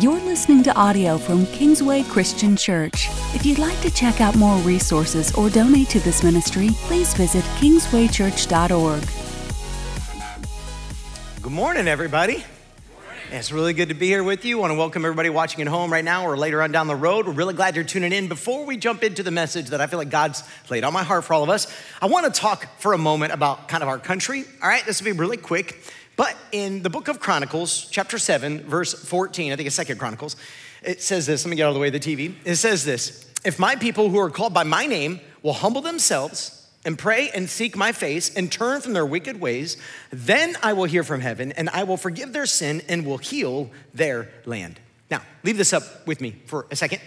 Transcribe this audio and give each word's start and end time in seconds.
You're 0.00 0.20
listening 0.20 0.62
to 0.64 0.76
audio 0.76 1.16
from 1.16 1.46
Kingsway 1.46 2.02
Christian 2.02 2.54
Church. 2.54 3.08
If 3.34 3.46
you'd 3.46 3.58
like 3.58 3.80
to 3.80 3.90
check 3.90 4.20
out 4.20 4.36
more 4.36 4.58
resources 4.58 5.34
or 5.34 5.48
donate 5.48 5.88
to 5.88 6.00
this 6.00 6.22
ministry, 6.22 6.68
please 6.82 7.14
visit 7.14 7.42
kingswaychurch.org. 7.60 9.02
Good 11.40 11.52
morning, 11.52 11.88
everybody. 11.88 12.44
It's 13.32 13.50
really 13.50 13.72
good 13.72 13.88
to 13.88 13.94
be 13.94 14.06
here 14.06 14.22
with 14.22 14.44
you. 14.44 14.58
I 14.58 14.60
want 14.62 14.72
to 14.72 14.76
welcome 14.76 15.02
everybody 15.02 15.30
watching 15.30 15.62
at 15.62 15.66
home 15.66 15.90
right 15.90 16.04
now 16.04 16.26
or 16.26 16.36
later 16.36 16.60
on 16.60 16.72
down 16.72 16.88
the 16.88 16.94
road. 16.94 17.26
We're 17.26 17.32
really 17.32 17.54
glad 17.54 17.74
you're 17.74 17.84
tuning 17.84 18.12
in. 18.12 18.28
Before 18.28 18.66
we 18.66 18.76
jump 18.76 19.02
into 19.02 19.22
the 19.22 19.30
message 19.30 19.70
that 19.70 19.80
I 19.80 19.86
feel 19.86 19.98
like 19.98 20.10
God's 20.10 20.42
laid 20.68 20.84
on 20.84 20.92
my 20.92 21.04
heart 21.04 21.24
for 21.24 21.32
all 21.32 21.42
of 21.42 21.48
us, 21.48 21.72
I 22.02 22.06
want 22.06 22.32
to 22.32 22.38
talk 22.38 22.68
for 22.80 22.92
a 22.92 22.98
moment 22.98 23.32
about 23.32 23.66
kind 23.68 23.82
of 23.82 23.88
our 23.88 23.98
country. 23.98 24.44
All 24.62 24.68
right, 24.68 24.84
this 24.84 25.00
will 25.00 25.06
be 25.06 25.18
really 25.18 25.38
quick. 25.38 25.80
But 26.16 26.36
in 26.50 26.82
the 26.82 26.90
book 26.90 27.08
of 27.08 27.20
Chronicles, 27.20 27.88
chapter 27.90 28.18
7, 28.18 28.62
verse 28.62 28.94
14, 28.94 29.52
I 29.52 29.56
think 29.56 29.66
it's 29.66 29.76
Second 29.76 29.98
Chronicles, 29.98 30.36
it 30.82 31.02
says 31.02 31.26
this. 31.26 31.44
Let 31.44 31.50
me 31.50 31.56
get 31.56 31.64
out 31.64 31.68
of 31.68 31.74
the 31.74 31.80
way 31.80 31.88
of 31.88 31.92
the 31.92 32.00
TV. 32.00 32.34
It 32.44 32.56
says 32.56 32.84
this 32.84 33.30
If 33.44 33.58
my 33.58 33.76
people 33.76 34.08
who 34.08 34.18
are 34.18 34.30
called 34.30 34.54
by 34.54 34.64
my 34.64 34.86
name 34.86 35.20
will 35.42 35.52
humble 35.52 35.82
themselves, 35.82 36.56
and 36.86 36.96
pray 36.96 37.30
and 37.34 37.50
seek 37.50 37.76
my 37.76 37.90
face 37.90 38.32
and 38.34 38.50
turn 38.50 38.80
from 38.80 38.92
their 38.92 39.04
wicked 39.04 39.40
ways, 39.40 39.76
then 40.12 40.56
I 40.62 40.72
will 40.72 40.84
hear 40.84 41.02
from 41.02 41.20
heaven 41.20 41.50
and 41.52 41.68
I 41.70 41.82
will 41.82 41.96
forgive 41.96 42.32
their 42.32 42.46
sin 42.46 42.80
and 42.88 43.04
will 43.04 43.18
heal 43.18 43.70
their 43.92 44.30
land. 44.46 44.78
Now, 45.10 45.22
leave 45.42 45.56
this 45.58 45.72
up 45.72 46.06
with 46.06 46.20
me 46.20 46.36
for 46.46 46.66
a 46.70 46.76
second. 46.76 47.00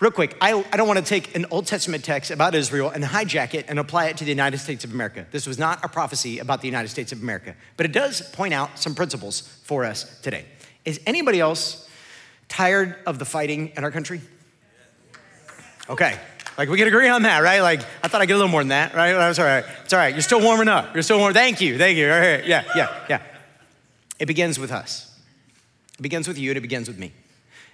Real 0.00 0.10
quick, 0.10 0.34
I, 0.40 0.54
I 0.72 0.78
don't 0.78 0.88
want 0.88 0.98
to 0.98 1.04
take 1.04 1.36
an 1.36 1.44
Old 1.50 1.66
Testament 1.66 2.02
text 2.02 2.30
about 2.30 2.54
Israel 2.54 2.88
and 2.88 3.04
hijack 3.04 3.52
it 3.52 3.66
and 3.68 3.78
apply 3.78 4.06
it 4.06 4.16
to 4.16 4.24
the 4.24 4.30
United 4.30 4.56
States 4.56 4.82
of 4.82 4.94
America. 4.94 5.26
This 5.30 5.46
was 5.46 5.58
not 5.58 5.84
a 5.84 5.88
prophecy 5.88 6.38
about 6.38 6.62
the 6.62 6.68
United 6.68 6.88
States 6.88 7.12
of 7.12 7.20
America, 7.22 7.54
but 7.76 7.84
it 7.84 7.92
does 7.92 8.22
point 8.22 8.54
out 8.54 8.78
some 8.78 8.94
principles 8.94 9.42
for 9.64 9.84
us 9.84 10.18
today. 10.20 10.46
Is 10.86 11.00
anybody 11.06 11.38
else 11.38 11.86
tired 12.48 12.96
of 13.06 13.18
the 13.18 13.26
fighting 13.26 13.72
in 13.76 13.84
our 13.84 13.90
country? 13.90 14.22
Okay, 15.90 16.18
like 16.56 16.70
we 16.70 16.78
can 16.78 16.88
agree 16.88 17.08
on 17.08 17.22
that, 17.22 17.42
right? 17.42 17.60
Like 17.60 17.80
I 18.02 18.08
thought 18.08 18.22
I'd 18.22 18.26
get 18.26 18.34
a 18.34 18.36
little 18.36 18.50
more 18.50 18.62
than 18.62 18.68
that, 18.68 18.94
right? 18.94 19.12
That's 19.12 19.38
all 19.38 19.44
right. 19.44 19.64
It's 19.84 19.92
all 19.92 19.98
right. 19.98 20.14
You're 20.14 20.22
still 20.22 20.40
warming 20.40 20.68
up. 20.68 20.94
You're 20.94 21.02
still 21.02 21.18
warm. 21.18 21.34
Thank 21.34 21.60
you. 21.60 21.76
Thank 21.76 21.98
you. 21.98 22.10
All 22.10 22.18
right. 22.18 22.46
Yeah, 22.46 22.64
yeah, 22.74 23.04
yeah. 23.10 23.22
It 24.18 24.26
begins 24.26 24.58
with 24.58 24.72
us. 24.72 25.14
It 25.98 26.02
begins 26.02 26.26
with 26.26 26.38
you 26.38 26.52
and 26.52 26.56
it 26.56 26.62
begins 26.62 26.88
with 26.88 26.98
me. 26.98 27.12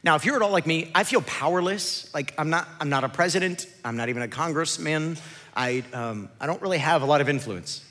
Now, 0.07 0.15
if 0.15 0.25
you're 0.25 0.37
at 0.37 0.43
all 0.43 0.53
like 0.53 0.69
me, 0.69 0.89
I 0.95 1.03
feel 1.03 1.21
powerless. 1.23 2.15
Like 2.15 2.33
I'm 2.39 2.49
not, 2.49 2.69
I'm 2.79 2.89
not 2.89 3.03
a 3.03 3.09
president. 3.09 3.67
I'm 3.85 3.97
not 3.97 4.09
even 4.09 4.23
a 4.23 4.29
congressman. 4.29 5.17
I, 5.57 5.83
um, 5.93 6.29
I 6.41 6.47
don't 6.47 6.63
really 6.63 6.79
have 6.79 7.03
a 7.03 7.07
lot 7.07 7.21
of 7.21 7.29
influence. 7.29 7.85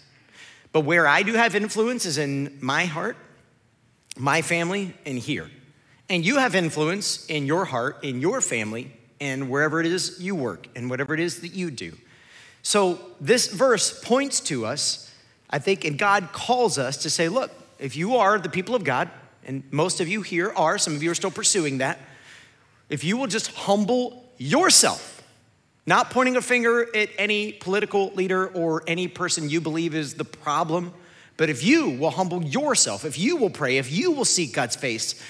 But 0.72 0.86
where 0.86 1.08
I 1.08 1.24
do 1.24 1.34
have 1.34 1.56
influence 1.56 2.06
is 2.06 2.18
in 2.18 2.58
my 2.62 2.86
heart, 2.86 3.18
my 4.16 4.42
family, 4.42 4.94
and 5.06 5.20
here. 5.20 5.52
And 6.08 6.26
you 6.26 6.38
have 6.38 6.56
influence 6.56 7.26
in 7.26 7.48
your 7.48 7.66
heart, 7.66 8.02
in 8.02 8.22
your 8.22 8.40
family, 8.40 8.94
and 9.20 9.50
wherever 9.50 9.82
it 9.82 9.86
is 9.86 10.18
you 10.18 10.36
work 10.36 10.70
and 10.74 10.90
whatever 10.90 11.14
it 11.14 11.20
is 11.20 11.42
that 11.42 11.50
you 11.50 11.70
do. 11.70 11.98
So 12.62 12.98
this 13.20 13.48
verse 13.48 14.00
points 14.02 14.40
to 14.42 14.66
us, 14.66 15.14
I 15.50 15.60
think, 15.60 15.84
and 15.84 15.98
God 15.98 16.30
calls 16.32 16.78
us 16.78 16.96
to 17.04 17.10
say, 17.10 17.28
look, 17.28 17.52
if 17.78 17.98
you 17.98 18.16
are 18.16 18.40
the 18.40 18.48
people 18.48 18.74
of 18.74 18.86
God, 18.86 19.10
and 19.46 19.64
most 19.72 20.02
of 20.02 20.08
you 20.08 20.22
here 20.22 20.52
are, 20.56 20.78
some 20.78 20.96
of 20.96 21.04
you 21.04 21.12
are 21.12 21.16
still 21.16 21.32
pursuing 21.32 21.80
that, 21.80 22.00
if 22.90 23.04
you 23.04 23.18
will 23.18 23.28
just 23.28 23.52
humble 23.54 24.26
yourself, 24.38 25.24
not 25.86 26.10
pointing 26.10 26.36
a 26.36 26.42
finger 26.42 26.88
at 26.96 27.10
any 27.18 27.52
political 27.52 28.12
leader 28.14 28.48
or 28.48 28.84
any 28.88 29.08
person 29.08 29.50
you 29.50 29.62
believe 29.62 29.96
is 29.96 30.16
the 30.16 30.26
problem, 30.26 30.94
but 31.38 31.50
if 31.50 31.64
you 31.64 31.90
will 31.90 32.12
humble 32.12 32.44
yourself, 32.44 33.06
if 33.06 33.20
you 33.20 33.36
will 33.36 33.50
pray, 33.50 33.78
if 33.78 33.92
you 33.92 34.12
will 34.12 34.26
seek 34.26 34.54
God's 34.54 34.76
face, 34.76 35.22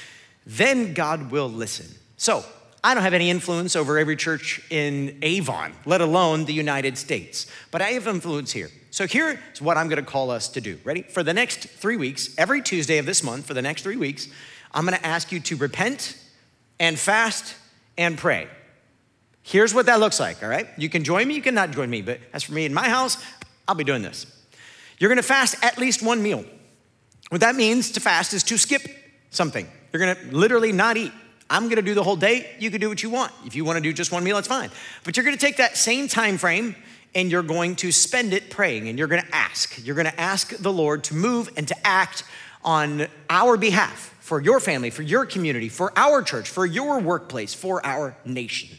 then 0.45 0.93
God 0.93 1.31
will 1.31 1.49
listen. 1.49 1.87
So, 2.17 2.45
I 2.83 2.93
don't 2.93 3.01
have 3.01 3.15
any 3.15 3.31
influence 3.31 3.75
over 3.75 3.97
every 3.97 4.15
church 4.15 4.61
in 4.69 5.17
Avon, 5.23 5.73
let 5.87 6.01
alone 6.01 6.45
the 6.45 6.53
United 6.53 6.99
States, 6.99 7.47
but 7.71 7.81
I 7.81 7.89
have 7.89 8.07
influence 8.07 8.51
here. 8.51 8.69
So 8.95 9.05
here's 9.05 9.61
what 9.61 9.75
I'm 9.75 9.89
gonna 9.89 10.03
call 10.03 10.31
us 10.31 10.47
to 10.47 10.61
do. 10.61 10.79
Ready? 10.85 11.01
For 11.01 11.21
the 11.21 11.33
next 11.33 11.67
three 11.67 11.97
weeks, 11.97 12.33
every 12.37 12.61
Tuesday 12.61 12.97
of 12.97 13.05
this 13.05 13.23
month, 13.23 13.45
for 13.45 13.53
the 13.53 13.61
next 13.61 13.81
three 13.81 13.97
weeks, 13.97 14.29
I'm 14.73 14.85
gonna 14.85 15.01
ask 15.03 15.33
you 15.33 15.41
to 15.41 15.57
repent 15.57 16.17
and 16.79 16.97
fast 16.97 17.55
and 17.97 18.17
pray. 18.17 18.47
Here's 19.43 19.73
what 19.73 19.87
that 19.87 19.99
looks 19.99 20.17
like, 20.17 20.41
all 20.41 20.47
right? 20.47 20.69
You 20.77 20.87
can 20.87 21.03
join 21.03 21.27
me, 21.27 21.33
you 21.33 21.41
cannot 21.41 21.71
join 21.71 21.89
me, 21.89 22.03
but 22.03 22.21
as 22.31 22.43
for 22.43 22.53
me 22.53 22.63
in 22.63 22.73
my 22.73 22.87
house, 22.87 23.17
I'll 23.67 23.75
be 23.75 23.83
doing 23.83 24.01
this. 24.01 24.27
You're 24.97 25.09
gonna 25.09 25.23
fast 25.23 25.57
at 25.61 25.77
least 25.77 26.01
one 26.01 26.23
meal. 26.23 26.45
What 27.27 27.41
that 27.41 27.55
means 27.55 27.91
to 27.91 27.99
fast 27.99 28.33
is 28.33 28.43
to 28.43 28.57
skip 28.57 28.81
something. 29.29 29.67
You're 29.91 29.99
gonna 29.99 30.31
literally 30.31 30.71
not 30.71 30.95
eat. 30.95 31.11
I'm 31.49 31.67
gonna 31.67 31.81
do 31.81 31.95
the 31.95 32.03
whole 32.03 32.15
day. 32.15 32.49
You 32.59 32.71
can 32.71 32.79
do 32.79 32.87
what 32.87 33.03
you 33.03 33.09
want. 33.09 33.33
If 33.45 33.57
you 33.57 33.65
wanna 33.65 33.81
do 33.81 33.91
just 33.91 34.13
one 34.13 34.23
meal, 34.23 34.37
that's 34.37 34.47
fine. 34.47 34.71
But 35.03 35.17
you're 35.17 35.25
gonna 35.25 35.35
take 35.35 35.57
that 35.57 35.75
same 35.75 36.07
time 36.07 36.37
frame 36.37 36.77
and 37.15 37.31
you're 37.31 37.41
going 37.41 37.75
to 37.77 37.91
spend 37.91 38.33
it 38.33 38.49
praying 38.49 38.89
and 38.89 38.99
you're 38.99 39.07
gonna 39.07 39.23
ask. 39.31 39.83
You're 39.83 39.95
gonna 39.95 40.13
ask 40.17 40.55
the 40.57 40.71
Lord 40.71 41.05
to 41.05 41.15
move 41.15 41.49
and 41.57 41.67
to 41.69 41.87
act 41.87 42.23
on 42.63 43.07
our 43.29 43.57
behalf 43.57 44.13
for 44.19 44.41
your 44.41 44.59
family, 44.59 44.89
for 44.89 45.01
your 45.01 45.25
community, 45.25 45.69
for 45.69 45.93
our 45.95 46.21
church, 46.21 46.49
for 46.49 46.65
your 46.65 46.99
workplace, 46.99 47.53
for 47.53 47.83
our 47.85 48.17
nation. 48.25 48.69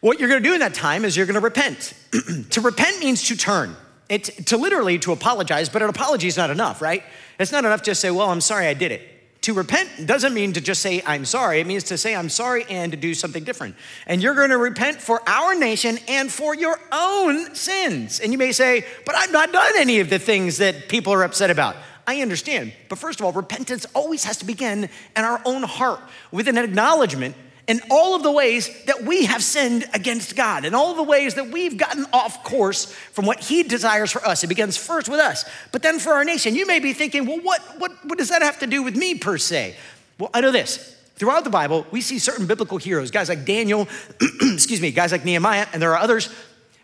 What 0.00 0.20
you're 0.20 0.28
gonna 0.28 0.40
do 0.40 0.54
in 0.54 0.60
that 0.60 0.74
time 0.74 1.04
is 1.04 1.16
you're 1.16 1.26
gonna 1.26 1.40
repent. 1.40 1.94
to 2.50 2.60
repent 2.60 3.00
means 3.00 3.24
to 3.24 3.36
turn. 3.36 3.76
It, 4.08 4.24
to 4.46 4.56
literally 4.56 4.98
to 5.00 5.12
apologize, 5.12 5.68
but 5.68 5.82
an 5.82 5.88
apology 5.88 6.28
is 6.28 6.36
not 6.36 6.50
enough, 6.50 6.82
right? 6.82 7.02
It's 7.38 7.50
not 7.50 7.64
enough 7.64 7.82
to 7.82 7.94
say, 7.94 8.10
well, 8.10 8.28
I'm 8.30 8.42
sorry 8.42 8.66
I 8.66 8.74
did 8.74 8.92
it. 8.92 9.11
To 9.42 9.54
repent 9.54 10.06
doesn't 10.06 10.34
mean 10.34 10.52
to 10.52 10.60
just 10.60 10.80
say, 10.80 11.02
I'm 11.04 11.24
sorry. 11.24 11.58
It 11.58 11.66
means 11.66 11.84
to 11.84 11.98
say, 11.98 12.14
I'm 12.14 12.28
sorry 12.28 12.64
and 12.70 12.92
to 12.92 12.98
do 12.98 13.12
something 13.12 13.42
different. 13.42 13.74
And 14.06 14.22
you're 14.22 14.36
going 14.36 14.50
to 14.50 14.58
repent 14.58 15.00
for 15.00 15.20
our 15.28 15.56
nation 15.56 15.98
and 16.06 16.30
for 16.30 16.54
your 16.54 16.78
own 16.92 17.52
sins. 17.56 18.20
And 18.20 18.30
you 18.30 18.38
may 18.38 18.52
say, 18.52 18.84
but 19.04 19.16
I've 19.16 19.32
not 19.32 19.52
done 19.52 19.72
any 19.78 19.98
of 19.98 20.10
the 20.10 20.20
things 20.20 20.58
that 20.58 20.88
people 20.88 21.12
are 21.12 21.24
upset 21.24 21.50
about. 21.50 21.74
I 22.06 22.20
understand. 22.20 22.72
But 22.88 22.98
first 22.98 23.18
of 23.18 23.26
all, 23.26 23.32
repentance 23.32 23.84
always 23.94 24.22
has 24.24 24.36
to 24.38 24.44
begin 24.44 24.84
in 24.84 25.24
our 25.24 25.40
own 25.44 25.64
heart 25.64 26.00
with 26.30 26.46
an 26.46 26.56
acknowledgement 26.56 27.34
in 27.68 27.80
all 27.90 28.14
of 28.14 28.22
the 28.22 28.30
ways 28.30 28.84
that 28.84 29.02
we 29.04 29.24
have 29.24 29.42
sinned 29.42 29.84
against 29.94 30.34
God, 30.34 30.64
and 30.64 30.74
all 30.74 30.94
the 30.94 31.02
ways 31.02 31.34
that 31.34 31.48
we've 31.48 31.76
gotten 31.76 32.06
off 32.12 32.42
course 32.42 32.86
from 32.86 33.24
what 33.24 33.40
He 33.40 33.62
desires 33.62 34.10
for 34.10 34.24
us. 34.26 34.42
It 34.42 34.48
begins 34.48 34.76
first 34.76 35.08
with 35.08 35.20
us, 35.20 35.44
but 35.70 35.82
then 35.82 35.98
for 35.98 36.12
our 36.12 36.24
nation. 36.24 36.54
You 36.54 36.66
may 36.66 36.80
be 36.80 36.92
thinking, 36.92 37.26
well, 37.26 37.40
what, 37.40 37.60
what, 37.78 37.92
what 38.04 38.18
does 38.18 38.30
that 38.30 38.42
have 38.42 38.58
to 38.60 38.66
do 38.66 38.82
with 38.82 38.96
me 38.96 39.14
per 39.14 39.38
se? 39.38 39.76
Well, 40.18 40.30
I 40.34 40.40
know 40.40 40.50
this. 40.50 40.96
Throughout 41.16 41.44
the 41.44 41.50
Bible, 41.50 41.86
we 41.90 42.00
see 42.00 42.18
certain 42.18 42.46
biblical 42.46 42.78
heroes, 42.78 43.10
guys 43.10 43.28
like 43.28 43.44
Daniel, 43.44 43.86
excuse 44.40 44.80
me, 44.80 44.90
guys 44.90 45.12
like 45.12 45.24
Nehemiah, 45.24 45.66
and 45.72 45.80
there 45.80 45.92
are 45.92 45.98
others, 45.98 46.34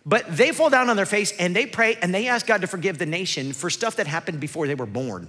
but 0.07 0.25
they 0.37 0.53
fall 0.53 0.71
down 0.71 0.89
on 0.89 0.97
their 0.97 1.07
face 1.07 1.33
and 1.39 1.57
they 1.57 1.67
pray 1.67 1.97
and 2.01 2.15
they 2.15 2.29
ask 2.29 2.47
God 2.47 2.61
to 2.61 2.67
forgive 2.67 2.99
the 2.99 3.07
nation 3.07 3.53
for 3.53 3.69
stuff 3.69 3.97
that 3.97 4.07
happened 4.07 4.39
before 4.39 4.67
they 4.67 4.75
were 4.75 4.87
born. 4.87 5.29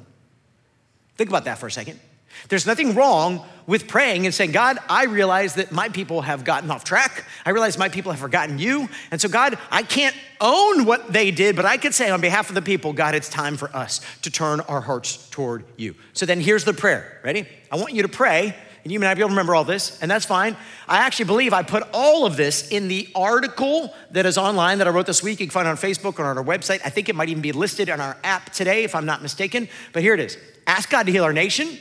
Think 1.18 1.30
about 1.30 1.46
that 1.46 1.58
for 1.58 1.68
a 1.68 1.72
second. 1.72 2.00
There's 2.48 2.66
nothing 2.66 2.96
wrong 2.96 3.46
with 3.68 3.88
praying 3.88 4.26
and 4.26 4.34
saying, 4.34 4.52
God, 4.52 4.80
I 4.90 5.06
realize 5.06 5.56
that 5.56 5.72
my 5.72 5.90
people 5.90 6.22
have 6.22 6.44
gotten 6.44 6.72
off 6.72 6.84
track. 6.84 7.26
I 7.46 7.52
realize 7.52 7.78
my 7.78 7.90
people 7.90 8.12
have 8.12 8.20
forgotten 8.20 8.58
you. 8.58 8.90
And 9.12 9.22
so, 9.22 9.30
God, 9.30 9.58
I 9.70 9.84
can't 9.84 10.16
own 10.42 10.86
what 10.86 11.14
they 11.14 11.30
did, 11.30 11.56
but 11.56 11.66
I 11.66 11.78
could 11.78 11.94
say 11.94 12.10
on 12.10 12.22
behalf 12.22 12.50
of 12.50 12.56
the 12.56 12.62
people, 12.62 12.94
God, 12.94 13.14
it's 13.14 13.30
time 13.30 13.58
for 13.58 13.76
us 13.76 14.02
to 14.24 14.32
turn 14.32 14.62
our 14.62 14.82
hearts 14.82 15.30
toward 15.30 15.66
you. 15.78 15.96
So 16.14 16.26
then 16.26 16.42
here's 16.42 16.64
the 16.64 16.74
prayer. 16.74 17.20
Ready? 17.24 17.48
I 17.72 17.76
want 17.76 17.94
you 17.94 18.02
to 18.02 18.10
pray. 18.10 18.56
And 18.84 18.94
you 18.94 19.00
may 19.00 19.08
not 19.08 19.18
be 19.18 19.22
able 19.22 19.30
to 19.30 19.34
remember 19.34 19.56
all 19.56 19.66
this, 19.66 20.02
and 20.02 20.10
that's 20.10 20.26
fine. 20.26 20.56
I 20.88 21.00
actually 21.00 21.26
believe 21.26 21.52
I 21.52 21.64
put 21.64 21.84
all 21.94 22.26
of 22.26 22.38
this 22.38 22.70
in 22.70 22.88
the 22.88 23.10
article 23.14 23.94
that 24.12 24.26
is 24.26 24.38
online 24.38 24.78
that 24.78 24.88
I 24.88 24.92
wrote 24.92 25.06
this 25.06 25.22
week. 25.22 25.42
You 25.42 25.48
can 25.48 25.52
find 25.52 25.68
it 25.68 25.72
on 25.72 25.76
Facebook 25.76 26.18
or 26.18 26.26
on 26.26 26.38
our 26.38 26.44
website. 26.44 26.80
I 26.86 26.90
think 26.90 27.10
it 27.10 27.16
might 27.16 27.28
even 27.28 27.42
be 27.42 27.52
listed 27.52 27.90
on 27.90 28.00
our 28.00 28.16
app 28.24 28.54
today, 28.54 28.86
if 28.86 28.96
I'm 28.96 29.06
not 29.06 29.22
mistaken. 29.22 29.68
But 29.92 30.02
here 30.02 30.14
it 30.14 30.22
is 30.22 30.38
Ask 30.66 30.90
God 30.90 31.08
to 31.08 31.12
heal 31.12 31.24
our 31.24 31.34
nation 31.34 31.78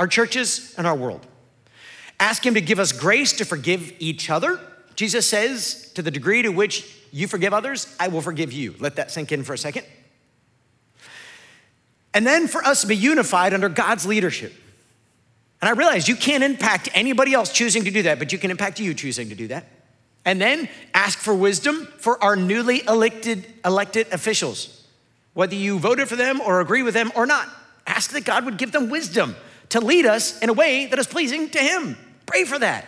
our 0.00 0.08
churches, 0.08 0.74
and 0.78 0.86
our 0.86 0.96
world. 0.96 1.26
Ask 2.18 2.44
Him 2.44 2.54
to 2.54 2.62
give 2.62 2.78
us 2.78 2.90
grace 2.90 3.34
to 3.34 3.44
forgive 3.44 3.92
each 3.98 4.30
other. 4.30 4.58
Jesus 4.96 5.28
says, 5.28 5.92
to 5.92 6.00
the 6.00 6.10
degree 6.10 6.40
to 6.40 6.48
which 6.48 6.96
you 7.12 7.28
forgive 7.28 7.52
others, 7.52 7.94
I 8.00 8.08
will 8.08 8.22
forgive 8.22 8.50
you. 8.50 8.74
Let 8.78 8.96
that 8.96 9.10
sink 9.10 9.30
in 9.30 9.44
for 9.44 9.52
a 9.52 9.58
second. 9.58 9.84
And 12.14 12.26
then 12.26 12.48
for 12.48 12.64
us 12.64 12.80
to 12.80 12.86
be 12.86 12.96
unified 12.96 13.52
under 13.52 13.68
God's 13.68 14.06
leadership. 14.06 14.54
And 15.60 15.68
I 15.68 15.72
realize 15.72 16.08
you 16.08 16.16
can't 16.16 16.42
impact 16.42 16.88
anybody 16.94 17.34
else 17.34 17.52
choosing 17.52 17.84
to 17.84 17.90
do 17.90 18.04
that, 18.04 18.18
but 18.18 18.32
you 18.32 18.38
can 18.38 18.50
impact 18.50 18.80
you 18.80 18.94
choosing 18.94 19.28
to 19.28 19.34
do 19.34 19.48
that. 19.48 19.66
And 20.24 20.40
then 20.40 20.70
ask 20.94 21.18
for 21.18 21.34
wisdom 21.34 21.86
for 21.98 22.22
our 22.24 22.36
newly 22.36 22.82
elected, 22.86 23.46
elected 23.66 24.06
officials, 24.12 24.82
whether 25.34 25.54
you 25.54 25.78
voted 25.78 26.08
for 26.08 26.16
them 26.16 26.40
or 26.40 26.62
agree 26.62 26.82
with 26.82 26.94
them 26.94 27.12
or 27.14 27.26
not. 27.26 27.50
Ask 27.86 28.12
that 28.12 28.24
God 28.24 28.46
would 28.46 28.56
give 28.56 28.72
them 28.72 28.88
wisdom 28.88 29.36
to 29.70 29.80
lead 29.80 30.06
us 30.06 30.38
in 30.40 30.48
a 30.48 30.52
way 30.52 30.86
that 30.86 30.98
is 30.98 31.06
pleasing 31.06 31.48
to 31.50 31.58
Him. 31.58 31.96
Pray 32.26 32.44
for 32.44 32.58
that. 32.58 32.86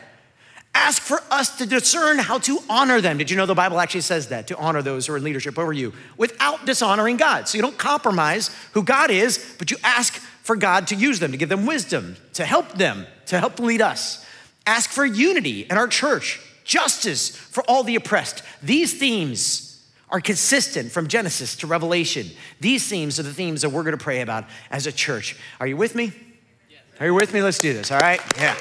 Ask 0.75 1.03
for 1.03 1.21
us 1.31 1.59
to 1.59 1.67
discern 1.67 2.19
how 2.19 2.39
to 2.39 2.59
honor 2.71 3.01
them. 3.01 3.19
Did 3.19 3.31
you 3.31 3.37
know 3.37 3.45
the 3.45 3.55
Bible 3.55 3.79
actually 3.79 4.01
says 4.01 4.29
that, 4.29 4.47
to 4.49 4.57
honor 4.57 4.81
those 4.81 5.07
who 5.07 5.13
are 5.13 5.19
in 5.19 5.25
leadership 5.25 5.59
over 5.59 5.73
you 5.73 5.93
without 6.17 6.65
dishonoring 6.65 7.19
God? 7.19 7.47
So 7.47 7.59
you 7.59 7.63
don't 7.63 7.77
compromise 7.77 8.51
who 8.73 8.83
God 8.83 9.11
is, 9.11 9.55
but 9.59 9.71
you 9.71 9.77
ask 9.85 10.15
for 10.15 10.57
God 10.57 10.87
to 10.89 10.95
use 10.95 11.19
them, 11.19 11.31
to 11.33 11.37
give 11.37 11.51
them 11.51 11.67
wisdom, 11.67 12.17
to 12.35 12.47
help 12.47 12.73
them, 12.73 13.07
to 13.27 13.39
help 13.39 13.59
lead 13.59 13.83
us. 13.83 14.27
Ask 14.67 14.91
for 14.91 15.05
unity 15.05 15.67
in 15.71 15.77
our 15.77 15.89
church, 15.89 16.41
justice 16.65 17.37
for 17.37 17.63
all 17.65 17.85
the 17.85 17.97
oppressed. 17.97 18.43
These 18.63 18.99
themes 18.99 19.87
are 20.09 20.21
consistent 20.21 20.91
from 20.91 21.07
Genesis 21.07 21.55
to 21.57 21.67
Revelation. 21.67 22.29
These 22.61 22.89
themes 22.89 23.21
are 23.21 23.25
the 23.25 23.35
themes 23.35 23.61
that 23.63 23.71
we're 23.71 23.83
going 23.83 23.97
to 23.97 24.03
pray 24.03 24.23
about 24.23 24.45
as 24.71 24.87
a 24.87 24.93
church. 24.93 25.37
Are 25.61 25.67
you 25.67 25.77
with 25.77 25.95
me? 25.95 26.13
Are 27.03 27.07
you 27.07 27.15
with 27.15 27.35
me? 27.35 27.43
Let's 27.43 27.59
do 27.59 27.73
this, 27.73 27.91
all 27.91 27.99
right? 27.99 28.21
Yeah. 28.37 28.55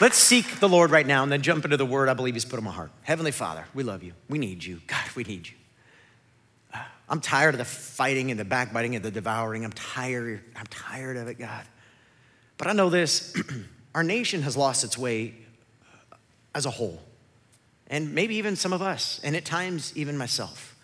Let's 0.00 0.16
seek 0.16 0.58
the 0.58 0.66
Lord 0.66 0.90
right 0.90 1.06
now 1.06 1.22
and 1.22 1.30
then 1.30 1.42
jump 1.42 1.66
into 1.66 1.76
the 1.76 1.84
word 1.84 2.08
I 2.08 2.14
believe 2.14 2.32
He's 2.32 2.46
put 2.46 2.56
on 2.56 2.64
my 2.64 2.70
heart. 2.70 2.90
Heavenly 3.02 3.30
Father, 3.30 3.66
we 3.74 3.82
love 3.82 4.02
you. 4.02 4.14
We 4.26 4.38
need 4.38 4.64
you. 4.64 4.80
God, 4.86 5.04
we 5.14 5.24
need 5.24 5.46
you. 5.46 5.54
Uh, 6.72 6.78
I'm 7.10 7.20
tired 7.20 7.52
of 7.52 7.58
the 7.58 7.66
fighting 7.66 8.30
and 8.30 8.40
the 8.40 8.46
backbiting 8.46 8.96
and 8.96 9.04
the 9.04 9.10
devouring. 9.10 9.66
I'm 9.66 9.72
tired. 9.72 10.42
I'm 10.56 10.66
tired 10.68 11.18
of 11.18 11.28
it, 11.28 11.38
God. 11.38 11.66
But 12.56 12.68
I 12.68 12.72
know 12.72 12.88
this 12.88 13.36
our 13.94 14.02
nation 14.02 14.40
has 14.40 14.56
lost 14.56 14.84
its 14.84 14.96
way 14.96 15.34
as 16.54 16.64
a 16.64 16.70
whole, 16.70 17.02
and 17.88 18.14
maybe 18.14 18.36
even 18.36 18.56
some 18.56 18.72
of 18.72 18.80
us, 18.80 19.20
and 19.22 19.36
at 19.36 19.44
times 19.44 19.92
even 19.94 20.16
myself. 20.16 20.74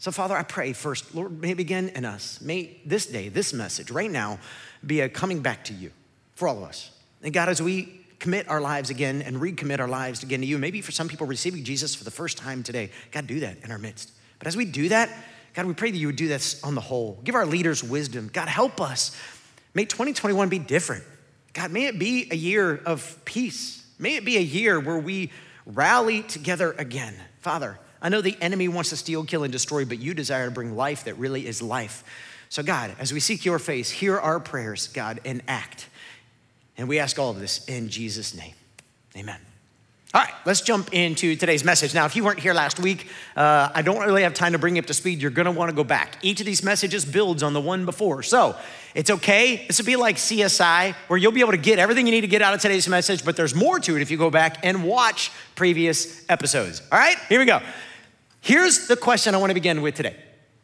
So, 0.00 0.10
Father, 0.10 0.34
I 0.34 0.42
pray 0.42 0.72
first, 0.72 1.14
Lord, 1.14 1.42
may 1.42 1.52
begin 1.52 1.90
in 1.90 2.06
us. 2.06 2.40
May 2.40 2.80
this 2.86 3.04
day, 3.04 3.28
this 3.28 3.52
message 3.52 3.90
right 3.90 4.10
now, 4.10 4.38
be 4.84 5.00
a 5.00 5.10
coming 5.10 5.42
back 5.42 5.62
to 5.66 5.74
you 5.74 5.90
for 6.34 6.48
all 6.48 6.56
of 6.56 6.64
us. 6.64 6.90
And 7.22 7.34
God, 7.34 7.50
as 7.50 7.60
we 7.60 8.00
commit 8.18 8.48
our 8.48 8.62
lives 8.62 8.88
again 8.88 9.20
and 9.20 9.36
recommit 9.36 9.78
our 9.78 9.86
lives 9.86 10.22
again 10.22 10.40
to 10.40 10.46
you, 10.46 10.56
maybe 10.56 10.80
for 10.80 10.90
some 10.90 11.06
people 11.06 11.26
receiving 11.26 11.64
Jesus 11.64 11.94
for 11.94 12.04
the 12.04 12.10
first 12.10 12.38
time 12.38 12.62
today, 12.62 12.90
God, 13.12 13.26
do 13.26 13.40
that 13.40 13.58
in 13.62 13.70
our 13.70 13.76
midst. 13.76 14.10
But 14.38 14.46
as 14.46 14.56
we 14.56 14.64
do 14.64 14.88
that, 14.88 15.10
God, 15.52 15.66
we 15.66 15.74
pray 15.74 15.90
that 15.90 15.98
you 15.98 16.06
would 16.06 16.16
do 16.16 16.28
this 16.28 16.64
on 16.64 16.74
the 16.74 16.80
whole. 16.80 17.20
Give 17.22 17.34
our 17.34 17.44
leaders 17.44 17.84
wisdom. 17.84 18.30
God, 18.32 18.48
help 18.48 18.80
us. 18.80 19.14
May 19.74 19.84
2021 19.84 20.48
be 20.48 20.58
different. 20.58 21.04
God, 21.52 21.72
may 21.72 21.84
it 21.84 21.98
be 21.98 22.26
a 22.30 22.36
year 22.36 22.74
of 22.86 23.22
peace. 23.26 23.84
May 23.98 24.16
it 24.16 24.24
be 24.24 24.38
a 24.38 24.40
year 24.40 24.80
where 24.80 24.98
we 24.98 25.30
rally 25.66 26.22
together 26.22 26.74
again. 26.78 27.14
Father, 27.40 27.78
I 28.02 28.08
know 28.08 28.20
the 28.20 28.36
enemy 28.40 28.68
wants 28.68 28.90
to 28.90 28.96
steal, 28.96 29.24
kill, 29.24 29.42
and 29.42 29.52
destroy, 29.52 29.84
but 29.84 29.98
you 29.98 30.14
desire 30.14 30.46
to 30.46 30.50
bring 30.50 30.76
life 30.76 31.04
that 31.04 31.18
really 31.18 31.46
is 31.46 31.60
life. 31.60 32.04
So, 32.48 32.62
God, 32.62 32.94
as 32.98 33.12
we 33.12 33.20
seek 33.20 33.44
your 33.44 33.58
face, 33.58 33.90
hear 33.90 34.18
our 34.18 34.40
prayers, 34.40 34.88
God, 34.88 35.20
and 35.24 35.42
act. 35.46 35.88
And 36.76 36.88
we 36.88 36.98
ask 36.98 37.18
all 37.18 37.30
of 37.30 37.38
this 37.38 37.64
in 37.66 37.88
Jesus' 37.88 38.34
name. 38.34 38.54
Amen. 39.16 39.38
All 40.12 40.20
right, 40.20 40.32
let's 40.44 40.60
jump 40.60 40.92
into 40.92 41.36
today's 41.36 41.62
message. 41.62 41.94
Now, 41.94 42.04
if 42.04 42.16
you 42.16 42.24
weren't 42.24 42.40
here 42.40 42.52
last 42.52 42.80
week, 42.80 43.06
uh, 43.36 43.68
I 43.72 43.82
don't 43.82 44.00
really 44.04 44.24
have 44.24 44.34
time 44.34 44.52
to 44.52 44.58
bring 44.58 44.74
you 44.74 44.82
up 44.82 44.86
to 44.86 44.94
speed. 44.94 45.22
You're 45.22 45.30
gonna 45.30 45.52
wanna 45.52 45.72
go 45.72 45.84
back. 45.84 46.16
Each 46.22 46.40
of 46.40 46.46
these 46.46 46.64
messages 46.64 47.04
builds 47.04 47.44
on 47.44 47.52
the 47.52 47.60
one 47.60 47.84
before. 47.84 48.24
So 48.24 48.56
it's 48.96 49.08
okay. 49.08 49.64
This 49.68 49.78
will 49.78 49.86
be 49.86 49.94
like 49.94 50.16
CSI, 50.16 50.96
where 51.06 51.16
you'll 51.16 51.30
be 51.30 51.40
able 51.40 51.52
to 51.52 51.58
get 51.58 51.78
everything 51.78 52.06
you 52.06 52.12
need 52.12 52.22
to 52.22 52.26
get 52.26 52.42
out 52.42 52.54
of 52.54 52.60
today's 52.60 52.88
message, 52.88 53.24
but 53.24 53.36
there's 53.36 53.54
more 53.54 53.78
to 53.78 53.94
it 53.96 54.02
if 54.02 54.10
you 54.10 54.16
go 54.16 54.30
back 54.30 54.58
and 54.64 54.82
watch 54.82 55.30
previous 55.54 56.28
episodes. 56.28 56.82
All 56.90 56.98
right, 56.98 57.16
here 57.28 57.38
we 57.38 57.46
go. 57.46 57.60
Here's 58.40 58.86
the 58.86 58.96
question 58.96 59.34
I 59.34 59.38
wanna 59.38 59.54
begin 59.54 59.82
with 59.82 59.94
today. 59.94 60.16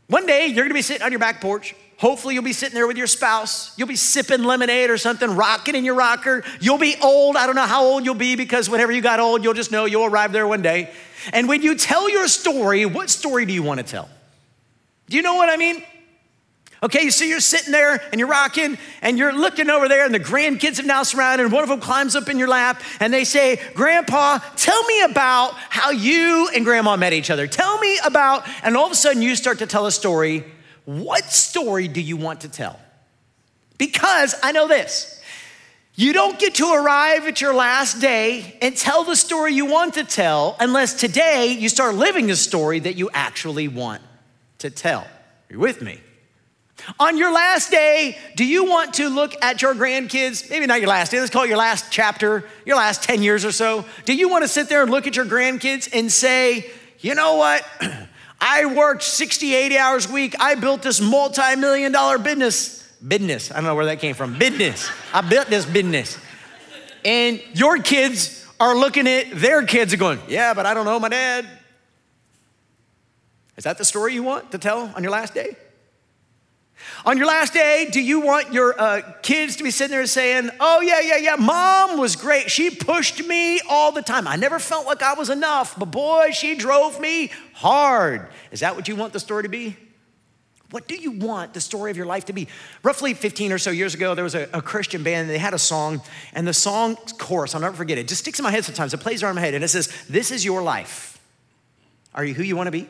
One 0.08 0.26
day, 0.26 0.46
you're 0.46 0.64
gonna 0.64 0.75
be 0.75 0.82
sitting 0.82 1.02
on 1.02 1.12
your 1.12 1.19
back 1.19 1.40
porch, 1.40 1.75
Hopefully, 1.99 2.34
you'll 2.34 2.44
be 2.44 2.52
sitting 2.52 2.75
there 2.75 2.87
with 2.87 2.99
your 2.99 3.06
spouse. 3.06 3.76
You'll 3.78 3.88
be 3.88 3.96
sipping 3.96 4.44
lemonade 4.44 4.90
or 4.90 4.99
something, 4.99 5.34
rocking 5.34 5.75
in 5.75 5.84
your 5.84 5.94
rocker. 5.94 6.44
You'll 6.61 6.76
be 6.76 6.94
old. 7.02 7.37
I 7.37 7.46
don't 7.46 7.55
know 7.55 7.62
how 7.62 7.84
old 7.84 8.05
you'll 8.05 8.14
be 8.14 8.37
because 8.37 8.69
whenever 8.69 8.93
you 8.93 9.00
got 9.00 9.19
old, 9.19 9.43
you'll 9.43 9.55
just 9.55 9.73
know 9.73 9.87
you'll 9.87 10.05
arrive 10.05 10.32
there 10.32 10.46
one 10.46 10.61
day. 10.61 10.90
And 11.32 11.49
when 11.49 11.62
you 11.62 11.75
tell 11.75 12.11
your 12.11 12.28
story, 12.28 12.84
what 12.84 13.08
story 13.08 13.46
do 13.46 13.55
you 13.55 13.62
want 13.62 13.78
to 13.81 13.84
tell? 13.84 14.11
Do 15.08 15.17
you 15.17 15.23
know 15.23 15.37
what 15.37 15.49
I 15.49 15.56
mean? 15.56 15.82
Okay, 16.82 17.05
you 17.05 17.11
so 17.11 17.25
you're 17.25 17.40
sitting 17.40 17.73
there 17.73 18.02
and 18.12 18.19
you're 18.19 18.28
rocking 18.28 18.76
and 19.00 19.17
you're 19.19 19.32
looking 19.32 19.70
over 19.70 19.88
there, 19.88 20.05
and 20.05 20.14
the 20.14 20.20
grandkids 20.20 20.76
have 20.76 20.87
now 20.87 21.02
surrounded, 21.02 21.44
and 21.44 21.52
one 21.52 21.62
of 21.62 21.70
them 21.70 21.81
climbs 21.81 22.14
up 22.14 22.28
in 22.28 22.38
your 22.38 22.49
lap 22.49 22.82
and 23.00 23.12
they 23.12 23.25
say, 23.25 23.61
Grandpa, 23.75 24.38
tell 24.56 24.82
me 24.84 25.02
about 25.02 25.55
how 25.55 25.90
you 25.90 26.50
and 26.55 26.64
Grandma 26.64 26.96
met 26.96 27.12
each 27.12 27.31
other. 27.31 27.46
Tell 27.46 27.78
me 27.78 27.99
about, 28.05 28.46
and 28.62 28.76
all 28.76 28.87
of 28.87 28.93
a 28.93 28.96
sudden 28.96 29.23
you 29.23 29.34
start 29.37 29.58
to 29.61 29.67
tell 29.67 29.87
a 29.87 29.93
story 29.93 30.44
what 30.84 31.25
story 31.25 31.88
do 31.88 32.00
you 32.00 32.17
want 32.17 32.43
to 32.43 32.49
tell? 32.49 32.78
Because 33.76 34.37
I 34.43 34.52
know 34.52 34.69
this. 34.69 35.20
You 35.96 36.12
don't 36.12 36.38
get 36.38 36.56
to 36.56 36.73
arrive 36.73 37.26
at 37.26 37.40
your 37.40 37.55
last 37.55 38.00
day 38.00 38.56
and 38.61 38.76
tell 38.76 39.02
the 39.02 39.17
story 39.17 39.55
you 39.55 39.67
want 39.67 39.94
to 39.94 40.05
tell 40.05 40.55
unless 40.61 40.94
today 40.94 41.56
you 41.58 41.69
start 41.70 41.94
living 41.94 42.26
the 42.26 42.37
story 42.37 42.81
that 42.81 42.96
you 42.96 43.08
actually 43.12 43.67
want 43.67 44.02
to 44.58 44.70
tell. 44.70 45.00
Are 45.00 45.08
you 45.50 45.58
with 45.58 45.81
me? 45.81 46.00
On 46.99 47.17
your 47.17 47.32
last 47.32 47.70
day, 47.70 48.19
do 48.37 48.44
you 48.44 48.64
want 48.64 48.94
to 48.94 49.08
look 49.08 49.34
at 49.43 49.62
your 49.62 49.75
grandkids? 49.75 50.49
Maybe 50.50 50.67
not 50.67 50.81
your 50.81 50.88
last 50.88 51.11
day, 51.11 51.19
let's 51.19 51.31
call 51.31 51.44
it 51.44 51.49
your 51.49 51.58
last 51.58 51.87
chapter, 51.90 52.44
your 52.64 52.76
last 52.76 53.02
10 53.02 53.23
years 53.23 53.44
or 53.44 53.52
so. 53.52 53.84
Do 54.05 54.14
you 54.14 54.28
want 54.28 54.44
to 54.44 54.49
sit 54.49 54.69
there 54.69 54.82
and 54.82 54.90
look 54.90 55.06
at 55.06 55.17
your 55.17 55.25
grandkids 55.25 55.88
and 55.93 56.12
say, 56.12 56.70
you 57.00 57.14
know 57.14 57.37
what? 57.37 57.67
I 58.40 58.67
worked 58.67 59.02
60, 59.02 59.55
80 59.55 59.78
hours 59.78 60.11
a 60.11 60.12
week. 60.12 60.34
I 60.38 60.55
built 60.55 60.82
this 60.82 61.00
multi 61.00 61.56
million 61.56 61.93
dollar 61.93 62.19
business. 62.19 62.82
Business. 63.06 63.50
I 63.50 63.56
don't 63.56 63.64
know 63.64 63.75
where 63.75 63.87
that 63.87 64.00
came 64.00 64.14
from. 64.14 64.38
Business. 64.38 64.90
I 65.12 65.23
built 65.23 65.49
this 65.49 65.64
business. 65.64 66.19
And 67.05 67.43
your 67.55 67.78
kids 67.78 68.46
are 68.61 68.75
looking 68.75 69.06
at 69.06 69.31
their 69.32 69.64
kids 69.64 69.93
and 69.93 70.00
going, 70.00 70.20
Yeah, 70.28 70.55
but 70.55 70.67
I 70.67 70.75
don't 70.75 70.84
know 70.84 71.00
my 71.00 71.08
dad. 71.08 71.46
Is 73.56 73.64
that 73.64 73.78
the 73.78 73.84
story 73.84 74.12
you 74.12 74.23
want 74.23 74.50
to 74.52 74.58
tell 74.58 74.93
on 74.94 75.02
your 75.02 75.12
last 75.12 75.32
day? 75.32 75.56
On 77.05 77.17
your 77.17 77.26
last 77.26 77.52
day, 77.52 77.88
do 77.90 78.00
you 78.00 78.20
want 78.20 78.52
your 78.52 78.78
uh, 78.81 79.00
kids 79.23 79.56
to 79.56 79.64
be 79.64 79.70
sitting 79.70 79.93
there 79.93 80.06
saying, 80.06 80.50
Oh, 80.61 80.81
yeah, 80.81 81.00
yeah, 81.00 81.17
yeah, 81.17 81.37
mom 81.37 81.99
was 81.99 82.17
great. 82.17 82.50
She 82.50 82.70
pushed 82.70 83.25
me 83.26 83.61
all 83.69 83.93
the 83.93 84.02
time. 84.02 84.26
I 84.28 84.37
never 84.37 84.58
felt 84.58 84.87
like 84.87 85.02
I 85.02 85.14
was 85.14 85.31
enough, 85.31 85.78
but 85.78 85.87
boy, 85.87 86.31
she 86.32 86.55
drove 86.55 87.00
me 87.00 87.32
hard. 87.55 88.28
Is 88.50 88.61
that 88.61 88.76
what 88.76 88.88
you 88.88 88.96
want 88.96 89.12
the 89.12 89.20
story 89.20 89.43
to 89.44 89.49
be? 89.49 89.76
What 90.70 90.88
do 90.88 90.96
you 90.96 91.12
want 91.12 91.55
the 91.55 91.61
story 91.61 91.90
of 91.90 91.96
your 91.96 92.06
life 92.06 92.25
to 92.26 92.32
be? 92.32 92.49
Roughly 92.82 93.14
15 93.14 93.52
or 93.52 93.58
so 93.58 93.70
years 93.70 93.94
ago, 93.94 94.14
there 94.14 94.25
was 94.25 94.34
a, 94.34 94.49
a, 94.52 94.61
Christian 94.61 95.05
band, 95.05 95.23
and 95.23 95.31
they 95.31 95.38
had 95.38 95.55
a 95.55 95.58
song, 95.58 96.02
and 96.32 96.46
the 96.46 96.52
song 96.52 96.96
chorus, 97.19 97.55
I'll 97.55 97.61
never 97.61 97.76
forget 97.76 97.99
it, 97.99 98.08
just 98.08 98.23
sticks 98.23 98.40
in 98.40 98.43
my 98.43 98.50
head 98.50 98.64
sometimes. 98.64 98.93
It 98.93 98.99
plays 98.99 99.23
around 99.23 99.37
my 99.37 99.43
head, 99.43 99.55
and 99.55 99.62
it 99.62 99.69
says, 99.69 99.93
This 100.08 100.32
is 100.32 100.44
your 100.44 100.62
life. 100.62 101.20
Are 102.14 102.25
you 102.25 102.34
who 102.34 102.43
you 102.43 102.56
want 102.56 102.67
to 102.67 102.73
be? 102.73 102.88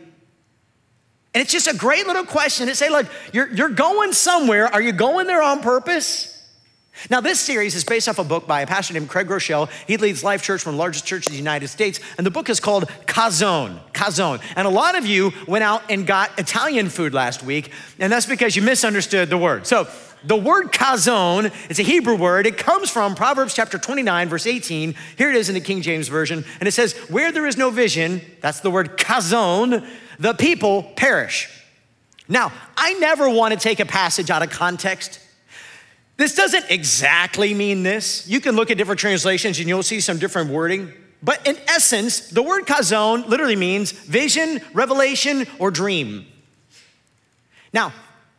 And 1.37 1.43
it's 1.43 1.53
just 1.53 1.67
a 1.67 1.77
great 1.77 2.06
little 2.06 2.25
question 2.25 2.67
to 2.69 2.75
say, 2.75 2.88
look, 2.88 3.06
you're, 3.31 3.47
you're 3.53 3.69
going 3.69 4.15
somewhere. 4.15 4.69
Are 4.69 4.81
you 4.81 4.93
going 4.93 5.27
there 5.27 5.43
on 5.43 5.61
purpose? 5.61 6.36
Now, 7.10 7.20
this 7.20 7.40
series 7.40 7.75
is 7.75 7.84
based 7.84 8.08
off 8.08 8.19
a 8.19 8.25
book 8.25 8.46
by 8.46 8.62
a 8.62 8.66
pastor 8.66 8.94
named 8.94 9.08
Craig 9.08 9.28
Groeschel. 9.28 9.71
He 9.87 9.97
leads 9.97 10.25
Life 10.25 10.42
Church, 10.42 10.64
one 10.64 10.75
of 10.75 10.76
the 10.76 10.80
largest 10.80 11.06
churches 11.06 11.28
in 11.28 11.32
the 11.32 11.38
United 11.38 11.68
States. 11.68 12.00
And 12.16 12.26
the 12.26 12.30
book 12.30 12.49
is 12.49 12.59
called 12.59 12.85
Chazown. 13.06 13.78
Chazown. 13.92 14.40
And 14.56 14.66
a 14.66 14.71
lot 14.71 14.97
of 14.97 15.06
you 15.06 15.32
went 15.47 15.62
out 15.62 15.82
and 15.90 16.06
got 16.06 16.38
Italian 16.38 16.88
food 16.88 17.12
last 17.14 17.42
week, 17.42 17.71
and 17.99 18.12
that's 18.12 18.26
because 18.26 18.56
you 18.56 18.62
misunderstood 18.62 19.30
the 19.30 19.38
word. 19.38 19.66
So, 19.66 19.88
the 20.25 20.37
word 20.37 20.73
chazown 20.73 21.52
is 21.71 21.78
a 21.78 21.82
Hebrew 21.82 22.16
word. 22.16 22.47
It 22.47 22.59
comes 22.59 22.90
from 22.90 23.14
Proverbs 23.14 23.54
chapter 23.54 23.78
29, 23.78 24.28
verse 24.28 24.47
18. 24.47 24.94
Here 25.16 25.30
it 25.30 25.37
is 25.37 25.49
in 25.49 25.54
the 25.54 25.61
King 25.61 25.82
James 25.82 26.09
Version. 26.09 26.44
And 26.59 26.66
it 26.66 26.73
says, 26.73 26.94
Where 27.09 27.30
there 27.30 27.47
is 27.47 27.56
no 27.56 27.71
vision, 27.71 28.23
that's 28.40 28.61
the 28.61 28.71
word 28.71 28.97
chazown, 28.97 29.87
the 30.18 30.35
people 30.35 30.82
perish. 30.97 31.49
Now, 32.28 32.52
I 32.76 32.94
never 32.94 33.30
want 33.30 33.54
to 33.54 33.61
take 33.61 33.78
a 33.78 33.85
passage 33.85 34.30
out 34.30 34.42
of 34.42 34.50
context. 34.50 35.21
This 36.16 36.35
doesn't 36.35 36.70
exactly 36.70 37.52
mean 37.52 37.82
this. 37.82 38.26
You 38.26 38.40
can 38.40 38.56
look 38.56 38.70
at 38.70 38.78
different 38.78 39.00
translations 39.00 39.58
and 39.58 39.68
you'll 39.68 39.82
see 39.82 40.00
some 40.00 40.18
different 40.18 40.50
wording. 40.50 40.92
But 41.23 41.46
in 41.46 41.56
essence, 41.68 42.28
the 42.30 42.42
word 42.42 42.66
chazown 42.66 43.26
literally 43.26 43.56
means 43.56 43.92
vision, 43.92 44.61
revelation, 44.73 45.46
or 45.58 45.70
dream. 45.70 46.26
Now, 47.73 47.92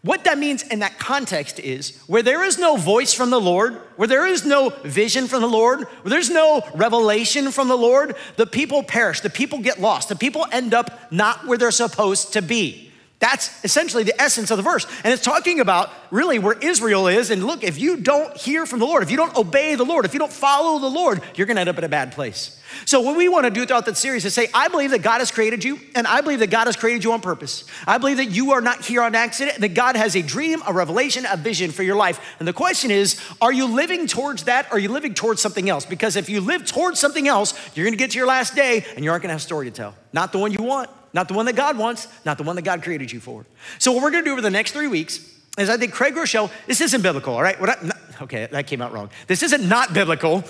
what 0.03 0.23
that 0.23 0.37
means 0.37 0.63
in 0.63 0.79
that 0.79 0.99
context 0.99 1.59
is 1.59 2.01
where 2.07 2.23
there 2.23 2.43
is 2.43 2.57
no 2.57 2.77
voice 2.77 3.13
from 3.13 3.29
the 3.29 3.41
Lord, 3.41 3.73
where 3.97 4.07
there 4.07 4.25
is 4.25 4.45
no 4.45 4.69
vision 4.69 5.27
from 5.27 5.41
the 5.41 5.47
Lord, 5.47 5.81
where 5.81 6.09
there's 6.09 6.29
no 6.29 6.63
revelation 6.75 7.51
from 7.51 7.67
the 7.67 7.77
Lord, 7.77 8.15
the 8.37 8.45
people 8.45 8.83
perish, 8.83 9.21
the 9.21 9.29
people 9.29 9.59
get 9.59 9.81
lost, 9.81 10.09
the 10.09 10.15
people 10.15 10.45
end 10.51 10.73
up 10.73 11.11
not 11.11 11.45
where 11.45 11.57
they're 11.57 11.71
supposed 11.71 12.33
to 12.33 12.41
be. 12.41 12.86
That's 13.19 13.63
essentially 13.65 14.03
the 14.03 14.19
essence 14.21 14.51
of 14.51 14.57
the 14.57 14.63
verse. 14.63 14.85
And 15.03 15.11
it's 15.11 15.23
talking 15.23 15.59
about 15.59 15.89
really 16.11 16.37
where 16.37 16.55
Israel 16.59 17.07
is. 17.07 17.31
And 17.31 17.43
look, 17.43 17.63
if 17.63 17.79
you 17.79 17.97
don't 17.97 18.35
hear 18.37 18.67
from 18.67 18.77
the 18.77 18.85
Lord, 18.85 19.01
if 19.01 19.09
you 19.09 19.17
don't 19.17 19.35
obey 19.35 19.73
the 19.73 19.85
Lord, 19.85 20.05
if 20.05 20.13
you 20.13 20.19
don't 20.19 20.31
follow 20.31 20.77
the 20.77 20.89
Lord, 20.89 21.21
you're 21.35 21.47
gonna 21.47 21.61
end 21.61 21.69
up 21.69 21.79
in 21.79 21.83
a 21.83 21.89
bad 21.89 22.11
place. 22.11 22.61
So, 22.85 23.01
what 23.01 23.17
we 23.17 23.27
wanna 23.27 23.49
do 23.49 23.65
throughout 23.65 23.87
that 23.87 23.97
series 23.97 24.23
is 24.23 24.35
say, 24.35 24.49
I 24.53 24.67
believe 24.67 24.91
that 24.91 25.01
God 25.01 25.17
has 25.17 25.31
created 25.31 25.63
you, 25.63 25.79
and 25.95 26.05
I 26.05 26.21
believe 26.21 26.39
that 26.39 26.51
God 26.51 26.67
has 26.67 26.75
created 26.75 27.03
you 27.03 27.11
on 27.13 27.21
purpose. 27.21 27.63
I 27.87 27.97
believe 27.97 28.17
that 28.17 28.25
you 28.25 28.51
are 28.51 28.61
not 28.61 28.85
here 28.85 29.01
on 29.01 29.15
accident, 29.15 29.61
that 29.61 29.73
God 29.73 29.95
has 29.95 30.15
a 30.15 30.21
dream, 30.21 30.61
a 30.67 30.73
revelation, 30.73 31.25
a 31.27 31.37
vision 31.37 31.71
for 31.71 31.81
your 31.81 31.95
life. 31.95 32.19
And 32.37 32.47
the 32.47 32.53
question 32.53 32.91
is, 32.91 33.19
are 33.41 33.53
you 33.53 33.65
living 33.65 34.05
towards 34.05 34.43
that 34.43 34.67
or 34.67 34.75
are 34.75 34.79
you 34.79 34.89
living 34.89 35.15
towards 35.15 35.41
something 35.41 35.69
else? 35.69 35.87
Because 35.87 36.15
if 36.17 36.29
you 36.29 36.39
live 36.39 36.65
towards 36.65 36.99
something 36.99 37.27
else, 37.27 37.57
you're 37.73 37.85
gonna 37.85 37.97
get 37.97 38.11
to 38.11 38.17
your 38.17 38.27
last 38.27 38.53
day 38.55 38.85
and 38.95 39.03
you 39.03 39.09
aren't 39.09 39.23
gonna 39.23 39.33
have 39.33 39.41
a 39.41 39.43
story 39.43 39.65
to 39.65 39.71
tell. 39.71 39.95
Not 40.13 40.31
the 40.31 40.37
one 40.37 40.51
you 40.51 40.61
want. 40.61 40.89
Not 41.17 41.27
the 41.27 41.33
one 41.33 41.47
that 41.47 41.55
God 41.55 41.79
wants, 41.79 42.07
not 42.25 42.37
the 42.37 42.43
one 42.43 42.55
that 42.57 42.61
God 42.61 42.83
created 42.83 43.11
you 43.11 43.19
for. 43.19 43.43
So, 43.79 43.91
what 43.91 44.03
we're 44.03 44.11
gonna 44.11 44.23
do 44.23 44.33
over 44.33 44.41
the 44.41 44.51
next 44.51 44.73
three 44.73 44.85
weeks 44.85 45.19
is 45.57 45.67
I 45.67 45.75
think 45.75 45.91
Craig 45.91 46.13
Groeschel, 46.13 46.51
this 46.67 46.79
isn't 46.79 47.01
biblical, 47.01 47.33
all 47.33 47.41
right? 47.41 47.59
I, 47.59 47.91
okay, 48.21 48.47
that 48.51 48.67
came 48.67 48.83
out 48.83 48.93
wrong. 48.93 49.09
This 49.25 49.41
isn't 49.41 49.67
not 49.67 49.95
biblical. 49.95 50.43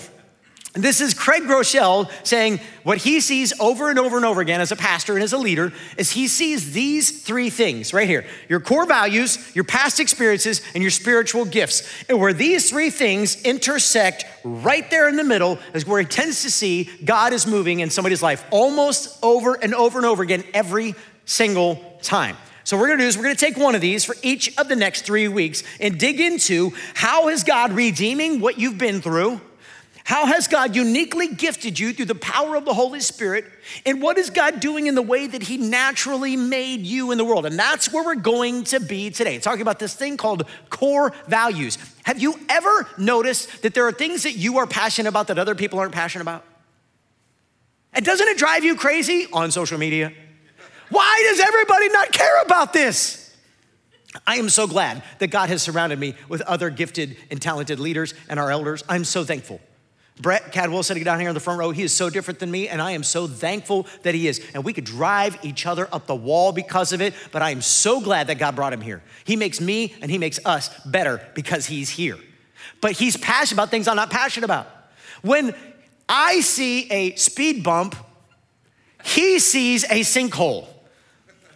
This 0.74 1.00
is 1.00 1.14
Craig 1.14 1.44
Groeschel 1.44 2.10
saying 2.24 2.60
what 2.82 2.98
he 2.98 3.20
sees 3.20 3.58
over 3.58 3.88
and 3.88 3.98
over 3.98 4.16
and 4.16 4.26
over 4.26 4.42
again 4.42 4.60
as 4.60 4.70
a 4.70 4.76
pastor 4.76 5.14
and 5.14 5.22
as 5.22 5.32
a 5.32 5.38
leader 5.38 5.72
is 5.96 6.12
he 6.12 6.28
sees 6.28 6.72
these 6.72 7.22
three 7.22 7.48
things 7.48 7.94
right 7.94 8.06
here 8.06 8.26
your 8.48 8.60
core 8.60 8.84
values, 8.84 9.54
your 9.56 9.64
past 9.64 9.98
experiences, 9.98 10.60
and 10.74 10.82
your 10.82 10.90
spiritual 10.90 11.46
gifts. 11.46 11.88
And 12.08 12.20
where 12.20 12.34
these 12.34 12.68
three 12.68 12.90
things 12.90 13.42
intersect 13.42 14.26
right 14.44 14.88
there 14.90 15.08
in 15.08 15.16
the 15.16 15.24
middle 15.24 15.58
is 15.72 15.86
where 15.86 16.00
he 16.00 16.06
tends 16.06 16.42
to 16.42 16.50
see 16.50 16.84
God 17.02 17.32
is 17.32 17.46
moving 17.46 17.80
in 17.80 17.88
somebody's 17.88 18.22
life 18.22 18.44
almost 18.50 19.18
over 19.22 19.54
and 19.54 19.74
over 19.74 19.98
and 19.98 20.06
over 20.06 20.22
again 20.22 20.44
every 20.52 20.94
single 21.24 21.76
time. 22.02 22.36
So, 22.64 22.76
what 22.76 22.82
we're 22.82 22.88
gonna 22.88 23.02
do 23.02 23.08
is 23.08 23.16
we're 23.16 23.22
gonna 23.22 23.36
take 23.36 23.56
one 23.56 23.74
of 23.74 23.80
these 23.80 24.04
for 24.04 24.16
each 24.22 24.56
of 24.58 24.68
the 24.68 24.76
next 24.76 25.06
three 25.06 25.28
weeks 25.28 25.62
and 25.80 25.98
dig 25.98 26.20
into 26.20 26.72
how 26.92 27.28
is 27.28 27.42
God 27.42 27.72
redeeming 27.72 28.40
what 28.40 28.58
you've 28.58 28.76
been 28.76 29.00
through 29.00 29.40
how 30.08 30.24
has 30.24 30.48
God 30.48 30.74
uniquely 30.74 31.28
gifted 31.28 31.78
you 31.78 31.92
through 31.92 32.06
the 32.06 32.14
power 32.14 32.56
of 32.56 32.64
the 32.64 32.72
Holy 32.72 33.00
Spirit? 33.00 33.44
And 33.84 34.00
what 34.00 34.16
is 34.16 34.30
God 34.30 34.58
doing 34.58 34.86
in 34.86 34.94
the 34.94 35.02
way 35.02 35.26
that 35.26 35.42
He 35.42 35.58
naturally 35.58 36.34
made 36.34 36.80
you 36.80 37.10
in 37.10 37.18
the 37.18 37.26
world? 37.26 37.44
And 37.44 37.58
that's 37.58 37.92
where 37.92 38.02
we're 38.02 38.14
going 38.14 38.64
to 38.64 38.80
be 38.80 39.10
today, 39.10 39.38
talking 39.38 39.60
about 39.60 39.78
this 39.78 39.92
thing 39.92 40.16
called 40.16 40.48
core 40.70 41.12
values. 41.26 41.76
Have 42.04 42.22
you 42.22 42.40
ever 42.48 42.88
noticed 42.96 43.60
that 43.60 43.74
there 43.74 43.86
are 43.86 43.92
things 43.92 44.22
that 44.22 44.32
you 44.32 44.56
are 44.56 44.66
passionate 44.66 45.10
about 45.10 45.26
that 45.26 45.38
other 45.38 45.54
people 45.54 45.78
aren't 45.78 45.92
passionate 45.92 46.22
about? 46.22 46.42
And 47.92 48.02
doesn't 48.02 48.28
it 48.28 48.38
drive 48.38 48.64
you 48.64 48.76
crazy 48.76 49.26
on 49.30 49.50
social 49.50 49.76
media? 49.76 50.10
Why 50.88 51.22
does 51.28 51.38
everybody 51.38 51.90
not 51.90 52.12
care 52.12 52.40
about 52.40 52.72
this? 52.72 53.36
I 54.26 54.36
am 54.36 54.48
so 54.48 54.66
glad 54.66 55.02
that 55.18 55.26
God 55.26 55.50
has 55.50 55.60
surrounded 55.60 55.98
me 55.98 56.14
with 56.30 56.40
other 56.40 56.70
gifted 56.70 57.18
and 57.30 57.42
talented 57.42 57.78
leaders 57.78 58.14
and 58.30 58.40
our 58.40 58.50
elders. 58.50 58.82
I'm 58.88 59.04
so 59.04 59.22
thankful. 59.22 59.60
Brett 60.20 60.52
Cadwell 60.52 60.82
sitting 60.82 61.04
down 61.04 61.20
here 61.20 61.28
in 61.28 61.34
the 61.34 61.40
front 61.40 61.58
row, 61.60 61.70
he 61.70 61.82
is 61.82 61.94
so 61.94 62.10
different 62.10 62.40
than 62.40 62.50
me, 62.50 62.68
and 62.68 62.82
I 62.82 62.92
am 62.92 63.02
so 63.02 63.26
thankful 63.26 63.86
that 64.02 64.14
he 64.14 64.26
is. 64.26 64.44
And 64.54 64.64
we 64.64 64.72
could 64.72 64.84
drive 64.84 65.38
each 65.44 65.66
other 65.66 65.88
up 65.92 66.06
the 66.06 66.16
wall 66.16 66.52
because 66.52 66.92
of 66.92 67.00
it, 67.00 67.14
but 67.30 67.42
I 67.42 67.50
am 67.50 67.62
so 67.62 68.00
glad 68.00 68.26
that 68.26 68.38
God 68.38 68.56
brought 68.56 68.72
him 68.72 68.80
here. 68.80 69.02
He 69.24 69.36
makes 69.36 69.60
me 69.60 69.94
and 70.00 70.10
he 70.10 70.18
makes 70.18 70.40
us 70.44 70.70
better 70.84 71.26
because 71.34 71.66
he's 71.66 71.90
here. 71.90 72.18
But 72.80 72.92
he's 72.92 73.16
passionate 73.16 73.62
about 73.62 73.70
things 73.70 73.88
I'm 73.88 73.96
not 73.96 74.10
passionate 74.10 74.44
about. 74.44 74.68
When 75.22 75.54
I 76.08 76.40
see 76.40 76.90
a 76.90 77.14
speed 77.16 77.62
bump, 77.62 77.96
he 79.04 79.38
sees 79.38 79.84
a 79.84 80.00
sinkhole. 80.00 80.66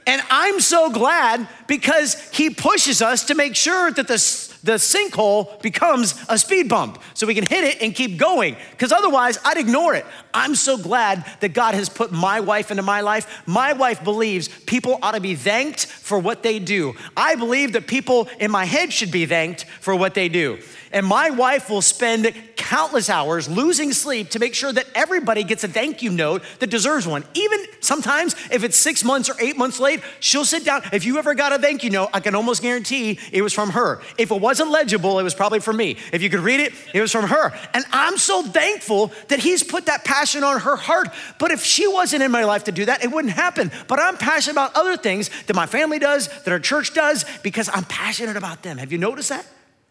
And 0.06 0.22
I'm 0.30 0.60
so 0.60 0.90
glad 0.90 1.48
because 1.66 2.14
he 2.30 2.50
pushes 2.50 3.02
us 3.02 3.24
to 3.26 3.34
make 3.34 3.54
sure 3.54 3.90
that 3.92 4.08
the 4.08 4.51
the 4.62 4.72
sinkhole 4.72 5.60
becomes 5.60 6.14
a 6.28 6.38
speed 6.38 6.68
bump 6.68 7.02
so 7.14 7.26
we 7.26 7.34
can 7.34 7.46
hit 7.46 7.64
it 7.64 7.82
and 7.82 7.94
keep 7.94 8.18
going 8.18 8.56
because 8.70 8.92
otherwise 8.92 9.38
I'd 9.44 9.56
ignore 9.56 9.94
it. 9.94 10.06
I'm 10.32 10.54
so 10.54 10.78
glad 10.78 11.24
that 11.40 11.50
God 11.50 11.74
has 11.74 11.88
put 11.88 12.12
my 12.12 12.40
wife 12.40 12.70
into 12.70 12.82
my 12.82 13.00
life. 13.00 13.42
My 13.46 13.72
wife 13.72 14.04
believes 14.04 14.48
people 14.48 14.98
ought 15.02 15.12
to 15.12 15.20
be 15.20 15.34
thanked 15.34 15.86
for 15.86 16.18
what 16.18 16.42
they 16.42 16.58
do. 16.58 16.94
I 17.16 17.34
believe 17.34 17.72
that 17.72 17.86
people 17.86 18.28
in 18.38 18.50
my 18.50 18.64
head 18.64 18.92
should 18.92 19.10
be 19.10 19.26
thanked 19.26 19.64
for 19.80 19.96
what 19.96 20.14
they 20.14 20.28
do. 20.28 20.58
And 20.92 21.06
my 21.06 21.30
wife 21.30 21.70
will 21.70 21.82
spend 21.82 22.32
countless 22.72 23.10
hours 23.10 23.50
losing 23.50 23.92
sleep 23.92 24.30
to 24.30 24.38
make 24.38 24.54
sure 24.54 24.72
that 24.72 24.86
everybody 24.94 25.44
gets 25.44 25.62
a 25.62 25.68
thank 25.68 26.00
you 26.00 26.10
note 26.10 26.42
that 26.58 26.70
deserves 26.70 27.06
one. 27.06 27.22
Even 27.34 27.66
sometimes 27.80 28.34
if 28.50 28.64
it's 28.64 28.78
six 28.78 29.04
months 29.04 29.28
or 29.28 29.34
eight 29.40 29.58
months 29.58 29.78
late, 29.78 30.00
she'll 30.20 30.46
sit 30.46 30.64
down. 30.64 30.80
If 30.90 31.04
you 31.04 31.18
ever 31.18 31.34
got 31.34 31.52
a 31.52 31.58
thank 31.58 31.84
you 31.84 31.90
note, 31.90 32.08
I 32.14 32.20
can 32.20 32.34
almost 32.34 32.62
guarantee 32.62 33.18
it 33.30 33.42
was 33.42 33.52
from 33.52 33.68
her. 33.72 34.00
If 34.16 34.30
it 34.30 34.40
wasn't 34.40 34.70
legible, 34.70 35.18
it 35.18 35.22
was 35.22 35.34
probably 35.34 35.60
from 35.60 35.76
me. 35.76 35.98
If 36.14 36.22
you 36.22 36.30
could 36.30 36.40
read 36.40 36.60
it, 36.60 36.72
it 36.94 37.02
was 37.02 37.12
from 37.12 37.26
her. 37.26 37.52
And 37.74 37.84
I'm 37.92 38.16
so 38.16 38.42
thankful 38.42 39.12
that 39.28 39.40
he's 39.40 39.62
put 39.62 39.84
that 39.84 40.06
passion 40.06 40.42
on 40.42 40.60
her 40.60 40.76
heart. 40.76 41.08
But 41.38 41.50
if 41.50 41.62
she 41.62 41.86
wasn't 41.86 42.22
in 42.22 42.30
my 42.30 42.44
life 42.44 42.64
to 42.64 42.72
do 42.72 42.86
that, 42.86 43.04
it 43.04 43.12
wouldn't 43.12 43.34
happen. 43.34 43.70
But 43.86 44.00
I'm 44.00 44.16
passionate 44.16 44.54
about 44.54 44.74
other 44.76 44.96
things 44.96 45.28
that 45.42 45.54
my 45.54 45.66
family 45.66 45.98
does, 45.98 46.28
that 46.44 46.50
our 46.50 46.58
church 46.58 46.94
does, 46.94 47.26
because 47.42 47.68
I'm 47.70 47.84
passionate 47.84 48.38
about 48.38 48.62
them. 48.62 48.78
Have 48.78 48.92
you 48.92 48.98
noticed 48.98 49.28
that? 49.28 49.44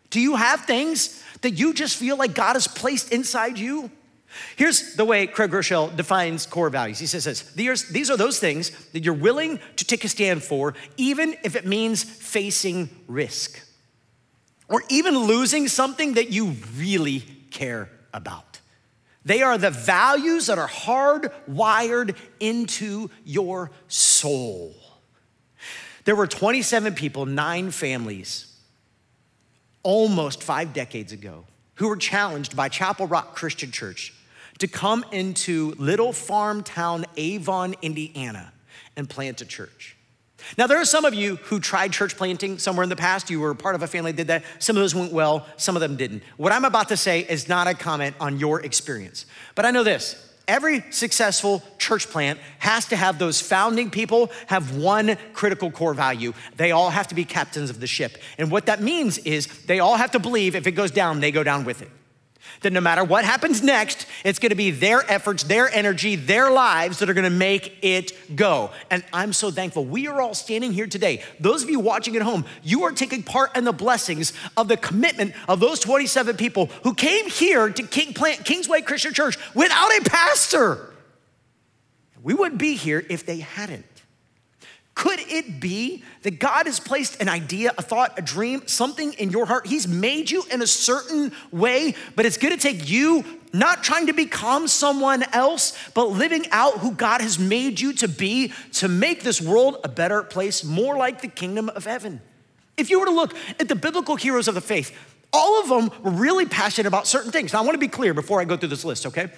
Do 0.09 0.19
you 0.19 0.35
have 0.35 0.65
things 0.65 1.20
that 1.41 1.51
you 1.51 1.74
just 1.74 1.98
feel 1.98 2.17
like 2.17 2.33
God 2.33 2.53
has 2.53 2.67
placed 2.67 3.12
inside 3.12 3.57
you? 3.57 3.91
Here's 4.55 4.95
the 4.95 5.05
way 5.05 5.27
Craig 5.27 5.51
Groeschel 5.51 5.95
defines 5.95 6.45
core 6.45 6.69
values. 6.69 7.00
He 7.00 7.05
says 7.05 7.25
this 7.25 7.41
these 7.83 8.10
are 8.10 8.17
those 8.17 8.39
things 8.39 8.71
that 8.93 9.03
you're 9.03 9.13
willing 9.13 9.60
to 9.75 9.86
take 9.86 10.03
a 10.05 10.07
stand 10.07 10.43
for, 10.43 10.74
even 10.98 11.36
if 11.43 11.55
it 11.55 11.65
means 11.65 12.03
facing 12.03 12.89
risk 13.07 13.60
or 14.69 14.83
even 14.89 15.17
losing 15.17 15.67
something 15.67 16.13
that 16.13 16.29
you 16.29 16.55
really 16.77 17.21
care 17.51 17.89
about. 18.13 18.60
They 19.24 19.43
are 19.43 19.57
the 19.57 19.69
values 19.69 20.48
that 20.48 20.57
are 20.57 20.67
hardwired 20.67 22.15
into 22.39 23.10
your 23.24 23.69
soul. 23.88 24.74
There 26.05 26.15
were 26.15 26.25
27 26.25 26.95
people, 26.95 27.25
nine 27.25 27.69
families 27.69 28.50
almost 29.83 30.43
five 30.43 30.73
decades 30.73 31.11
ago 31.11 31.45
who 31.75 31.88
were 31.88 31.97
challenged 31.97 32.55
by 32.55 32.69
Chapel 32.69 33.07
Rock 33.07 33.35
Christian 33.35 33.71
Church 33.71 34.13
to 34.59 34.67
come 34.67 35.03
into 35.11 35.73
little 35.77 36.13
farm 36.13 36.63
town 36.63 37.05
Avon, 37.17 37.75
Indiana, 37.81 38.53
and 38.95 39.09
plant 39.09 39.41
a 39.41 39.45
church. 39.45 39.97
Now, 40.57 40.67
there 40.67 40.79
are 40.79 40.85
some 40.85 41.05
of 41.05 41.13
you 41.13 41.35
who 41.35 41.59
tried 41.59 41.93
church 41.93 42.17
planting 42.17 42.57
somewhere 42.57 42.83
in 42.83 42.89
the 42.89 42.95
past. 42.95 43.29
You 43.29 43.39
were 43.39 43.53
part 43.53 43.75
of 43.75 43.83
a 43.83 43.88
family 43.88 44.11
that 44.11 44.17
did 44.17 44.27
that. 44.27 44.43
Some 44.59 44.75
of 44.75 44.81
those 44.81 44.95
went 44.95 45.11
well, 45.11 45.45
some 45.57 45.75
of 45.75 45.81
them 45.81 45.95
didn't. 45.95 46.23
What 46.38 46.51
I'm 46.51 46.65
about 46.65 46.89
to 46.89 46.97
say 46.97 47.21
is 47.21 47.47
not 47.47 47.67
a 47.67 47.73
comment 47.73 48.15
on 48.19 48.39
your 48.39 48.61
experience, 48.61 49.25
but 49.55 49.65
I 49.65 49.71
know 49.71 49.83
this 49.83 50.30
every 50.51 50.84
successful 50.91 51.63
church 51.77 52.10
plant 52.10 52.38
has 52.60 52.86
to 52.88 52.98
have 52.98 53.17
those 53.17 53.39
founding 53.39 53.89
people 53.89 54.29
have 54.48 54.75
one 54.75 55.17
critical 55.34 55.72
core 55.72 55.93
value. 55.93 56.34
They 56.58 56.72
all 56.72 56.89
have 56.89 57.08
to 57.08 57.15
be 57.15 57.24
captains 57.24 57.70
of 57.70 57.79
the 57.79 57.88
ship. 57.88 58.17
And 58.38 58.51
what 58.51 58.65
that 58.65 58.81
means 58.81 59.17
is 59.20 59.48
they 59.63 59.79
all 59.79 59.96
have 59.96 60.12
to 60.12 60.20
believe 60.20 60.55
if 60.55 60.67
it 60.67 60.74
goes 60.74 60.91
down, 60.91 61.22
they 61.22 61.31
go 61.31 61.43
down 61.43 61.63
with 61.63 61.81
it 61.81 61.89
that 62.62 62.72
no 62.74 62.82
matter 62.82 63.03
what 63.03 63.25
happens 63.25 63.62
next, 63.62 64.06
it's 64.24 64.39
gonna 64.39 64.56
be 64.56 64.72
their 64.72 65.10
efforts, 65.12 65.44
their 65.44 65.70
energy, 65.74 66.15
their 66.15 66.51
lives 66.51 67.00
that 67.00 67.10
are 67.10 67.13
gonna 67.13 67.30
make 67.30 67.77
it 67.82 68.13
go. 68.36 68.72
And 68.89 69.03
I'm 69.12 69.34
so 69.34 69.51
thankful. 69.51 69.86
We 69.86 70.08
are 70.08 70.22
all 70.22 70.34
standing 70.34 70.72
here 70.72 70.88
today. 70.88 71.24
Those 71.39 71.63
of 71.63 71.70
you 71.70 71.80
watching 71.80 72.15
at 72.15 72.22
home, 72.22 72.46
you 72.63 72.84
are 72.84 72.91
taking 72.91 73.24
part 73.24 73.56
in 73.58 73.63
the 73.63 73.74
blessings 73.74 74.34
of 74.56 74.68
the 74.68 74.77
commitment 74.77 75.34
of 75.48 75.60
those 75.60 75.80
27 75.80 76.38
people 76.38 76.68
who 76.84 76.94
came 76.94 77.30
here 77.30 77.70
to 77.70 77.84
King, 77.84 78.13
plant 78.13 78.46
Kingsway 78.46 78.82
Christian 78.82 79.13
Church 79.13 79.38
without 79.56 79.91
a 79.98 80.01
pastor. 80.10 80.94
We 82.24 82.34
wouldn't 82.34 82.60
be 82.60 82.75
here 82.75 83.03
if 83.10 83.25
they 83.25 83.39
hadn't. 83.39 83.86
Could 84.93 85.19
it 85.21 85.60
be 85.60 86.03
that 86.24 86.39
God 86.39 86.65
has 86.65 86.79
placed 86.79 87.21
an 87.21 87.29
idea, 87.29 87.74
a 87.77 87.81
thought, 87.81 88.19
a 88.19 88.21
dream, 88.21 88.67
something 88.67 89.13
in 89.13 89.31
your 89.31 89.45
heart? 89.45 89.65
He's 89.65 89.88
made 89.88 90.29
you 90.29 90.43
in 90.51 90.62
a 90.62 90.67
certain 90.67 91.31
way, 91.51 91.95
but 92.15 92.25
it's 92.25 92.38
gonna 92.38 92.57
take 92.57 92.89
you 92.89 93.24
not 93.53 93.83
trying 93.83 94.07
to 94.07 94.13
become 94.13 94.67
someone 94.67 95.24
else, 95.33 95.77
but 95.93 96.10
living 96.10 96.45
out 96.51 96.79
who 96.79 96.91
God 96.91 97.21
has 97.21 97.39
made 97.39 97.79
you 97.79 97.93
to 97.93 98.07
be 98.07 98.53
to 98.74 98.88
make 98.88 99.24
this 99.24 99.41
world 99.41 99.77
a 99.83 99.89
better 99.89 100.24
place, 100.24 100.63
more 100.63 100.98
like 100.98 101.21
the 101.21 101.27
kingdom 101.27 101.69
of 101.69 101.86
heaven. 101.86 102.21
If 102.77 102.89
you 102.89 103.00
were 103.00 103.05
to 103.05 103.12
look 103.12 103.33
at 103.60 103.67
the 103.67 103.75
biblical 103.75 104.15
heroes 104.15 104.48
of 104.48 104.55
the 104.55 104.62
faith, 104.62 104.95
all 105.33 105.62
of 105.62 105.69
them 105.69 106.03
were 106.03 106.12
really 106.12 106.45
passionate 106.45 106.88
about 106.88 107.07
certain 107.07 107.31
things. 107.31 107.53
Now, 107.53 107.60
I 107.60 107.65
wanna 107.65 107.77
be 107.77 107.88
clear 107.88 108.13
before 108.13 108.41
I 108.41 108.45
go 108.45 108.57
through 108.57 108.69
this 108.69 108.86
list, 108.86 109.05
okay? 109.05 109.31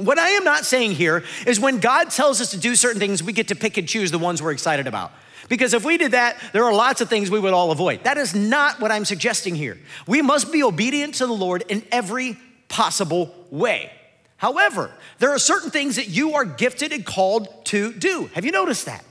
What 0.00 0.18
I 0.18 0.30
am 0.30 0.44
not 0.44 0.64
saying 0.64 0.92
here 0.92 1.24
is 1.46 1.60
when 1.60 1.78
God 1.78 2.10
tells 2.10 2.40
us 2.40 2.52
to 2.52 2.56
do 2.56 2.74
certain 2.74 2.98
things, 2.98 3.22
we 3.22 3.32
get 3.32 3.48
to 3.48 3.54
pick 3.54 3.76
and 3.76 3.88
choose 3.88 4.10
the 4.10 4.18
ones 4.18 4.42
we're 4.42 4.52
excited 4.52 4.86
about. 4.86 5.12
Because 5.48 5.74
if 5.74 5.84
we 5.84 5.98
did 5.98 6.12
that, 6.12 6.36
there 6.52 6.64
are 6.64 6.72
lots 6.72 7.00
of 7.00 7.08
things 7.08 7.30
we 7.30 7.40
would 7.40 7.52
all 7.52 7.70
avoid. 7.70 8.04
That 8.04 8.16
is 8.16 8.34
not 8.34 8.80
what 8.80 8.90
I'm 8.90 9.04
suggesting 9.04 9.54
here. 9.54 9.78
We 10.06 10.22
must 10.22 10.52
be 10.52 10.62
obedient 10.62 11.16
to 11.16 11.26
the 11.26 11.32
Lord 11.32 11.64
in 11.68 11.82
every 11.90 12.38
possible 12.68 13.34
way. 13.50 13.90
However, 14.36 14.90
there 15.18 15.30
are 15.30 15.38
certain 15.38 15.70
things 15.70 15.96
that 15.96 16.08
you 16.08 16.34
are 16.34 16.44
gifted 16.44 16.92
and 16.92 17.04
called 17.04 17.66
to 17.66 17.92
do. 17.92 18.30
Have 18.34 18.44
you 18.44 18.52
noticed 18.52 18.86
that? 18.86 19.04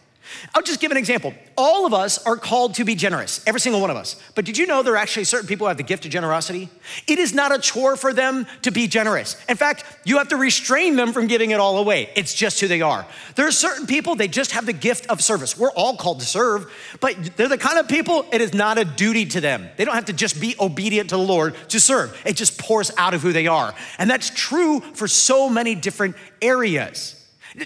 I'll 0.53 0.61
just 0.61 0.79
give 0.79 0.91
an 0.91 0.97
example. 0.97 1.33
All 1.57 1.85
of 1.85 1.93
us 1.93 2.23
are 2.25 2.37
called 2.37 2.75
to 2.75 2.85
be 2.85 2.95
generous, 2.95 3.43
every 3.45 3.59
single 3.59 3.81
one 3.81 3.89
of 3.89 3.97
us. 3.97 4.15
But 4.35 4.45
did 4.45 4.57
you 4.57 4.65
know 4.65 4.83
there 4.83 4.93
are 4.93 4.97
actually 4.97 5.25
certain 5.25 5.47
people 5.47 5.65
who 5.65 5.69
have 5.69 5.77
the 5.77 5.83
gift 5.83 6.05
of 6.05 6.11
generosity? 6.11 6.69
It 7.07 7.19
is 7.19 7.33
not 7.33 7.53
a 7.53 7.59
chore 7.59 7.95
for 7.95 8.13
them 8.13 8.47
to 8.61 8.71
be 8.71 8.87
generous. 8.87 9.35
In 9.47 9.57
fact, 9.57 9.83
you 10.05 10.17
have 10.17 10.29
to 10.29 10.37
restrain 10.37 10.95
them 10.95 11.13
from 11.13 11.27
giving 11.27 11.51
it 11.51 11.59
all 11.59 11.77
away. 11.77 12.09
It's 12.15 12.33
just 12.33 12.59
who 12.59 12.67
they 12.67 12.81
are. 12.81 13.05
There 13.35 13.47
are 13.47 13.51
certain 13.51 13.87
people, 13.87 14.15
they 14.15 14.27
just 14.27 14.51
have 14.51 14.65
the 14.65 14.73
gift 14.73 15.07
of 15.07 15.21
service. 15.21 15.57
We're 15.57 15.71
all 15.71 15.97
called 15.97 16.19
to 16.21 16.25
serve, 16.25 16.71
but 16.99 17.15
they're 17.35 17.47
the 17.47 17.57
kind 17.57 17.77
of 17.77 17.87
people, 17.87 18.25
it 18.31 18.41
is 18.41 18.53
not 18.53 18.77
a 18.77 18.85
duty 18.85 19.25
to 19.27 19.41
them. 19.41 19.67
They 19.77 19.85
don't 19.85 19.95
have 19.95 20.05
to 20.05 20.13
just 20.13 20.39
be 20.39 20.55
obedient 20.59 21.09
to 21.09 21.17
the 21.17 21.23
Lord 21.23 21.55
to 21.69 21.79
serve, 21.79 22.19
it 22.25 22.35
just 22.35 22.57
pours 22.57 22.91
out 22.97 23.13
of 23.13 23.21
who 23.21 23.33
they 23.33 23.47
are. 23.47 23.73
And 23.97 24.09
that's 24.09 24.29
true 24.29 24.79
for 24.79 25.07
so 25.07 25.49
many 25.49 25.75
different 25.75 26.15
areas. 26.41 27.18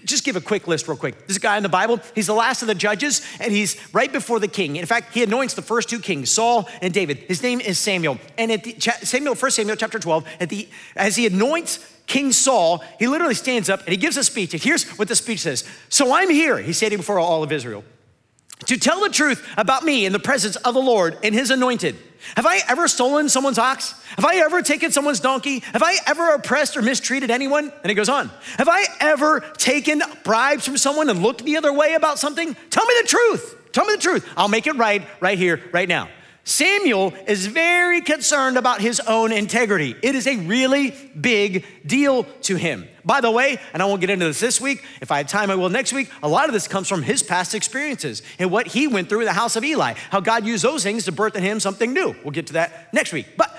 Just 0.06 0.24
give 0.24 0.36
a 0.36 0.42
quick 0.42 0.68
list, 0.68 0.88
real 0.88 0.98
quick. 0.98 1.28
This 1.28 1.38
guy 1.38 1.58
in 1.58 1.64
the 1.64 1.70
Bible, 1.70 2.00
he's 2.16 2.28
the 2.28 2.34
last 2.34 2.62
of 2.62 2.68
the 2.68 2.76
judges, 2.76 3.26
and 3.40 3.52
he's 3.52 3.78
right 3.94 4.12
before 4.12 4.40
the 4.40 4.48
king. 4.48 4.76
In 4.76 4.86
fact, 4.86 5.14
he 5.14 5.24
anoints 5.24 5.54
the 5.54 5.62
first 5.62 5.90
two 5.90 6.00
kings, 6.00 6.32
Saul 6.32 6.68
and 6.82 6.94
David. 6.94 7.18
His 7.18 7.44
name 7.44 7.62
is 7.62 7.80
Samuel. 7.80 8.18
And 8.38 8.52
at 8.52 8.64
the, 8.64 8.80
Samuel, 8.80 9.36
1 9.36 9.52
Samuel 9.52 9.76
chapter 9.76 10.00
12, 10.00 10.26
at 10.40 10.50
the, 10.50 10.68
as 10.96 11.16
he 11.16 11.28
anoints 11.28 11.80
King 12.08 12.32
Saul, 12.32 12.84
he 13.00 13.08
literally 13.08 13.36
stands 13.36 13.70
up 13.70 13.82
and 13.82 13.90
he 13.90 13.98
gives 13.98 14.18
a 14.18 14.24
speech. 14.24 14.54
And 14.54 14.62
here's 14.62 14.88
what 14.98 15.08
the 15.08 15.16
speech 15.16 15.40
says 15.40 15.64
So 15.90 16.14
I'm 16.14 16.30
here, 16.30 16.58
he's 16.58 16.78
standing 16.78 16.98
before 16.98 17.20
all 17.20 17.44
of 17.44 17.52
Israel, 17.52 17.84
to 18.66 18.78
tell 18.78 19.02
the 19.02 19.10
truth 19.10 19.48
about 19.58 19.84
me 19.84 20.06
in 20.06 20.14
the 20.14 20.20
presence 20.20 20.56
of 20.58 20.74
the 20.74 20.82
Lord 20.82 21.18
and 21.24 21.34
his 21.34 21.52
anointed. 21.52 21.96
Have 22.36 22.46
I 22.46 22.60
ever 22.68 22.88
stolen 22.88 23.30
someone's 23.30 23.58
ox? 23.58 23.94
Have 24.16 24.26
I 24.26 24.38
ever 24.38 24.62
taken 24.62 24.92
someone's 24.92 25.20
donkey? 25.20 25.60
Have 25.60 25.84
I 25.84 25.98
ever 26.08 26.34
oppressed 26.34 26.78
or 26.78 26.82
mistreated 26.82 27.32
anyone? 27.32 27.72
And 27.84 27.92
it 27.92 27.96
goes 27.96 28.10
on. 28.10 28.30
Have 28.58 28.70
I 28.70 28.86
ever 29.00 29.42
taken 29.58 30.02
bribes 30.24 30.66
from 30.66 30.78
someone 30.78 31.10
and 31.10 31.22
looked 31.22 31.44
the 31.46 31.58
other 31.58 31.74
way 31.74 31.94
about 31.94 32.20
something? 32.20 32.56
Tell 32.70 32.86
me 32.86 32.94
the 33.02 33.08
truth. 33.08 33.72
Tell 33.72 33.86
me 33.86 33.96
the 33.96 34.02
truth. 34.02 34.28
I'll 34.38 34.48
make 34.48 34.68
it 34.68 34.76
right, 34.76 35.06
right 35.20 35.38
here, 35.38 35.62
right 35.72 35.88
now. 35.90 36.10
Samuel 36.46 37.14
is 37.26 37.46
very 37.46 38.02
concerned 38.02 38.58
about 38.58 38.82
his 38.82 39.00
own 39.02 39.32
integrity. 39.32 39.96
It 40.02 40.14
is 40.14 40.28
a 40.28 40.36
really 40.38 40.92
big 41.20 41.66
deal 41.86 42.26
to 42.42 42.58
him. 42.58 42.88
By 43.06 43.22
the 43.22 43.32
way, 43.32 43.60
and 43.72 43.82
I 43.82 43.86
won't 43.86 44.02
get 44.02 44.10
into 44.10 44.26
this 44.26 44.42
this 44.42 44.60
week, 44.60 44.84
if 45.02 45.10
I 45.10 45.20
have 45.20 45.28
time, 45.28 45.50
I 45.50 45.56
will 45.56 45.70
next 45.70 45.94
week. 45.94 46.12
A 46.22 46.28
lot 46.28 46.48
of 46.48 46.54
this 46.54 46.68
comes 46.68 46.90
from 46.90 47.02
his 47.02 47.24
past 47.24 47.56
experiences 47.56 48.24
and 48.40 48.52
what 48.52 48.68
he 48.68 48.88
went 48.88 49.08
through 49.08 49.22
in 49.22 49.26
the 49.26 49.34
house 49.34 49.56
of 49.56 49.64
Eli, 49.64 49.94
how 50.10 50.20
God 50.20 50.46
used 50.46 50.66
those 50.66 50.84
things 50.84 51.06
to 51.06 51.14
birth 51.14 51.36
in 51.38 51.44
him 51.44 51.62
something 51.62 51.94
new. 51.94 52.14
We'll 52.24 52.32
get 52.32 52.48
to 52.48 52.54
that 52.54 52.94
next 52.94 53.14
week. 53.14 53.28
But 53.38 53.58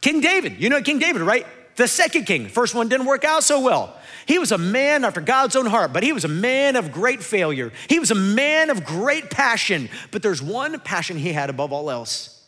King 0.00 0.20
David, 0.20 0.60
you 0.60 0.68
know 0.68 0.80
King 0.82 1.00
David, 1.00 1.22
right? 1.22 1.46
The 1.76 1.88
second 1.88 2.26
king, 2.26 2.48
first 2.48 2.74
one 2.74 2.88
didn't 2.88 3.06
work 3.06 3.24
out 3.24 3.42
so 3.42 3.60
well. 3.60 3.99
He 4.30 4.38
was 4.38 4.52
a 4.52 4.58
man 4.58 5.04
after 5.04 5.20
God's 5.20 5.56
own 5.56 5.66
heart, 5.66 5.92
but 5.92 6.04
he 6.04 6.12
was 6.12 6.24
a 6.24 6.28
man 6.28 6.76
of 6.76 6.92
great 6.92 7.20
failure. 7.20 7.72
He 7.88 7.98
was 7.98 8.12
a 8.12 8.14
man 8.14 8.70
of 8.70 8.84
great 8.84 9.28
passion, 9.28 9.88
but 10.12 10.22
there's 10.22 10.40
one 10.40 10.78
passion 10.78 11.18
he 11.18 11.32
had 11.32 11.50
above 11.50 11.72
all 11.72 11.90
else. 11.90 12.40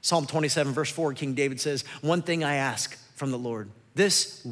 Psalm 0.00 0.26
27, 0.26 0.72
verse 0.72 0.90
4, 0.90 1.12
King 1.12 1.34
David 1.34 1.60
says, 1.60 1.84
One 2.00 2.22
thing 2.22 2.42
I 2.42 2.54
ask 2.54 2.96
from 3.16 3.32
the 3.32 3.38
Lord, 3.38 3.68
this 3.94 4.48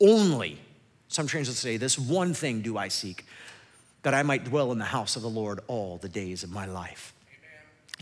only, 0.00 0.60
some 1.08 1.26
translations 1.26 1.58
say, 1.58 1.76
this 1.76 1.98
one 1.98 2.34
thing 2.34 2.60
do 2.60 2.78
I 2.78 2.86
seek, 2.86 3.26
that 4.04 4.14
I 4.14 4.22
might 4.22 4.44
dwell 4.44 4.70
in 4.70 4.78
the 4.78 4.84
house 4.84 5.16
of 5.16 5.22
the 5.22 5.28
Lord 5.28 5.58
all 5.66 5.98
the 5.98 6.08
days 6.08 6.44
of 6.44 6.52
my 6.52 6.66
life. 6.66 7.14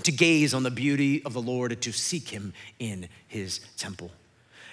To 0.03 0.13
gaze 0.13 0.53
on 0.53 0.63
the 0.63 0.71
beauty 0.71 1.25
of 1.25 1.33
the 1.33 1.41
Lord 1.41 1.73
and 1.73 1.81
to 1.81 1.91
seek 1.91 2.29
him 2.29 2.53
in 2.79 3.09
his 3.29 3.61
temple. 3.79 4.11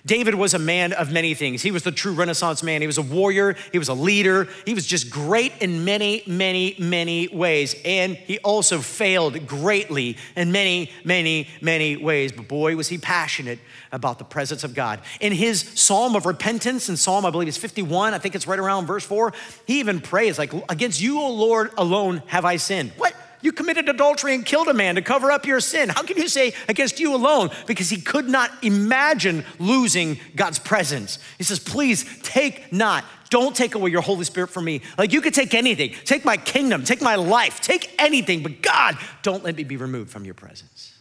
David 0.06 0.36
was 0.36 0.54
a 0.54 0.60
man 0.60 0.92
of 0.92 1.14
many 1.14 1.34
things. 1.34 1.62
He 1.62 1.72
was 1.72 1.84
the 1.84 1.92
true 1.92 2.12
Renaissance 2.12 2.62
man. 2.62 2.82
He 2.82 2.88
was 2.88 2.98
a 2.98 3.02
warrior, 3.02 3.56
he 3.72 3.80
was 3.80 3.88
a 3.88 3.94
leader, 3.94 4.50
he 4.66 4.74
was 4.74 4.86
just 4.86 5.10
great 5.10 5.54
in 5.62 5.86
many, 5.86 6.24
many, 6.28 6.76
many 6.78 7.30
ways. 7.30 7.76
And 7.86 8.16
he 8.16 8.38
also 8.40 8.80
failed 8.80 9.48
greatly 9.48 10.18
in 10.36 10.52
many, 10.52 10.92
many, 11.06 11.48
many 11.62 11.96
ways. 11.96 12.34
But 12.34 12.50
boy, 12.50 12.76
was 12.76 12.90
he 12.90 12.98
passionate 12.98 13.60
about 13.94 14.20
the 14.20 14.26
presence 14.26 14.66
of 14.66 14.74
God. 14.74 15.00
In 15.22 15.32
his 15.32 15.62
psalm 15.62 16.16
of 16.16 16.26
repentance, 16.26 16.90
in 16.90 16.98
Psalm, 16.98 17.26
I 17.26 17.30
believe 17.30 17.48
it's 17.48 17.58
51, 17.58 18.14
I 18.14 18.18
think 18.18 18.36
it's 18.36 18.48
right 18.48 18.60
around 18.60 18.88
verse 18.88 19.06
4, 19.06 19.34
he 19.66 19.80
even 19.80 20.02
prays, 20.02 20.38
like, 20.38 20.52
Against 20.70 21.00
you, 21.00 21.22
O 21.22 21.32
Lord, 21.32 21.72
alone 21.78 22.24
have 22.28 22.44
I 22.44 22.58
sinned. 22.58 22.92
What? 22.98 23.14
You 23.44 23.52
committed 23.52 23.90
adultery 23.90 24.34
and 24.34 24.46
killed 24.46 24.70
a 24.70 24.74
man 24.74 24.96
to 24.96 25.02
cover 25.02 25.30
up 25.30 25.46
your 25.46 25.60
sin. 25.60 25.90
How 25.90 26.02
can 26.02 26.16
you 26.16 26.30
say 26.30 26.54
against 26.70 27.00
you 27.00 27.14
alone? 27.14 27.50
Because 27.68 27.90
he 27.90 28.00
could 28.00 28.30
not 28.30 28.50
imagine 28.64 29.44
losing 29.60 30.18
God's 30.34 30.60
presence. 30.60 31.20
He 31.38 31.44
says, 31.44 31.60
Please 31.60 32.06
take 32.24 32.72
not, 32.72 33.04
don't 33.30 33.54
take 33.54 33.76
away 33.76 33.92
your 33.92 34.02
Holy 34.02 34.24
Spirit 34.24 34.50
from 34.50 34.64
me. 34.64 34.82
Like 34.98 35.12
you 35.12 35.20
could 35.20 35.34
take 35.34 35.54
anything, 35.54 35.94
take 36.06 36.24
my 36.24 36.38
kingdom, 36.38 36.86
take 36.86 37.02
my 37.02 37.16
life, 37.16 37.60
take 37.60 37.94
anything, 38.00 38.44
but 38.44 38.62
God, 38.62 38.98
don't 39.24 39.44
let 39.44 39.58
me 39.58 39.66
be 39.66 39.76
removed 39.76 40.10
from 40.10 40.24
your 40.24 40.36
presence. 40.36 40.98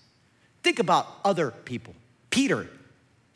Think 0.65 0.81
about 0.81 1.07
other 1.25 1.53
people. 1.53 1.95
Peter, 2.31 2.69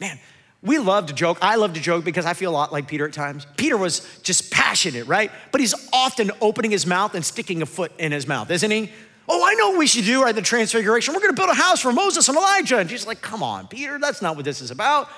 man, 0.01 0.19
we 0.63 0.79
love 0.79 1.07
to 1.07 1.13
joke. 1.13 1.39
I 1.41 1.57
love 1.57 1.75
to 1.75 1.81
joke 1.81 2.05
because 2.05 2.27
I 2.27 2.35
feel 2.35 2.51
a 2.51 2.55
lot 2.55 2.73
like 2.73 2.89
Peter 2.89 3.07
at 3.07 3.13
times. 3.13 3.47
Peter 3.57 3.77
was 3.77 4.07
just 4.23 4.51
passionate, 4.51 5.07
right? 5.07 5.31
But 5.53 5.61
he's 5.61 5.75
often 5.93 6.31
opening 6.41 6.71
his 6.71 6.87
mouth 6.87 7.15
and 7.15 7.25
sticking 7.25 7.63
a 7.63 7.67
foot 7.67 7.93
in 7.99 8.13
his 8.13 8.27
mouth, 8.27 8.51
isn't 8.51 8.71
he? 8.71 8.91
Oh, 9.29 9.45
I 9.45 9.55
know 9.55 9.71
what 9.71 9.79
we 9.79 9.87
should 9.87 10.05
do 10.05 10.23
right 10.23 10.35
the 10.35 10.43
transfiguration. 10.43 11.15
We're 11.15 11.21
going 11.21 11.35
to 11.35 11.41
build 11.41 11.51
a 11.51 11.55
house 11.55 11.81
for 11.81 11.93
Moses 11.93 12.29
and 12.29 12.37
Elijah. 12.37 12.79
And 12.79 12.89
Jesus 12.89 13.07
like, 13.07 13.21
come 13.21 13.43
on, 13.43 13.67
Peter, 13.67 13.99
that's 13.99 14.23
not 14.23 14.37
what 14.37 14.45
this 14.45 14.61
is 14.61 14.71
about. 14.71 15.09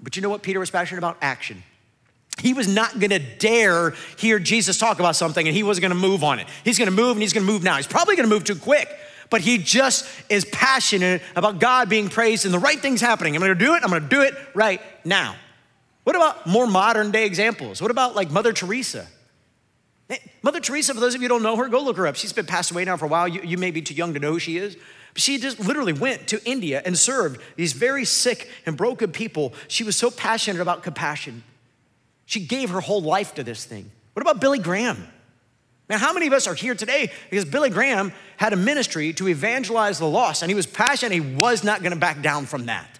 But 0.00 0.16
you 0.16 0.22
know 0.22 0.30
what 0.30 0.42
Peter 0.42 0.58
was 0.58 0.70
passionate 0.70 0.98
about? 0.98 1.16
Action. 1.20 1.62
He 2.40 2.54
was 2.54 2.68
not 2.68 2.98
going 2.98 3.10
to 3.10 3.18
dare 3.18 3.94
hear 4.16 4.38
Jesus 4.38 4.78
talk 4.78 5.00
about 5.00 5.16
something 5.16 5.46
and 5.46 5.56
he 5.56 5.62
wasn't 5.62 5.82
going 5.82 6.02
to 6.02 6.08
move 6.08 6.22
on 6.22 6.38
it. 6.38 6.46
He's 6.64 6.78
going 6.78 6.88
to 6.88 6.94
move 6.94 7.12
and 7.12 7.22
he's 7.22 7.32
going 7.32 7.44
to 7.44 7.52
move 7.52 7.62
now. 7.62 7.76
He's 7.76 7.86
probably 7.86 8.14
going 8.14 8.28
to 8.28 8.34
move 8.34 8.44
too 8.44 8.56
quick 8.56 8.88
but 9.30 9.40
he 9.40 9.58
just 9.58 10.06
is 10.28 10.44
passionate 10.46 11.22
about 11.36 11.58
God 11.58 11.88
being 11.88 12.08
praised 12.08 12.44
and 12.44 12.54
the 12.54 12.58
right 12.58 12.78
things 12.78 13.00
happening. 13.00 13.34
I'm 13.34 13.40
gonna 13.40 13.54
do 13.54 13.74
it, 13.74 13.82
I'm 13.82 13.90
gonna 13.90 14.08
do 14.08 14.22
it 14.22 14.34
right 14.54 14.80
now. 15.04 15.36
What 16.04 16.16
about 16.16 16.46
more 16.46 16.66
modern 16.66 17.10
day 17.10 17.26
examples? 17.26 17.82
What 17.82 17.90
about 17.90 18.16
like 18.16 18.30
Mother 18.30 18.52
Teresa? 18.52 19.06
Eh, 20.10 20.16
Mother 20.42 20.60
Teresa, 20.60 20.94
for 20.94 21.00
those 21.00 21.14
of 21.14 21.20
you 21.20 21.26
who 21.26 21.34
don't 21.34 21.42
know 21.42 21.56
her, 21.56 21.68
go 21.68 21.82
look 21.82 21.96
her 21.98 22.06
up. 22.06 22.16
She's 22.16 22.32
been 22.32 22.46
passed 22.46 22.70
away 22.70 22.84
now 22.84 22.96
for 22.96 23.04
a 23.04 23.08
while. 23.08 23.28
You, 23.28 23.42
you 23.42 23.58
may 23.58 23.70
be 23.70 23.82
too 23.82 23.94
young 23.94 24.14
to 24.14 24.20
know 24.20 24.32
who 24.32 24.38
she 24.38 24.56
is. 24.56 24.76
She 25.16 25.38
just 25.38 25.58
literally 25.58 25.92
went 25.92 26.28
to 26.28 26.42
India 26.48 26.80
and 26.84 26.96
served 26.96 27.40
these 27.56 27.72
very 27.72 28.04
sick 28.04 28.48
and 28.64 28.76
broken 28.76 29.10
people. 29.10 29.52
She 29.66 29.84
was 29.84 29.96
so 29.96 30.10
passionate 30.10 30.62
about 30.62 30.82
compassion. 30.82 31.42
She 32.24 32.40
gave 32.40 32.70
her 32.70 32.80
whole 32.80 33.02
life 33.02 33.34
to 33.34 33.42
this 33.42 33.64
thing. 33.64 33.90
What 34.12 34.22
about 34.22 34.40
Billy 34.40 34.58
Graham? 34.58 35.08
Now, 35.88 35.96
how 35.98 36.12
many 36.12 36.26
of 36.26 36.32
us 36.32 36.46
are 36.46 36.54
here 36.54 36.74
today 36.74 37.10
because 37.30 37.46
Billy 37.46 37.70
Graham 37.70 38.12
had 38.36 38.52
a 38.52 38.56
ministry 38.56 39.12
to 39.14 39.28
evangelize 39.28 39.98
the 39.98 40.06
lost 40.06 40.42
and 40.42 40.50
he 40.50 40.54
was 40.54 40.66
passionate, 40.66 41.12
he 41.12 41.20
was 41.20 41.64
not 41.64 41.82
gonna 41.82 41.96
back 41.96 42.20
down 42.20 42.46
from 42.46 42.66
that. 42.66 42.98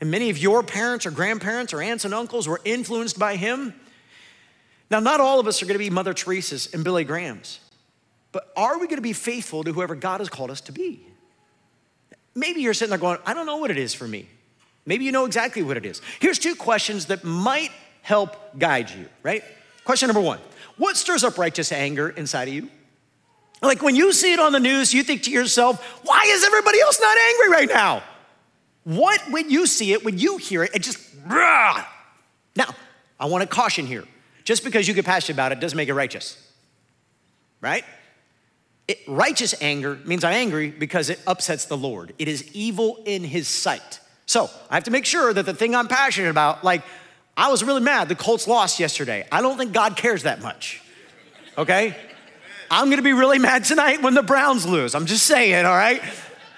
And 0.00 0.10
many 0.10 0.30
of 0.30 0.38
your 0.38 0.62
parents 0.62 1.06
or 1.06 1.10
grandparents 1.10 1.72
or 1.72 1.82
aunts 1.82 2.04
and 2.04 2.14
uncles 2.14 2.46
were 2.46 2.60
influenced 2.64 3.18
by 3.18 3.36
him. 3.36 3.74
Now, 4.90 5.00
not 5.00 5.20
all 5.20 5.40
of 5.40 5.46
us 5.46 5.62
are 5.62 5.66
gonna 5.66 5.78
be 5.78 5.90
Mother 5.90 6.12
Teresa's 6.12 6.72
and 6.72 6.84
Billy 6.84 7.04
Graham's, 7.04 7.60
but 8.30 8.52
are 8.56 8.78
we 8.78 8.86
gonna 8.86 9.00
be 9.00 9.14
faithful 9.14 9.64
to 9.64 9.72
whoever 9.72 9.94
God 9.94 10.20
has 10.20 10.28
called 10.28 10.50
us 10.50 10.60
to 10.62 10.72
be? 10.72 11.04
Maybe 12.34 12.60
you're 12.60 12.74
sitting 12.74 12.90
there 12.90 12.98
going, 12.98 13.18
I 13.26 13.34
don't 13.34 13.46
know 13.46 13.56
what 13.56 13.70
it 13.70 13.78
is 13.78 13.94
for 13.94 14.06
me. 14.06 14.28
Maybe 14.84 15.04
you 15.04 15.12
know 15.12 15.24
exactly 15.24 15.62
what 15.62 15.76
it 15.76 15.84
is. 15.84 16.00
Here's 16.20 16.38
two 16.38 16.54
questions 16.54 17.06
that 17.06 17.24
might 17.24 17.70
help 18.02 18.58
guide 18.58 18.90
you, 18.90 19.06
right? 19.22 19.42
Question 19.84 20.08
number 20.08 20.20
one 20.20 20.40
what 20.78 20.96
stirs 20.96 21.24
up 21.24 21.36
righteous 21.36 21.70
anger 21.72 22.08
inside 22.08 22.48
of 22.48 22.54
you? 22.54 22.68
Like 23.60 23.82
when 23.82 23.96
you 23.96 24.12
see 24.12 24.32
it 24.32 24.40
on 24.40 24.52
the 24.52 24.60
news, 24.60 24.94
you 24.94 25.02
think 25.02 25.24
to 25.24 25.30
yourself, 25.30 25.82
why 26.04 26.24
is 26.26 26.44
everybody 26.44 26.80
else 26.80 27.00
not 27.00 27.16
angry 27.18 27.48
right 27.50 27.68
now? 27.68 28.02
What, 28.84 29.20
when 29.30 29.50
you 29.50 29.66
see 29.66 29.92
it, 29.92 30.04
when 30.04 30.16
you 30.16 30.38
hear 30.38 30.62
it, 30.62 30.70
it 30.74 30.82
just, 30.82 30.98
rah. 31.26 31.84
Now, 32.56 32.74
I 33.20 33.26
want 33.26 33.42
to 33.42 33.48
caution 33.48 33.86
here. 33.86 34.04
Just 34.44 34.64
because 34.64 34.88
you 34.88 34.94
get 34.94 35.04
passionate 35.04 35.36
about 35.36 35.52
it 35.52 35.60
doesn't 35.60 35.76
make 35.76 35.90
it 35.90 35.94
righteous, 35.94 36.42
right? 37.60 37.84
It, 38.86 38.98
righteous 39.06 39.54
anger 39.60 39.98
means 40.06 40.24
I'm 40.24 40.32
angry 40.32 40.70
because 40.70 41.10
it 41.10 41.20
upsets 41.26 41.66
the 41.66 41.76
Lord. 41.76 42.14
It 42.18 42.28
is 42.28 42.50
evil 42.54 43.02
in 43.04 43.24
his 43.24 43.46
sight. 43.46 44.00
So 44.24 44.48
I 44.70 44.74
have 44.74 44.84
to 44.84 44.90
make 44.90 45.04
sure 45.04 45.34
that 45.34 45.44
the 45.44 45.52
thing 45.52 45.74
I'm 45.74 45.88
passionate 45.88 46.30
about, 46.30 46.64
like 46.64 46.82
I 47.38 47.50
was 47.50 47.62
really 47.62 47.80
mad 47.80 48.08
the 48.08 48.16
Colts 48.16 48.48
lost 48.48 48.80
yesterday. 48.80 49.24
I 49.30 49.40
don't 49.40 49.56
think 49.56 49.72
God 49.72 49.96
cares 49.96 50.24
that 50.24 50.42
much. 50.42 50.82
Okay? 51.56 51.96
I'm 52.68 52.90
gonna 52.90 53.00
be 53.00 53.12
really 53.12 53.38
mad 53.38 53.64
tonight 53.64 54.02
when 54.02 54.14
the 54.14 54.24
Browns 54.24 54.66
lose. 54.66 54.94
I'm 54.96 55.06
just 55.06 55.24
saying, 55.24 55.64
all 55.64 55.76
right? 55.76 56.02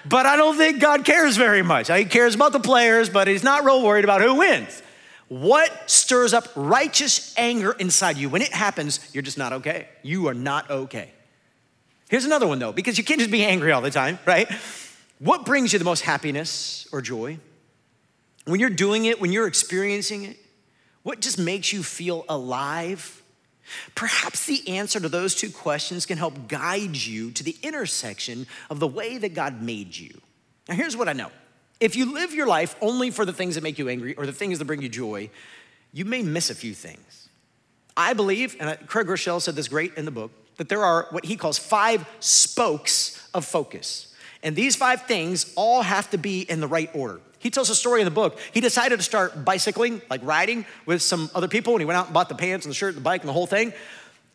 But 0.09 0.25
I 0.25 0.35
don't 0.35 0.57
think 0.57 0.81
God 0.81 1.05
cares 1.05 1.37
very 1.37 1.61
much. 1.61 1.91
He 1.91 2.05
cares 2.05 2.33
about 2.33 2.51
the 2.51 2.59
players, 2.59 3.11
but 3.11 3.27
he's 3.27 3.43
not 3.43 3.63
real 3.63 3.83
worried 3.83 4.03
about 4.03 4.21
who 4.21 4.33
wins. 4.33 4.81
What 5.27 5.71
stirs 5.89 6.33
up 6.33 6.47
righteous 6.55 7.37
anger 7.37 7.73
inside 7.73 8.17
you? 8.17 8.27
When 8.27 8.41
it 8.41 8.51
happens, 8.51 8.99
you're 9.13 9.21
just 9.21 9.37
not 9.37 9.53
okay. 9.53 9.87
You 10.01 10.27
are 10.29 10.33
not 10.33 10.69
okay. 10.71 11.11
Here's 12.09 12.25
another 12.25 12.47
one 12.47 12.57
though, 12.57 12.73
because 12.73 12.97
you 12.97 13.03
can't 13.03 13.19
just 13.19 13.31
be 13.31 13.45
angry 13.45 13.71
all 13.71 13.81
the 13.81 13.91
time, 13.91 14.17
right? 14.25 14.51
What 15.19 15.45
brings 15.45 15.73
you 15.73 15.79
the 15.79 15.85
most 15.85 16.01
happiness 16.01 16.87
or 16.91 17.01
joy? 17.01 17.37
When 18.45 18.59
you're 18.59 18.71
doing 18.71 19.05
it, 19.05 19.21
when 19.21 19.31
you're 19.31 19.47
experiencing 19.47 20.23
it, 20.23 20.37
what 21.03 21.21
just 21.21 21.39
makes 21.39 21.73
you 21.73 21.83
feel 21.83 22.25
alive? 22.29 23.21
Perhaps 23.95 24.45
the 24.45 24.67
answer 24.67 24.99
to 24.99 25.09
those 25.09 25.35
two 25.35 25.49
questions 25.49 26.05
can 26.05 26.17
help 26.17 26.47
guide 26.47 26.95
you 26.95 27.31
to 27.31 27.43
the 27.43 27.55
intersection 27.63 28.47
of 28.69 28.79
the 28.79 28.87
way 28.87 29.17
that 29.17 29.33
God 29.33 29.61
made 29.61 29.95
you. 29.95 30.21
Now, 30.67 30.75
here's 30.75 30.97
what 30.97 31.09
I 31.09 31.13
know 31.13 31.31
if 31.79 31.95
you 31.95 32.13
live 32.13 32.33
your 32.33 32.47
life 32.47 32.75
only 32.79 33.09
for 33.09 33.25
the 33.25 33.33
things 33.33 33.55
that 33.55 33.63
make 33.63 33.79
you 33.79 33.89
angry 33.89 34.13
or 34.15 34.25
the 34.25 34.33
things 34.33 34.59
that 34.59 34.65
bring 34.65 34.81
you 34.81 34.89
joy, 34.89 35.29
you 35.91 36.05
may 36.05 36.21
miss 36.21 36.49
a 36.49 36.55
few 36.55 36.73
things. 36.73 37.29
I 37.97 38.13
believe, 38.13 38.55
and 38.59 38.77
Craig 38.87 39.07
Groeschel 39.07 39.41
said 39.41 39.55
this 39.55 39.67
great 39.67 39.95
in 39.95 40.05
the 40.05 40.11
book, 40.11 40.31
that 40.57 40.69
there 40.69 40.83
are 40.83 41.07
what 41.09 41.25
he 41.25 41.35
calls 41.35 41.57
five 41.57 42.07
spokes 42.19 43.27
of 43.33 43.45
focus. 43.45 44.13
And 44.43 44.55
these 44.55 44.75
five 44.75 45.03
things 45.03 45.51
all 45.55 45.81
have 45.81 46.09
to 46.11 46.17
be 46.17 46.41
in 46.41 46.61
the 46.61 46.67
right 46.67 46.89
order. 46.93 47.19
He 47.41 47.49
tells 47.49 47.69
a 47.69 47.75
story 47.75 48.01
in 48.01 48.05
the 48.05 48.11
book. 48.11 48.39
He 48.53 48.61
decided 48.61 48.97
to 48.97 49.03
start 49.03 49.43
bicycling, 49.43 50.01
like 50.09 50.21
riding 50.23 50.65
with 50.85 51.01
some 51.01 51.29
other 51.33 51.47
people, 51.47 51.73
and 51.73 51.81
he 51.81 51.85
went 51.85 51.97
out 51.97 52.05
and 52.05 52.13
bought 52.13 52.29
the 52.29 52.35
pants 52.35 52.65
and 52.65 52.71
the 52.71 52.75
shirt, 52.75 52.89
and 52.89 52.97
the 52.97 53.01
bike, 53.01 53.21
and 53.21 53.29
the 53.29 53.33
whole 53.33 53.47
thing. 53.47 53.73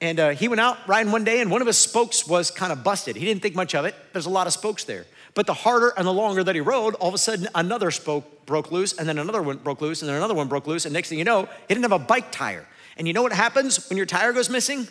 And 0.00 0.20
uh, 0.20 0.30
he 0.30 0.48
went 0.48 0.60
out 0.60 0.76
riding 0.86 1.12
one 1.12 1.24
day, 1.24 1.40
and 1.40 1.50
one 1.50 1.60
of 1.60 1.66
his 1.66 1.78
spokes 1.78 2.26
was 2.26 2.50
kind 2.50 2.72
of 2.72 2.84
busted. 2.84 3.16
He 3.16 3.24
didn't 3.24 3.42
think 3.42 3.54
much 3.54 3.74
of 3.74 3.84
it. 3.84 3.94
There's 4.12 4.26
a 4.26 4.30
lot 4.30 4.46
of 4.46 4.52
spokes 4.52 4.84
there. 4.84 5.06
But 5.34 5.46
the 5.46 5.54
harder 5.54 5.92
and 5.96 6.06
the 6.06 6.12
longer 6.12 6.42
that 6.42 6.54
he 6.54 6.60
rode, 6.60 6.94
all 6.96 7.08
of 7.08 7.14
a 7.14 7.18
sudden 7.18 7.48
another 7.54 7.90
spoke 7.90 8.46
broke 8.46 8.72
loose, 8.72 8.92
and 8.92 9.08
then 9.08 9.18
another 9.18 9.42
one 9.42 9.58
broke 9.58 9.80
loose, 9.80 10.02
and 10.02 10.08
then 10.08 10.16
another 10.16 10.34
one 10.34 10.48
broke 10.48 10.66
loose. 10.66 10.84
And 10.84 10.92
next 10.92 11.08
thing 11.08 11.18
you 11.18 11.24
know, 11.24 11.42
he 11.68 11.74
didn't 11.74 11.82
have 11.82 11.92
a 11.92 11.98
bike 11.98 12.32
tire. 12.32 12.66
And 12.96 13.06
you 13.06 13.12
know 13.12 13.22
what 13.22 13.32
happens 13.32 13.88
when 13.88 13.96
your 13.96 14.06
tire 14.06 14.32
goes 14.32 14.50
missing? 14.50 14.88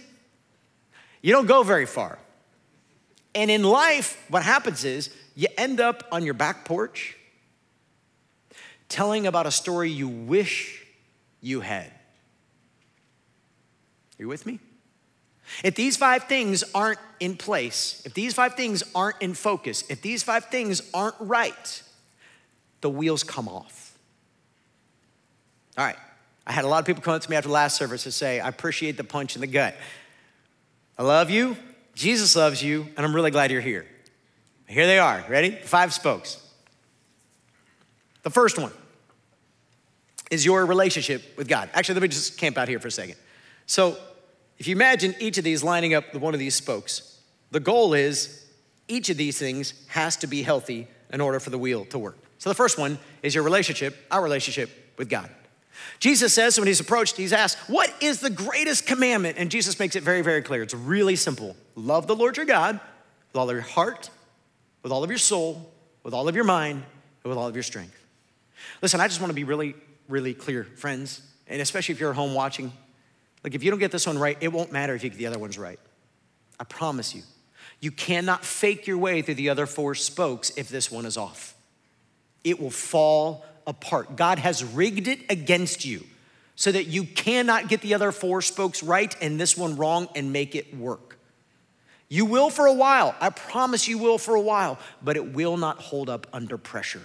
You 1.21 1.31
don't 1.31 1.47
go 1.47 1.63
very 1.63 1.85
far. 1.85 2.19
And 3.33 3.51
in 3.51 3.63
life, 3.63 4.23
what 4.29 4.43
happens 4.43 4.85
is 4.85 5.09
you 5.35 5.47
end 5.57 5.81
up 5.81 6.03
on 6.11 6.23
your 6.23 6.33
back 6.33 6.63
porch 6.65 7.17
telling 8.89 9.27
about 9.27 9.45
a 9.45 9.51
story 9.51 9.89
you 9.89 10.07
wish 10.07 10.85
you 11.41 11.61
had. 11.61 11.87
Are 11.87 11.91
you 14.19 14.27
with 14.27 14.45
me? 14.45 14.59
If 15.63 15.75
these 15.75 15.97
five 15.97 16.23
things 16.23 16.63
aren't 16.73 16.99
in 17.19 17.37
place, 17.37 18.01
if 18.05 18.13
these 18.13 18.33
five 18.33 18.55
things 18.55 18.83
aren't 18.93 19.21
in 19.21 19.33
focus, 19.33 19.83
if 19.89 20.01
these 20.01 20.23
five 20.23 20.45
things 20.45 20.81
aren't 20.93 21.15
right, 21.19 21.83
the 22.81 22.89
wheels 22.89 23.23
come 23.23 23.47
off. 23.47 23.97
All 25.77 25.85
right. 25.85 25.97
I 26.47 26.51
had 26.51 26.63
a 26.63 26.67
lot 26.67 26.79
of 26.79 26.85
people 26.85 27.01
come 27.01 27.15
up 27.15 27.21
to 27.21 27.29
me 27.29 27.35
after 27.35 27.49
last 27.49 27.75
service 27.75 28.03
to 28.03 28.11
say, 28.11 28.39
I 28.39 28.47
appreciate 28.47 28.97
the 28.97 29.03
punch 29.03 29.35
in 29.35 29.41
the 29.41 29.47
gut. 29.47 29.75
I 30.97 31.03
love 31.03 31.29
you, 31.29 31.57
Jesus 31.95 32.35
loves 32.35 32.63
you, 32.63 32.87
and 32.95 33.05
I'm 33.05 33.15
really 33.15 33.31
glad 33.31 33.51
you're 33.51 33.61
here. 33.61 33.85
Here 34.67 34.85
they 34.85 34.99
are. 34.99 35.25
Ready? 35.27 35.51
Five 35.51 35.93
spokes. 35.93 36.41
The 38.25 38.31
first 38.31 38.57
one 38.57 38.71
is 40.31 40.43
your 40.43 40.65
relationship 40.65 41.37
with 41.37 41.47
God. 41.47 41.69
Actually, 41.75 41.93
let 41.93 42.01
me 42.01 42.07
just 42.07 42.39
camp 42.39 42.57
out 42.57 42.67
here 42.67 42.79
for 42.79 42.87
a 42.87 42.91
second. 42.91 43.17
So, 43.67 43.97
if 44.57 44.67
you 44.67 44.75
imagine 44.75 45.13
each 45.19 45.37
of 45.37 45.43
these 45.43 45.63
lining 45.63 45.93
up 45.93 46.11
with 46.11 46.23
one 46.23 46.33
of 46.33 46.39
these 46.39 46.55
spokes, 46.55 47.19
the 47.51 47.59
goal 47.59 47.93
is 47.93 48.43
each 48.87 49.11
of 49.11 49.17
these 49.17 49.37
things 49.37 49.85
has 49.89 50.17
to 50.17 50.27
be 50.27 50.41
healthy 50.41 50.87
in 51.13 51.21
order 51.21 51.39
for 51.39 51.51
the 51.51 51.59
wheel 51.59 51.85
to 51.85 51.99
work. 51.99 52.17
So, 52.39 52.49
the 52.49 52.55
first 52.55 52.79
one 52.79 52.97
is 53.21 53.35
your 53.35 53.43
relationship, 53.43 53.95
our 54.09 54.23
relationship 54.23 54.71
with 54.97 55.07
God. 55.07 55.29
Jesus 55.99 56.33
says 56.33 56.57
when 56.57 56.65
he's 56.65 56.79
approached, 56.79 57.17
he's 57.17 57.31
asked, 57.31 57.59
What 57.69 57.93
is 58.01 58.21
the 58.21 58.31
greatest 58.31 58.87
commandment? 58.87 59.37
And 59.37 59.51
Jesus 59.51 59.77
makes 59.77 59.95
it 59.95 60.01
very, 60.01 60.23
very 60.23 60.41
clear. 60.41 60.63
It's 60.63 60.73
really 60.73 61.15
simple 61.15 61.55
love 61.75 62.07
the 62.07 62.15
Lord 62.15 62.37
your 62.37 62.47
God 62.47 62.79
with 63.31 63.39
all 63.39 63.47
of 63.51 63.53
your 63.53 63.61
heart, 63.61 64.09
with 64.81 64.91
all 64.91 65.03
of 65.03 65.11
your 65.11 65.19
soul, 65.19 65.71
with 66.01 66.15
all 66.15 66.27
of 66.27 66.33
your 66.33 66.43
mind, 66.43 66.83
and 67.23 67.29
with 67.29 67.37
all 67.37 67.47
of 67.47 67.55
your 67.55 67.61
strength. 67.61 68.01
Listen, 68.81 68.99
I 68.99 69.07
just 69.07 69.19
want 69.19 69.29
to 69.29 69.35
be 69.35 69.43
really, 69.43 69.75
really 70.07 70.33
clear, 70.33 70.63
friends, 70.63 71.21
and 71.47 71.61
especially 71.61 71.93
if 71.93 71.99
you're 71.99 72.11
at 72.11 72.15
home 72.15 72.33
watching. 72.33 72.71
Like, 73.43 73.55
if 73.55 73.63
you 73.63 73.69
don't 73.69 73.79
get 73.79 73.91
this 73.91 74.07
one 74.07 74.17
right, 74.17 74.37
it 74.41 74.51
won't 74.51 74.71
matter 74.71 74.95
if 74.95 75.03
you 75.03 75.09
get 75.09 75.17
the 75.19 75.27
other 75.27 75.39
ones 75.39 75.57
right. 75.57 75.79
I 76.59 76.63
promise 76.63 77.13
you. 77.13 77.21
You 77.79 77.91
cannot 77.91 78.43
fake 78.43 78.87
your 78.87 78.97
way 78.97 79.21
through 79.21 79.35
the 79.35 79.49
other 79.49 79.65
four 79.65 79.95
spokes 79.95 80.51
if 80.57 80.69
this 80.69 80.89
one 80.89 81.05
is 81.05 81.17
off. 81.17 81.55
It 82.43 82.59
will 82.59 82.71
fall 82.71 83.45
apart. 83.67 84.15
God 84.15 84.39
has 84.39 84.63
rigged 84.63 85.07
it 85.07 85.19
against 85.29 85.85
you 85.85 86.03
so 86.55 86.71
that 86.71 86.85
you 86.85 87.03
cannot 87.03 87.67
get 87.67 87.81
the 87.81 87.93
other 87.93 88.11
four 88.11 88.41
spokes 88.41 88.81
right 88.81 89.15
and 89.21 89.39
this 89.39 89.57
one 89.57 89.75
wrong 89.75 90.07
and 90.15 90.31
make 90.31 90.55
it 90.55 90.75
work. 90.75 91.17
You 92.07 92.25
will 92.25 92.49
for 92.49 92.65
a 92.65 92.73
while. 92.73 93.15
I 93.19 93.29
promise 93.29 93.87
you 93.87 93.97
will 93.97 94.17
for 94.17 94.35
a 94.35 94.41
while, 94.41 94.79
but 95.01 95.17
it 95.17 95.33
will 95.33 95.57
not 95.57 95.79
hold 95.79 96.09
up 96.09 96.27
under 96.31 96.57
pressure. 96.57 97.01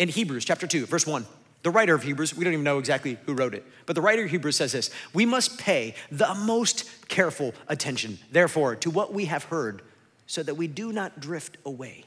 In 0.00 0.08
Hebrews 0.08 0.46
chapter 0.46 0.66
2, 0.66 0.86
verse 0.86 1.06
1, 1.06 1.26
the 1.62 1.68
writer 1.68 1.94
of 1.94 2.02
Hebrews, 2.02 2.34
we 2.34 2.42
don't 2.42 2.54
even 2.54 2.64
know 2.64 2.78
exactly 2.78 3.18
who 3.26 3.34
wrote 3.34 3.54
it, 3.54 3.66
but 3.84 3.94
the 3.94 4.00
writer 4.00 4.24
of 4.24 4.30
Hebrews 4.30 4.56
says 4.56 4.72
this 4.72 4.88
We 5.12 5.26
must 5.26 5.58
pay 5.58 5.94
the 6.10 6.34
most 6.34 7.06
careful 7.08 7.52
attention, 7.68 8.18
therefore, 8.32 8.76
to 8.76 8.88
what 8.88 9.12
we 9.12 9.26
have 9.26 9.44
heard, 9.44 9.82
so 10.26 10.42
that 10.42 10.54
we 10.54 10.68
do 10.68 10.90
not 10.90 11.20
drift 11.20 11.58
away. 11.66 12.04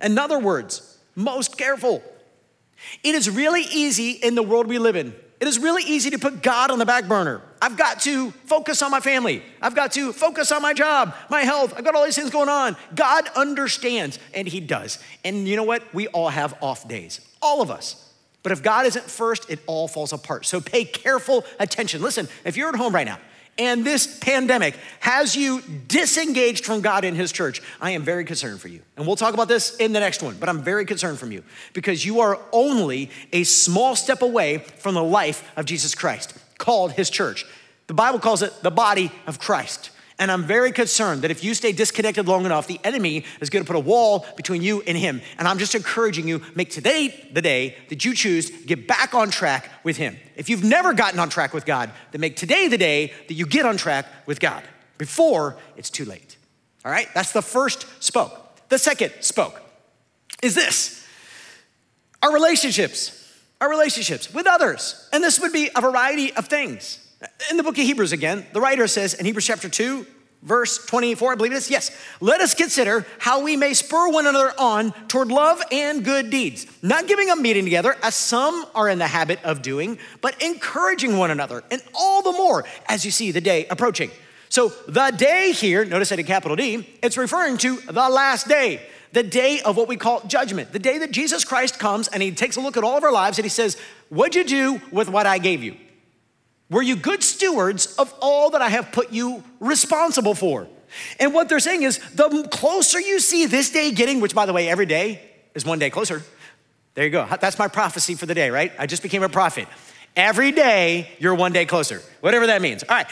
In 0.00 0.16
other 0.18 0.38
words, 0.38 0.98
most 1.16 1.58
careful. 1.58 2.00
It 3.02 3.16
is 3.16 3.28
really 3.28 3.62
easy 3.72 4.12
in 4.12 4.36
the 4.36 4.42
world 4.44 4.68
we 4.68 4.78
live 4.78 4.94
in. 4.94 5.12
It 5.40 5.48
is 5.48 5.58
really 5.58 5.82
easy 5.82 6.10
to 6.10 6.18
put 6.20 6.44
God 6.44 6.70
on 6.70 6.78
the 6.78 6.86
back 6.86 7.08
burner. 7.08 7.42
I've 7.60 7.76
got 7.76 8.00
to 8.02 8.30
focus 8.30 8.82
on 8.82 8.90
my 8.90 9.00
family. 9.00 9.42
I've 9.62 9.74
got 9.74 9.92
to 9.92 10.12
focus 10.12 10.52
on 10.52 10.62
my 10.62 10.74
job, 10.74 11.14
my 11.30 11.42
health. 11.42 11.74
I've 11.76 11.84
got 11.84 11.94
all 11.94 12.04
these 12.04 12.16
things 12.16 12.30
going 12.30 12.48
on. 12.48 12.76
God 12.94 13.28
understands, 13.34 14.18
and 14.34 14.46
He 14.46 14.60
does. 14.60 14.98
And 15.24 15.48
you 15.48 15.56
know 15.56 15.64
what? 15.64 15.82
We 15.94 16.06
all 16.08 16.28
have 16.28 16.54
off 16.62 16.86
days, 16.86 17.20
all 17.40 17.62
of 17.62 17.70
us. 17.70 18.02
But 18.42 18.52
if 18.52 18.62
God 18.62 18.86
isn't 18.86 19.06
first, 19.06 19.50
it 19.50 19.58
all 19.66 19.88
falls 19.88 20.12
apart. 20.12 20.46
So 20.46 20.60
pay 20.60 20.84
careful 20.84 21.44
attention. 21.58 22.00
Listen, 22.00 22.28
if 22.44 22.56
you're 22.56 22.68
at 22.68 22.76
home 22.76 22.94
right 22.94 23.06
now 23.06 23.18
and 23.58 23.84
this 23.84 24.18
pandemic 24.18 24.76
has 25.00 25.34
you 25.34 25.62
disengaged 25.88 26.64
from 26.64 26.80
God 26.80 27.04
and 27.04 27.16
His 27.16 27.32
church, 27.32 27.60
I 27.80 27.90
am 27.90 28.02
very 28.02 28.24
concerned 28.24 28.60
for 28.60 28.68
you. 28.68 28.82
And 28.96 29.04
we'll 29.04 29.16
talk 29.16 29.34
about 29.34 29.48
this 29.48 29.74
in 29.78 29.92
the 29.92 29.98
next 29.98 30.22
one, 30.22 30.36
but 30.38 30.48
I'm 30.48 30.62
very 30.62 30.84
concerned 30.84 31.18
from 31.18 31.32
you 31.32 31.42
because 31.72 32.04
you 32.04 32.20
are 32.20 32.38
only 32.52 33.10
a 33.32 33.42
small 33.42 33.96
step 33.96 34.22
away 34.22 34.58
from 34.58 34.94
the 34.94 35.02
life 35.02 35.50
of 35.56 35.64
Jesus 35.64 35.96
Christ, 35.96 36.38
called 36.58 36.92
His 36.92 37.10
church. 37.10 37.44
The 37.86 37.94
Bible 37.94 38.18
calls 38.18 38.42
it 38.42 38.52
the 38.62 38.70
body 38.70 39.12
of 39.26 39.38
Christ. 39.38 39.90
And 40.18 40.30
I'm 40.30 40.44
very 40.44 40.72
concerned 40.72 41.22
that 41.22 41.30
if 41.30 41.44
you 41.44 41.52
stay 41.52 41.72
disconnected 41.72 42.26
long 42.26 42.46
enough, 42.46 42.66
the 42.66 42.80
enemy 42.84 43.24
is 43.40 43.50
going 43.50 43.64
to 43.64 43.66
put 43.66 43.76
a 43.76 43.80
wall 43.80 44.24
between 44.36 44.62
you 44.62 44.80
and 44.86 44.96
him. 44.96 45.20
And 45.38 45.46
I'm 45.46 45.58
just 45.58 45.74
encouraging 45.74 46.26
you, 46.26 46.42
make 46.54 46.70
today 46.70 47.28
the 47.32 47.42
day 47.42 47.76
that 47.90 48.04
you 48.04 48.14
choose 48.14 48.48
to 48.48 48.66
get 48.66 48.88
back 48.88 49.14
on 49.14 49.30
track 49.30 49.68
with 49.84 49.98
him. 49.98 50.16
If 50.34 50.48
you've 50.48 50.64
never 50.64 50.94
gotten 50.94 51.20
on 51.20 51.28
track 51.28 51.52
with 51.52 51.66
God, 51.66 51.90
then 52.12 52.22
make 52.22 52.36
today 52.36 52.66
the 52.66 52.78
day 52.78 53.12
that 53.28 53.34
you 53.34 53.44
get 53.44 53.66
on 53.66 53.76
track 53.76 54.06
with 54.24 54.40
God 54.40 54.62
before 54.96 55.58
it's 55.76 55.90
too 55.90 56.06
late. 56.06 56.38
All 56.82 56.90
right? 56.90 57.08
That's 57.14 57.32
the 57.32 57.42
first 57.42 57.86
spoke. 58.02 58.42
The 58.70 58.78
second 58.78 59.12
spoke 59.20 59.62
is 60.42 60.54
this 60.54 61.06
our 62.22 62.32
relationships, 62.32 63.25
our 63.60 63.70
relationships 63.70 64.32
with 64.32 64.46
others. 64.46 65.08
And 65.12 65.22
this 65.22 65.40
would 65.40 65.52
be 65.52 65.70
a 65.74 65.80
variety 65.80 66.32
of 66.34 66.46
things. 66.46 66.98
In 67.50 67.56
the 67.56 67.62
book 67.62 67.78
of 67.78 67.84
Hebrews 67.84 68.12
again, 68.12 68.46
the 68.52 68.60
writer 68.60 68.86
says 68.86 69.14
in 69.14 69.24
Hebrews 69.24 69.46
chapter 69.46 69.68
2, 69.68 70.06
verse 70.42 70.84
24, 70.86 71.32
I 71.32 71.34
believe 71.34 71.52
it 71.52 71.56
is, 71.56 71.70
yes, 71.70 71.90
let 72.20 72.40
us 72.40 72.54
consider 72.54 73.06
how 73.18 73.42
we 73.42 73.56
may 73.56 73.72
spur 73.72 74.10
one 74.10 74.26
another 74.26 74.52
on 74.58 74.92
toward 75.08 75.28
love 75.28 75.62
and 75.72 76.04
good 76.04 76.30
deeds, 76.30 76.66
not 76.82 77.06
giving 77.06 77.30
up 77.30 77.38
meeting 77.38 77.64
together 77.64 77.96
as 78.02 78.14
some 78.14 78.66
are 78.74 78.88
in 78.88 78.98
the 78.98 79.06
habit 79.06 79.42
of 79.42 79.62
doing, 79.62 79.98
but 80.20 80.40
encouraging 80.42 81.16
one 81.16 81.30
another, 81.30 81.64
and 81.70 81.82
all 81.94 82.22
the 82.22 82.32
more 82.32 82.64
as 82.88 83.04
you 83.04 83.10
see 83.10 83.32
the 83.32 83.40
day 83.40 83.66
approaching. 83.70 84.10
So 84.48 84.68
the 84.86 85.10
day 85.10 85.52
here, 85.52 85.84
notice 85.84 86.10
that 86.10 86.20
in 86.20 86.26
capital 86.26 86.56
D, 86.56 86.86
it's 87.02 87.16
referring 87.16 87.56
to 87.58 87.76
the 87.78 88.08
last 88.08 88.46
day 88.46 88.86
the 89.12 89.22
day 89.22 89.60
of 89.60 89.76
what 89.76 89.88
we 89.88 89.96
call 89.96 90.20
judgment, 90.26 90.72
the 90.72 90.78
day 90.78 90.98
that 90.98 91.10
Jesus 91.10 91.44
Christ 91.44 91.78
comes 91.78 92.08
and 92.08 92.22
he 92.22 92.32
takes 92.32 92.56
a 92.56 92.60
look 92.60 92.76
at 92.76 92.84
all 92.84 92.96
of 92.96 93.04
our 93.04 93.12
lives 93.12 93.38
and 93.38 93.44
he 93.44 93.50
says, 93.50 93.76
What'd 94.08 94.34
you 94.34 94.44
do 94.44 94.80
with 94.92 95.08
what 95.08 95.26
I 95.26 95.38
gave 95.38 95.62
you? 95.62 95.76
Were 96.70 96.82
you 96.82 96.96
good 96.96 97.22
stewards 97.22 97.94
of 97.96 98.12
all 98.20 98.50
that 98.50 98.62
I 98.62 98.68
have 98.68 98.92
put 98.92 99.12
you 99.12 99.44
responsible 99.60 100.34
for? 100.34 100.68
And 101.18 101.34
what 101.34 101.48
they're 101.48 101.60
saying 101.60 101.82
is 101.82 101.98
the 102.14 102.48
closer 102.50 103.00
you 103.00 103.20
see 103.20 103.46
this 103.46 103.70
day 103.70 103.90
getting, 103.92 104.20
which 104.20 104.34
by 104.34 104.46
the 104.46 104.52
way, 104.52 104.68
every 104.68 104.86
day 104.86 105.20
is 105.54 105.64
one 105.64 105.78
day 105.78 105.90
closer. 105.90 106.22
There 106.94 107.04
you 107.04 107.10
go. 107.10 107.26
That's 107.40 107.58
my 107.58 107.68
prophecy 107.68 108.14
for 108.14 108.26
the 108.26 108.34
day, 108.34 108.50
right? 108.50 108.72
I 108.78 108.86
just 108.86 109.02
became 109.02 109.22
a 109.22 109.28
prophet. 109.28 109.68
Every 110.16 110.50
day, 110.50 111.10
you're 111.18 111.34
one 111.34 111.52
day 111.52 111.66
closer, 111.66 112.00
whatever 112.20 112.46
that 112.46 112.62
means. 112.62 112.82
All 112.82 112.96
right. 112.96 113.06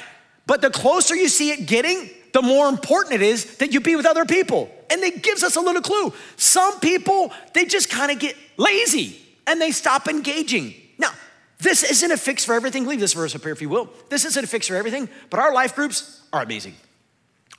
But 0.46 0.62
the 0.62 0.70
closer 0.70 1.14
you 1.14 1.28
see 1.28 1.50
it 1.50 1.66
getting, 1.66 2.10
the 2.34 2.42
more 2.42 2.68
important 2.68 3.14
it 3.14 3.22
is 3.22 3.56
that 3.58 3.72
you 3.72 3.80
be 3.80 3.94
with 3.94 4.04
other 4.04 4.24
people. 4.24 4.68
And 4.90 5.02
it 5.02 5.22
gives 5.22 5.44
us 5.44 5.54
a 5.54 5.60
little 5.60 5.80
clue. 5.80 6.12
Some 6.36 6.80
people, 6.80 7.32
they 7.54 7.64
just 7.64 7.88
kind 7.88 8.10
of 8.10 8.18
get 8.18 8.36
lazy 8.56 9.16
and 9.46 9.60
they 9.60 9.70
stop 9.70 10.08
engaging. 10.08 10.74
Now, 10.98 11.12
this 11.60 11.84
isn't 11.84 12.10
a 12.10 12.16
fix 12.16 12.44
for 12.44 12.54
everything. 12.54 12.86
Leave 12.86 12.98
this 12.98 13.12
verse 13.12 13.36
up 13.36 13.42
here 13.42 13.52
if 13.52 13.62
you 13.62 13.68
will. 13.68 13.88
This 14.10 14.24
isn't 14.24 14.44
a 14.44 14.48
fix 14.48 14.66
for 14.66 14.74
everything, 14.74 15.08
but 15.30 15.38
our 15.38 15.54
life 15.54 15.76
groups 15.76 16.22
are 16.32 16.42
amazing. 16.42 16.74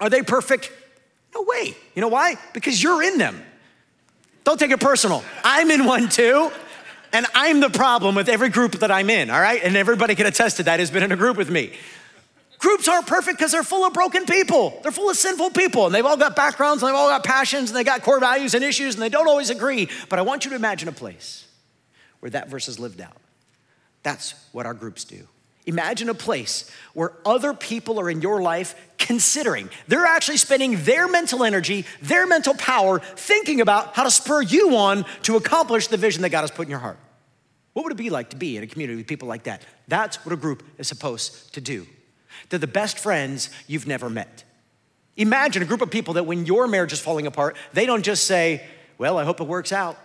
Are 0.01 0.09
they 0.09 0.21
perfect? 0.21 0.69
No 1.33 1.43
way. 1.43 1.73
You 1.95 2.01
know 2.01 2.09
why? 2.09 2.35
Because 2.53 2.83
you're 2.83 3.01
in 3.01 3.17
them. 3.17 3.41
Don't 4.43 4.59
take 4.59 4.71
it 4.71 4.81
personal. 4.81 5.23
I'm 5.45 5.71
in 5.71 5.85
one 5.85 6.09
too. 6.09 6.51
And 7.13 7.25
I'm 7.33 7.61
the 7.61 7.69
problem 7.69 8.13
with 8.13 8.27
every 8.27 8.49
group 8.49 8.73
that 8.79 8.91
I'm 8.91 9.09
in, 9.09 9.29
all 9.29 9.39
right? 9.39 9.63
And 9.63 9.77
everybody 9.77 10.15
can 10.15 10.25
attest 10.25 10.57
to 10.57 10.63
that 10.63 10.81
who's 10.81 10.91
been 10.91 11.01
in 11.01 11.13
a 11.13 11.15
group 11.15 11.37
with 11.37 11.49
me. 11.49 11.71
Groups 12.59 12.87
aren't 12.87 13.07
perfect 13.07 13.37
because 13.37 13.51
they're 13.51 13.63
full 13.63 13.85
of 13.85 13.93
broken 13.93 14.25
people. 14.25 14.79
They're 14.81 14.91
full 14.91 15.09
of 15.09 15.17
sinful 15.17 15.51
people, 15.51 15.85
and 15.85 15.93
they've 15.93 16.05
all 16.05 16.17
got 16.17 16.35
backgrounds, 16.35 16.81
and 16.81 16.89
they've 16.89 16.95
all 16.95 17.09
got 17.09 17.23
passions, 17.23 17.69
and 17.69 17.77
they 17.77 17.83
got 17.83 18.01
core 18.01 18.19
values 18.19 18.53
and 18.53 18.63
issues, 18.63 18.95
and 18.95 19.03
they 19.03 19.09
don't 19.09 19.27
always 19.27 19.49
agree. 19.49 19.89
But 20.09 20.19
I 20.19 20.21
want 20.21 20.45
you 20.45 20.49
to 20.51 20.55
imagine 20.55 20.87
a 20.87 20.93
place 20.93 21.47
where 22.19 22.29
that 22.31 22.49
verse 22.49 22.67
is 22.67 22.79
lived 22.79 23.01
out. 23.01 23.17
That's 24.03 24.33
what 24.51 24.65
our 24.65 24.73
groups 24.73 25.03
do. 25.03 25.27
Imagine 25.65 26.09
a 26.09 26.13
place 26.13 26.69
where 26.93 27.11
other 27.25 27.53
people 27.53 27.99
are 27.99 28.09
in 28.09 28.21
your 28.21 28.41
life 28.41 28.75
considering, 28.97 29.69
they're 29.87 30.05
actually 30.05 30.37
spending 30.37 30.83
their 30.83 31.07
mental 31.07 31.43
energy, 31.43 31.85
their 32.01 32.25
mental 32.27 32.53
power, 32.55 32.99
thinking 32.99 33.61
about 33.61 33.95
how 33.95 34.03
to 34.03 34.11
spur 34.11 34.41
you 34.41 34.75
on 34.77 35.05
to 35.23 35.37
accomplish 35.37 35.87
the 35.87 35.97
vision 35.97 36.21
that 36.21 36.29
God 36.29 36.41
has 36.41 36.51
put 36.51 36.67
in 36.67 36.69
your 36.69 36.79
heart. 36.79 36.97
What 37.73 37.83
would 37.83 37.91
it 37.91 37.97
be 37.97 38.09
like 38.09 38.29
to 38.29 38.35
be 38.35 38.57
in 38.57 38.63
a 38.63 38.67
community 38.67 38.97
with 38.97 39.07
people 39.07 39.27
like 39.27 39.43
that? 39.43 39.61
That's 39.87 40.23
what 40.25 40.33
a 40.33 40.37
group 40.37 40.63
is 40.77 40.87
supposed 40.87 41.53
to 41.55 41.61
do. 41.61 41.85
They're 42.49 42.59
the 42.59 42.67
best 42.67 42.99
friends 42.99 43.49
you've 43.67 43.87
never 43.87 44.09
met. 44.09 44.43
Imagine 45.17 45.63
a 45.63 45.65
group 45.65 45.81
of 45.81 45.89
people 45.89 46.15
that 46.15 46.25
when 46.25 46.45
your 46.45 46.67
marriage 46.67 46.93
is 46.93 46.99
falling 46.99 47.27
apart, 47.27 47.55
they 47.73 47.85
don't 47.85 48.03
just 48.03 48.25
say, 48.25 48.65
Well, 48.97 49.17
I 49.17 49.23
hope 49.23 49.39
it 49.39 49.47
works 49.47 49.71
out. 49.71 49.97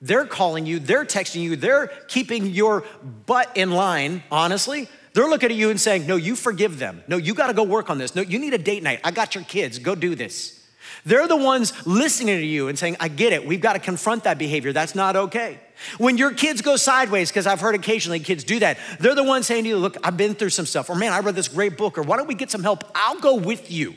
They're 0.00 0.26
calling 0.26 0.66
you, 0.66 0.78
they're 0.78 1.04
texting 1.04 1.42
you, 1.42 1.56
they're 1.56 1.88
keeping 2.08 2.46
your 2.46 2.84
butt 3.26 3.56
in 3.56 3.70
line, 3.70 4.22
honestly. 4.30 4.88
They're 5.12 5.28
looking 5.28 5.50
at 5.50 5.56
you 5.56 5.70
and 5.70 5.80
saying, 5.80 6.06
No, 6.06 6.16
you 6.16 6.36
forgive 6.36 6.78
them. 6.78 7.02
No, 7.08 7.16
you 7.16 7.34
got 7.34 7.48
to 7.48 7.54
go 7.54 7.62
work 7.62 7.90
on 7.90 7.98
this. 7.98 8.14
No, 8.14 8.22
you 8.22 8.38
need 8.38 8.54
a 8.54 8.58
date 8.58 8.82
night. 8.82 9.00
I 9.04 9.10
got 9.10 9.34
your 9.34 9.44
kids. 9.44 9.78
Go 9.78 9.94
do 9.94 10.14
this. 10.14 10.57
They're 11.04 11.28
the 11.28 11.36
ones 11.36 11.72
listening 11.86 12.38
to 12.38 12.46
you 12.46 12.68
and 12.68 12.78
saying, 12.78 12.96
I 13.00 13.08
get 13.08 13.32
it. 13.32 13.46
We've 13.46 13.60
got 13.60 13.74
to 13.74 13.78
confront 13.78 14.24
that 14.24 14.38
behavior. 14.38 14.72
That's 14.72 14.94
not 14.94 15.16
okay. 15.16 15.58
When 15.98 16.18
your 16.18 16.32
kids 16.32 16.60
go 16.60 16.76
sideways, 16.76 17.30
because 17.30 17.46
I've 17.46 17.60
heard 17.60 17.74
occasionally 17.74 18.20
kids 18.20 18.44
do 18.44 18.58
that, 18.58 18.78
they're 18.98 19.14
the 19.14 19.22
ones 19.22 19.46
saying 19.46 19.64
to 19.64 19.70
you, 19.70 19.76
Look, 19.76 19.96
I've 20.02 20.16
been 20.16 20.34
through 20.34 20.50
some 20.50 20.66
stuff, 20.66 20.90
or 20.90 20.96
man, 20.96 21.12
I 21.12 21.20
read 21.20 21.34
this 21.34 21.48
great 21.48 21.76
book, 21.76 21.98
or 21.98 22.02
why 22.02 22.16
don't 22.16 22.26
we 22.26 22.34
get 22.34 22.50
some 22.50 22.62
help? 22.62 22.84
I'll 22.94 23.20
go 23.20 23.36
with 23.36 23.70
you. 23.70 23.94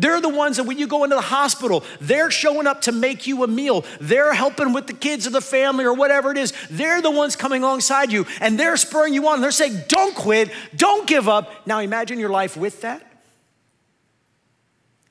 They're 0.00 0.20
the 0.20 0.30
ones 0.30 0.56
that 0.56 0.64
when 0.64 0.78
you 0.78 0.86
go 0.86 1.04
into 1.04 1.14
the 1.14 1.22
hospital, 1.22 1.84
they're 2.00 2.30
showing 2.30 2.66
up 2.66 2.82
to 2.82 2.92
make 2.92 3.26
you 3.26 3.44
a 3.44 3.46
meal. 3.46 3.84
They're 4.00 4.32
helping 4.32 4.72
with 4.72 4.86
the 4.86 4.94
kids 4.94 5.26
or 5.26 5.30
the 5.30 5.42
family 5.42 5.84
or 5.84 5.92
whatever 5.92 6.30
it 6.30 6.38
is. 6.38 6.54
They're 6.70 7.02
the 7.02 7.10
ones 7.10 7.36
coming 7.36 7.62
alongside 7.62 8.10
you 8.10 8.26
and 8.40 8.58
they're 8.58 8.78
spurring 8.78 9.12
you 9.12 9.28
on. 9.28 9.42
They're 9.42 9.50
saying, 9.50 9.78
don't 9.88 10.14
quit, 10.14 10.50
don't 10.74 11.06
give 11.06 11.28
up. 11.28 11.66
Now 11.66 11.80
imagine 11.80 12.18
your 12.18 12.30
life 12.30 12.56
with 12.56 12.80
that 12.80 13.02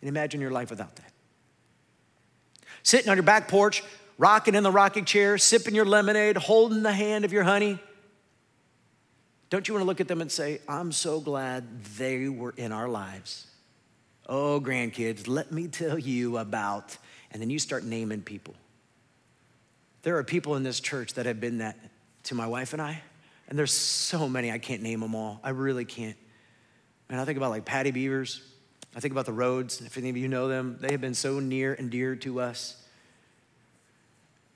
and 0.02 0.10
imagine 0.10 0.41
your 0.41 0.52
life 0.52 0.71
without 0.71 0.95
that. 0.95 1.09
Sitting 2.83 3.09
on 3.09 3.17
your 3.17 3.23
back 3.23 3.47
porch, 3.47 3.83
rocking 4.17 4.55
in 4.55 4.63
the 4.63 4.71
rocking 4.71 5.05
chair, 5.05 5.37
sipping 5.37 5.75
your 5.75 5.85
lemonade, 5.85 6.37
holding 6.37 6.83
the 6.83 6.91
hand 6.91 7.25
of 7.25 7.33
your 7.33 7.43
honey. 7.43 7.79
Don't 9.49 9.67
you 9.67 9.73
want 9.73 9.83
to 9.83 9.87
look 9.87 9.99
at 9.99 10.07
them 10.07 10.21
and 10.21 10.31
say, 10.31 10.61
I'm 10.67 10.91
so 10.91 11.19
glad 11.19 11.83
they 11.97 12.29
were 12.29 12.53
in 12.55 12.71
our 12.71 12.87
lives? 12.87 13.47
Oh, 14.27 14.61
grandkids, 14.61 15.27
let 15.27 15.51
me 15.51 15.67
tell 15.67 15.97
you 15.97 16.37
about, 16.37 16.95
and 17.31 17.41
then 17.41 17.49
you 17.49 17.57
start 17.57 17.83
naming 17.83 18.21
people. 18.21 18.53
There 20.03 20.17
are 20.17 20.23
people 20.23 20.55
in 20.55 20.63
this 20.63 20.79
church 20.79 21.15
that 21.15 21.25
have 21.25 21.39
been 21.39 21.57
that 21.57 21.77
to 22.25 22.35
my 22.35 22.45
wife 22.45 22.73
and 22.73 22.81
I, 22.81 23.01
and 23.47 23.57
there's 23.57 23.71
so 23.71 24.29
many, 24.29 24.51
I 24.51 24.59
can't 24.59 24.83
name 24.83 24.99
them 24.99 25.15
all. 25.15 25.39
I 25.43 25.49
really 25.49 25.83
can't. 25.83 26.15
And 27.09 27.19
I 27.19 27.25
think 27.25 27.37
about 27.37 27.49
like 27.49 27.65
Patty 27.65 27.89
Beavers, 27.89 28.41
I 28.95 28.99
think 28.99 29.12
about 29.12 29.25
the 29.25 29.34
Rhodes, 29.34 29.82
if 29.82 29.97
any 29.97 30.10
of 30.10 30.17
you 30.17 30.28
know 30.28 30.47
them, 30.47 30.78
they 30.82 30.91
have 30.91 31.02
been 31.02 31.13
so 31.13 31.39
near 31.39 31.73
and 31.73 31.91
dear 31.91 32.15
to 32.17 32.41
us. 32.41 32.75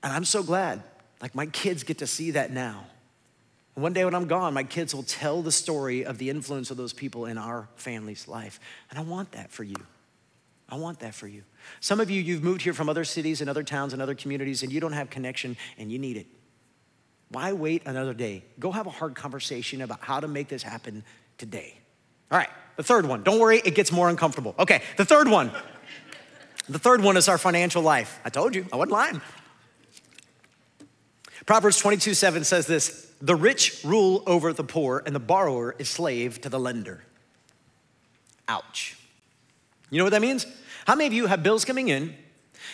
And 0.02 0.12
I'm 0.12 0.24
so 0.24 0.42
glad, 0.42 0.82
like 1.22 1.34
my 1.34 1.46
kids 1.46 1.84
get 1.84 1.98
to 1.98 2.06
see 2.06 2.32
that 2.32 2.50
now. 2.50 2.86
One 3.74 3.92
day 3.92 4.04
when 4.04 4.14
I'm 4.14 4.26
gone, 4.26 4.54
my 4.54 4.62
kids 4.62 4.94
will 4.94 5.02
tell 5.02 5.42
the 5.42 5.50
story 5.50 6.04
of 6.04 6.18
the 6.18 6.30
influence 6.30 6.70
of 6.70 6.76
those 6.76 6.92
people 6.92 7.26
in 7.26 7.38
our 7.38 7.68
family's 7.76 8.28
life. 8.28 8.60
And 8.90 8.98
I 8.98 9.02
want 9.02 9.32
that 9.32 9.50
for 9.50 9.64
you. 9.64 9.76
I 10.68 10.76
want 10.76 11.00
that 11.00 11.14
for 11.14 11.26
you. 11.26 11.42
Some 11.80 12.00
of 12.00 12.10
you, 12.10 12.20
you've 12.20 12.42
moved 12.42 12.62
here 12.62 12.72
from 12.72 12.88
other 12.88 13.04
cities 13.04 13.40
and 13.40 13.50
other 13.50 13.62
towns 13.62 13.92
and 13.92 14.00
other 14.00 14.14
communities, 14.14 14.62
and 14.62 14.72
you 14.72 14.80
don't 14.80 14.92
have 14.92 15.10
connection 15.10 15.56
and 15.76 15.90
you 15.90 15.98
need 15.98 16.16
it. 16.16 16.26
Why 17.30 17.52
wait 17.52 17.82
another 17.86 18.14
day? 18.14 18.44
Go 18.60 18.70
have 18.70 18.86
a 18.86 18.90
hard 18.90 19.14
conversation 19.14 19.82
about 19.82 20.00
how 20.02 20.20
to 20.20 20.28
make 20.28 20.48
this 20.48 20.62
happen 20.62 21.04
today. 21.36 21.78
All 22.34 22.40
right, 22.40 22.50
the 22.74 22.82
third 22.82 23.06
one. 23.06 23.22
Don't 23.22 23.38
worry, 23.38 23.62
it 23.64 23.76
gets 23.76 23.92
more 23.92 24.08
uncomfortable. 24.08 24.56
Okay, 24.58 24.82
the 24.96 25.04
third 25.04 25.28
one. 25.28 25.52
The 26.68 26.80
third 26.80 27.00
one 27.00 27.16
is 27.16 27.28
our 27.28 27.38
financial 27.38 27.80
life. 27.80 28.18
I 28.24 28.28
told 28.30 28.56
you, 28.56 28.66
I 28.72 28.76
wasn't 28.76 28.90
lying. 28.90 29.20
Proverbs 31.46 31.78
22 31.78 32.12
7 32.12 32.42
says 32.42 32.66
this 32.66 33.08
The 33.20 33.36
rich 33.36 33.84
rule 33.84 34.24
over 34.26 34.52
the 34.52 34.64
poor, 34.64 35.00
and 35.06 35.14
the 35.14 35.20
borrower 35.20 35.76
is 35.78 35.88
slave 35.88 36.40
to 36.40 36.48
the 36.48 36.58
lender. 36.58 37.04
Ouch. 38.48 38.98
You 39.90 39.98
know 39.98 40.04
what 40.04 40.10
that 40.10 40.22
means? 40.22 40.44
How 40.88 40.96
many 40.96 41.06
of 41.06 41.12
you 41.12 41.26
have 41.26 41.44
bills 41.44 41.64
coming 41.64 41.86
in 41.86 42.16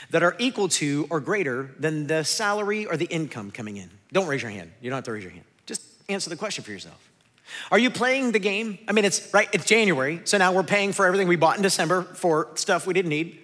that 0.08 0.22
are 0.22 0.36
equal 0.38 0.68
to 0.68 1.06
or 1.10 1.20
greater 1.20 1.74
than 1.78 2.06
the 2.06 2.24
salary 2.24 2.86
or 2.86 2.96
the 2.96 3.04
income 3.04 3.50
coming 3.50 3.76
in? 3.76 3.90
Don't 4.10 4.26
raise 4.26 4.40
your 4.40 4.52
hand. 4.52 4.72
You 4.80 4.88
don't 4.88 4.96
have 4.96 5.04
to 5.04 5.12
raise 5.12 5.22
your 5.22 5.32
hand. 5.32 5.44
Just 5.66 5.82
answer 6.08 6.30
the 6.30 6.36
question 6.36 6.64
for 6.64 6.70
yourself. 6.70 7.09
Are 7.70 7.78
you 7.78 7.90
playing 7.90 8.32
the 8.32 8.38
game? 8.38 8.78
I 8.88 8.92
mean, 8.92 9.04
it's 9.04 9.32
right, 9.32 9.48
it's 9.52 9.64
January, 9.64 10.20
so 10.24 10.38
now 10.38 10.52
we're 10.52 10.62
paying 10.62 10.92
for 10.92 11.06
everything 11.06 11.28
we 11.28 11.36
bought 11.36 11.56
in 11.56 11.62
December 11.62 12.02
for 12.02 12.48
stuff 12.54 12.86
we 12.86 12.94
didn't 12.94 13.10
need. 13.10 13.38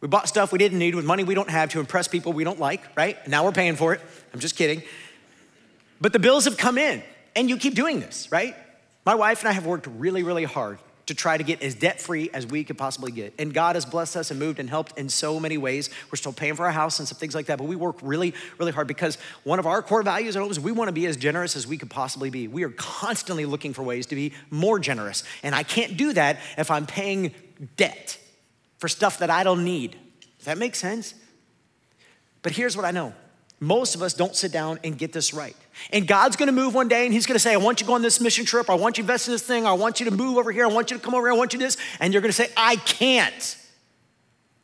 We 0.00 0.08
bought 0.08 0.28
stuff 0.28 0.52
we 0.52 0.58
didn't 0.58 0.78
need 0.78 0.94
with 0.94 1.04
money 1.04 1.24
we 1.24 1.34
don't 1.34 1.50
have 1.50 1.70
to 1.70 1.80
impress 1.80 2.08
people 2.08 2.32
we 2.32 2.44
don't 2.44 2.58
like, 2.58 2.82
right? 2.96 3.26
Now 3.28 3.44
we're 3.44 3.52
paying 3.52 3.76
for 3.76 3.92
it. 3.92 4.00
I'm 4.32 4.40
just 4.40 4.56
kidding. 4.56 4.82
But 6.00 6.12
the 6.12 6.18
bills 6.18 6.46
have 6.46 6.56
come 6.56 6.78
in, 6.78 7.02
and 7.36 7.50
you 7.50 7.56
keep 7.56 7.74
doing 7.74 8.00
this, 8.00 8.32
right? 8.32 8.56
My 9.04 9.14
wife 9.14 9.40
and 9.40 9.48
I 9.48 9.52
have 9.52 9.66
worked 9.66 9.86
really, 9.86 10.22
really 10.22 10.44
hard 10.44 10.78
to 11.10 11.14
try 11.16 11.36
to 11.36 11.42
get 11.42 11.60
as 11.60 11.74
debt 11.74 12.00
free 12.00 12.30
as 12.32 12.46
we 12.46 12.62
could 12.62 12.78
possibly 12.78 13.10
get. 13.10 13.34
And 13.36 13.52
God 13.52 13.74
has 13.74 13.84
blessed 13.84 14.16
us 14.16 14.30
and 14.30 14.38
moved 14.38 14.60
and 14.60 14.70
helped 14.70 14.96
in 14.96 15.08
so 15.08 15.40
many 15.40 15.58
ways. 15.58 15.90
We're 16.08 16.16
still 16.16 16.32
paying 16.32 16.54
for 16.54 16.64
our 16.64 16.70
house 16.70 17.00
and 17.00 17.08
some 17.08 17.18
things 17.18 17.34
like 17.34 17.46
that, 17.46 17.58
but 17.58 17.64
we 17.64 17.74
work 17.74 17.96
really, 18.00 18.32
really 18.58 18.70
hard 18.70 18.86
because 18.86 19.18
one 19.42 19.58
of 19.58 19.66
our 19.66 19.82
core 19.82 20.04
values 20.04 20.36
at 20.36 20.40
home 20.40 20.52
is 20.52 20.60
we 20.60 20.70
want 20.70 20.86
to 20.86 20.92
be 20.92 21.06
as 21.06 21.16
generous 21.16 21.56
as 21.56 21.66
we 21.66 21.78
could 21.78 21.90
possibly 21.90 22.30
be. 22.30 22.46
We 22.46 22.62
are 22.62 22.70
constantly 22.70 23.44
looking 23.44 23.74
for 23.74 23.82
ways 23.82 24.06
to 24.06 24.14
be 24.14 24.32
more 24.50 24.78
generous. 24.78 25.24
And 25.42 25.52
I 25.52 25.64
can't 25.64 25.96
do 25.96 26.12
that 26.12 26.38
if 26.56 26.70
I'm 26.70 26.86
paying 26.86 27.34
debt 27.76 28.16
for 28.78 28.86
stuff 28.86 29.18
that 29.18 29.30
I 29.30 29.42
don't 29.42 29.64
need. 29.64 29.96
Does 30.38 30.44
that 30.44 30.58
make 30.58 30.76
sense? 30.76 31.14
But 32.42 32.52
here's 32.52 32.76
what 32.76 32.86
I 32.86 32.92
know 32.92 33.14
most 33.60 33.94
of 33.94 34.02
us 34.02 34.14
don't 34.14 34.34
sit 34.34 34.50
down 34.50 34.80
and 34.82 34.96
get 34.96 35.12
this 35.12 35.34
right. 35.34 35.54
And 35.92 36.08
God's 36.08 36.36
gonna 36.36 36.50
move 36.50 36.74
one 36.74 36.88
day 36.88 37.04
and 37.04 37.12
He's 37.12 37.26
gonna 37.26 37.38
say, 37.38 37.52
I 37.52 37.58
want 37.58 37.80
you 37.80 37.84
to 37.84 37.88
go 37.88 37.94
on 37.94 38.02
this 38.02 38.20
mission 38.20 38.46
trip. 38.46 38.70
I 38.70 38.74
want 38.74 38.96
you 38.96 39.02
to 39.02 39.04
invest 39.04 39.28
in 39.28 39.32
this 39.32 39.42
thing. 39.42 39.66
I 39.66 39.74
want 39.74 40.00
you 40.00 40.06
to 40.06 40.12
move 40.12 40.38
over 40.38 40.50
here. 40.50 40.64
I 40.64 40.68
want 40.68 40.90
you 40.90 40.96
to 40.96 41.02
come 41.02 41.14
over 41.14 41.26
here. 41.26 41.34
I 41.34 41.36
want 41.36 41.52
you 41.52 41.58
to 41.58 41.64
this. 41.66 41.76
And 42.00 42.14
you're 42.14 42.22
gonna 42.22 42.32
say, 42.32 42.50
I 42.56 42.76
can't. 42.76 43.56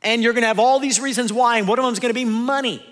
And 0.03 0.23
you're 0.23 0.33
gonna 0.33 0.47
have 0.47 0.59
all 0.59 0.81
these 0.81 0.99
reasons 0.99 1.33
why. 1.33 1.59
And 1.59 1.69
one 1.69 1.79
of 1.79 1.85
them 1.85 1.93
is 1.93 2.01
gonna 2.01 2.15
be 2.15 2.25
money. 2.25 2.83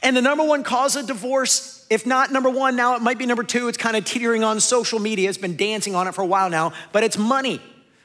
And 0.00 0.16
the 0.16 0.22
number 0.22 0.44
one 0.44 0.62
cause 0.62 0.94
of 0.94 1.06
divorce, 1.06 1.86
if 1.90 2.06
not 2.06 2.30
number 2.30 2.48
one, 2.48 2.76
now 2.76 2.94
it 2.94 3.02
might 3.02 3.18
be 3.18 3.26
number 3.26 3.42
two. 3.42 3.66
It's 3.66 3.78
kind 3.78 3.96
of 3.96 4.04
teetering 4.04 4.44
on 4.44 4.60
social 4.60 5.00
media. 5.00 5.28
It's 5.28 5.38
been 5.38 5.56
dancing 5.56 5.94
on 5.94 6.06
it 6.06 6.14
for 6.14 6.22
a 6.22 6.26
while 6.26 6.50
now, 6.50 6.72
but 6.92 7.02
it's 7.02 7.18
money. 7.18 7.60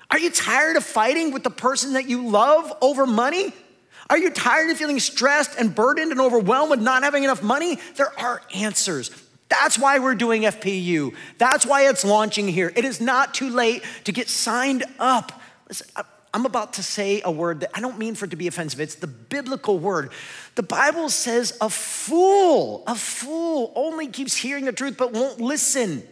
Are 0.10 0.18
you 0.18 0.32
tired 0.32 0.76
of 0.76 0.84
fighting 0.84 1.32
with 1.32 1.44
the 1.44 1.50
person 1.50 1.94
that 1.94 2.10
you 2.10 2.28
love 2.28 2.74
over 2.82 3.06
money? 3.06 3.54
Are 4.10 4.18
you 4.18 4.30
tired 4.30 4.70
of 4.70 4.78
feeling 4.78 5.00
stressed 5.00 5.58
and 5.60 5.74
burdened 5.74 6.12
and 6.12 6.22
overwhelmed 6.22 6.72
with 6.72 6.82
not 6.82 7.04
having 7.04 7.24
enough 7.24 7.44
money? 7.44 7.80
There 7.96 8.18
are 8.20 8.42
answers. 8.54 9.12
That's 9.50 9.78
why 9.78 10.00
we're 10.00 10.16
doing 10.16 10.44
FPU. 10.44 11.14
That's 11.38 11.66
why 11.66 11.88
it's 11.88 12.04
launching 12.04 12.48
here. 12.48 12.72
It 12.76 12.86
is 12.86 13.00
not 13.00 13.34
too 13.34 13.50
late 13.50 13.84
to 14.04 14.12
get 14.12 14.30
signed 14.30 14.84
up. 15.00 15.42
Listen, 15.68 15.88
I'm 16.34 16.46
about 16.46 16.74
to 16.74 16.84
say 16.84 17.22
a 17.24 17.32
word 17.32 17.62
that 17.62 17.72
I 17.74 17.80
don't 17.80 17.98
mean 17.98 18.16
for 18.16 18.26
it 18.26 18.32
to 18.32 18.38
be 18.38 18.48
offensive. 18.48 18.80
It's 18.80 18.96
the 18.96 19.08
biblical 19.08 19.80
word. 19.80 20.12
The 20.56 20.64
Bible 20.64 21.10
says 21.10 21.58
a 21.62 21.70
fool, 21.70 22.84
a 22.88 22.96
fool 22.96 23.72
only 23.76 24.08
keeps 24.08 24.36
hearing 24.36 24.66
the 24.66 24.74
truth 24.74 24.98
but 24.98 25.14
won't 25.14 25.40
listen. 25.40 26.04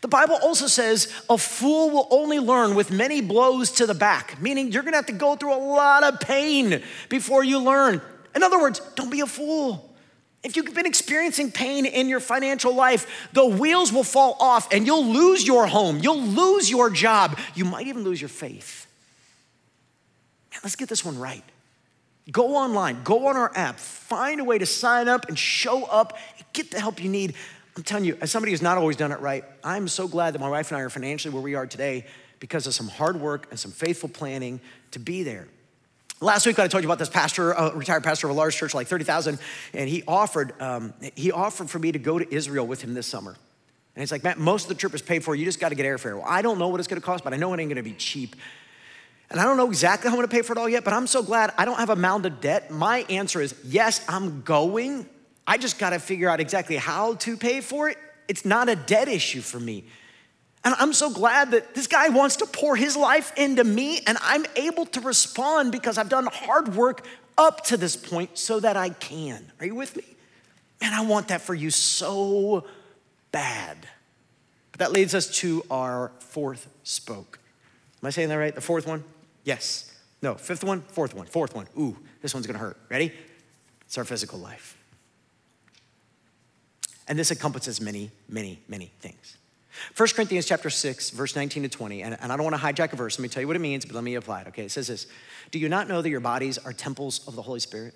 The 0.00 0.08
Bible 0.08 0.38
also 0.42 0.66
says 0.66 1.12
a 1.28 1.36
fool 1.36 1.90
will 1.90 2.08
only 2.10 2.38
learn 2.38 2.74
with 2.74 2.90
many 2.90 3.20
blows 3.20 3.70
to 3.72 3.86
the 3.86 3.94
back, 3.94 4.40
meaning 4.40 4.72
you're 4.72 4.82
gonna 4.82 4.96
have 4.96 5.06
to 5.06 5.12
go 5.12 5.36
through 5.36 5.54
a 5.54 5.60
lot 5.60 6.04
of 6.04 6.20
pain 6.20 6.82
before 7.08 7.44
you 7.44 7.58
learn. 7.58 8.00
In 8.34 8.42
other 8.42 8.58
words, 8.58 8.80
don't 8.94 9.10
be 9.10 9.20
a 9.20 9.26
fool. 9.26 9.90
If 10.42 10.56
you've 10.56 10.74
been 10.74 10.86
experiencing 10.86 11.52
pain 11.52 11.84
in 11.84 12.08
your 12.08 12.20
financial 12.20 12.74
life, 12.74 13.28
the 13.34 13.44
wheels 13.44 13.92
will 13.92 14.04
fall 14.04 14.36
off 14.40 14.72
and 14.72 14.86
you'll 14.86 15.04
lose 15.04 15.46
your 15.46 15.66
home, 15.66 15.98
you'll 15.98 16.22
lose 16.22 16.70
your 16.70 16.88
job, 16.88 17.38
you 17.54 17.66
might 17.66 17.86
even 17.86 18.04
lose 18.04 18.22
your 18.22 18.30
faith. 18.30 18.86
Man, 20.50 20.60
let's 20.64 20.76
get 20.76 20.88
this 20.88 21.04
one 21.04 21.18
right. 21.18 21.44
Go 22.32 22.56
online, 22.56 23.02
go 23.02 23.26
on 23.26 23.36
our 23.36 23.52
app, 23.54 23.78
find 23.78 24.40
a 24.40 24.44
way 24.44 24.56
to 24.56 24.66
sign 24.66 25.08
up 25.08 25.28
and 25.28 25.38
show 25.38 25.84
up, 25.84 26.16
get 26.54 26.70
the 26.70 26.80
help 26.80 27.02
you 27.02 27.10
need. 27.10 27.34
I'm 27.76 27.82
telling 27.82 28.04
you, 28.04 28.18
as 28.20 28.30
somebody 28.30 28.52
who's 28.52 28.62
not 28.62 28.78
always 28.78 28.96
done 28.96 29.12
it 29.12 29.20
right, 29.20 29.44
I'm 29.62 29.88
so 29.88 30.08
glad 30.08 30.34
that 30.34 30.40
my 30.40 30.48
wife 30.48 30.70
and 30.70 30.78
I 30.78 30.82
are 30.82 30.90
financially 30.90 31.32
where 31.32 31.42
we 31.42 31.54
are 31.54 31.66
today 31.66 32.06
because 32.40 32.66
of 32.66 32.74
some 32.74 32.88
hard 32.88 33.20
work 33.20 33.46
and 33.50 33.58
some 33.58 33.70
faithful 33.70 34.08
planning 34.08 34.60
to 34.90 34.98
be 34.98 35.22
there. 35.22 35.46
Last 36.22 36.46
week, 36.46 36.58
I 36.58 36.68
told 36.68 36.84
you 36.84 36.88
about 36.88 36.98
this 36.98 37.08
pastor, 37.08 37.52
a 37.52 37.74
retired 37.74 38.04
pastor 38.04 38.26
of 38.26 38.32
a 38.32 38.36
large 38.36 38.54
church, 38.54 38.74
like 38.74 38.88
30,000, 38.88 39.38
and 39.72 39.88
he 39.88 40.02
offered, 40.06 40.60
um, 40.60 40.92
he 41.14 41.32
offered 41.32 41.70
for 41.70 41.78
me 41.78 41.92
to 41.92 41.98
go 41.98 42.18
to 42.18 42.34
Israel 42.34 42.66
with 42.66 42.82
him 42.82 42.92
this 42.92 43.06
summer. 43.06 43.30
And 43.30 44.02
he's 44.02 44.12
like, 44.12 44.22
Matt, 44.22 44.38
most 44.38 44.64
of 44.64 44.68
the 44.68 44.74
trip 44.74 44.94
is 44.94 45.02
paid 45.02 45.24
for. 45.24 45.34
You 45.34 45.44
just 45.44 45.60
got 45.60 45.70
to 45.70 45.74
get 45.74 45.86
airfare. 45.86 46.16
Well, 46.16 46.26
I 46.26 46.42
don't 46.42 46.58
know 46.58 46.68
what 46.68 46.78
it's 46.78 46.88
going 46.88 47.00
to 47.00 47.04
cost, 47.04 47.24
but 47.24 47.32
I 47.32 47.36
know 47.36 47.52
it 47.54 47.60
ain't 47.60 47.68
going 47.68 47.76
to 47.76 47.82
be 47.82 47.92
cheap. 47.92 48.36
And 49.30 49.40
I 49.40 49.44
don't 49.44 49.56
know 49.56 49.68
exactly 49.68 50.10
how 50.10 50.14
I'm 50.14 50.18
going 50.18 50.28
to 50.28 50.34
pay 50.34 50.42
for 50.42 50.52
it 50.52 50.58
all 50.58 50.68
yet, 50.68 50.84
but 50.84 50.92
I'm 50.92 51.06
so 51.06 51.22
glad 51.22 51.54
I 51.56 51.64
don't 51.64 51.78
have 51.78 51.90
a 51.90 51.96
mound 51.96 52.26
of 52.26 52.40
debt. 52.40 52.70
My 52.70 53.06
answer 53.08 53.40
is 53.40 53.54
yes, 53.64 54.04
I'm 54.08 54.42
going, 54.42 55.06
I 55.50 55.56
just 55.56 55.80
got 55.80 55.90
to 55.90 55.98
figure 55.98 56.28
out 56.30 56.38
exactly 56.38 56.76
how 56.76 57.14
to 57.14 57.36
pay 57.36 57.60
for 57.60 57.88
it. 57.88 57.98
It's 58.28 58.44
not 58.44 58.68
a 58.68 58.76
debt 58.76 59.08
issue 59.08 59.40
for 59.40 59.58
me. 59.58 59.82
And 60.62 60.76
I'm 60.78 60.92
so 60.92 61.10
glad 61.10 61.50
that 61.50 61.74
this 61.74 61.88
guy 61.88 62.08
wants 62.08 62.36
to 62.36 62.46
pour 62.46 62.76
his 62.76 62.96
life 62.96 63.32
into 63.36 63.64
me, 63.64 64.00
and 64.06 64.16
I'm 64.22 64.46
able 64.54 64.86
to 64.86 65.00
respond 65.00 65.72
because 65.72 65.98
I've 65.98 66.08
done 66.08 66.28
hard 66.32 66.76
work 66.76 67.04
up 67.36 67.64
to 67.64 67.76
this 67.76 67.96
point 67.96 68.38
so 68.38 68.60
that 68.60 68.76
I 68.76 68.90
can. 68.90 69.50
Are 69.58 69.66
you 69.66 69.74
with 69.74 69.96
me? 69.96 70.04
And 70.82 70.94
I 70.94 71.00
want 71.00 71.26
that 71.28 71.40
for 71.40 71.54
you 71.54 71.70
so 71.70 72.64
bad. 73.32 73.88
But 74.70 74.78
that 74.78 74.92
leads 74.92 75.16
us 75.16 75.36
to 75.38 75.64
our 75.68 76.12
fourth 76.20 76.68
spoke. 76.84 77.40
Am 78.00 78.06
I 78.06 78.10
saying 78.10 78.28
that 78.28 78.36
right? 78.36 78.54
The 78.54 78.60
fourth 78.60 78.86
one? 78.86 79.02
Yes. 79.42 79.98
No, 80.22 80.36
fifth 80.36 80.62
one, 80.62 80.82
fourth 80.82 81.12
one, 81.12 81.26
fourth 81.26 81.56
one. 81.56 81.66
Ooh, 81.76 81.96
this 82.22 82.34
one's 82.34 82.46
gonna 82.46 82.60
hurt. 82.60 82.76
Ready? 82.88 83.12
It's 83.80 83.98
our 83.98 84.04
physical 84.04 84.38
life. 84.38 84.79
And 87.10 87.18
this 87.18 87.32
encompasses 87.32 87.80
many, 87.80 88.12
many, 88.28 88.60
many 88.68 88.92
things. 89.00 89.36
1 89.96 90.08
Corinthians 90.10 90.46
chapter 90.46 90.70
6, 90.70 91.10
verse 91.10 91.34
19 91.34 91.64
to 91.64 91.68
20, 91.68 92.02
and, 92.02 92.16
and 92.20 92.32
I 92.32 92.36
don't 92.36 92.44
want 92.44 92.54
to 92.54 92.62
hijack 92.62 92.92
a 92.92 92.96
verse. 92.96 93.18
Let 93.18 93.22
me 93.24 93.28
tell 93.28 93.40
you 93.40 93.48
what 93.48 93.56
it 93.56 93.60
means, 93.60 93.84
but 93.84 93.96
let 93.96 94.04
me 94.04 94.14
apply 94.14 94.42
it. 94.42 94.48
Okay, 94.48 94.64
it 94.64 94.70
says 94.70 94.86
this 94.86 95.08
Do 95.50 95.58
you 95.58 95.68
not 95.68 95.88
know 95.88 96.02
that 96.02 96.08
your 96.08 96.20
bodies 96.20 96.56
are 96.58 96.72
temples 96.72 97.26
of 97.26 97.34
the 97.34 97.42
Holy 97.42 97.58
Spirit? 97.58 97.94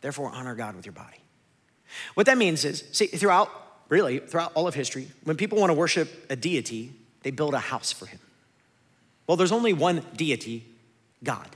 Therefore, 0.00 0.30
honor 0.30 0.56
God 0.56 0.74
with 0.74 0.84
your 0.84 0.92
body. 0.92 1.18
What 2.14 2.26
that 2.26 2.36
means 2.36 2.64
is, 2.64 2.82
see, 2.90 3.06
throughout, 3.06 3.48
really, 3.88 4.18
throughout 4.18 4.50
all 4.54 4.66
of 4.66 4.74
history, 4.74 5.08
when 5.22 5.36
people 5.36 5.58
want 5.58 5.70
to 5.70 5.74
worship 5.74 6.26
a 6.28 6.34
deity, 6.34 6.92
they 7.22 7.30
build 7.30 7.54
a 7.54 7.60
house 7.60 7.92
for 7.92 8.06
him. 8.06 8.18
Well, 9.28 9.36
there's 9.36 9.52
only 9.52 9.72
one 9.72 10.02
deity, 10.16 10.66
God. 11.22 11.48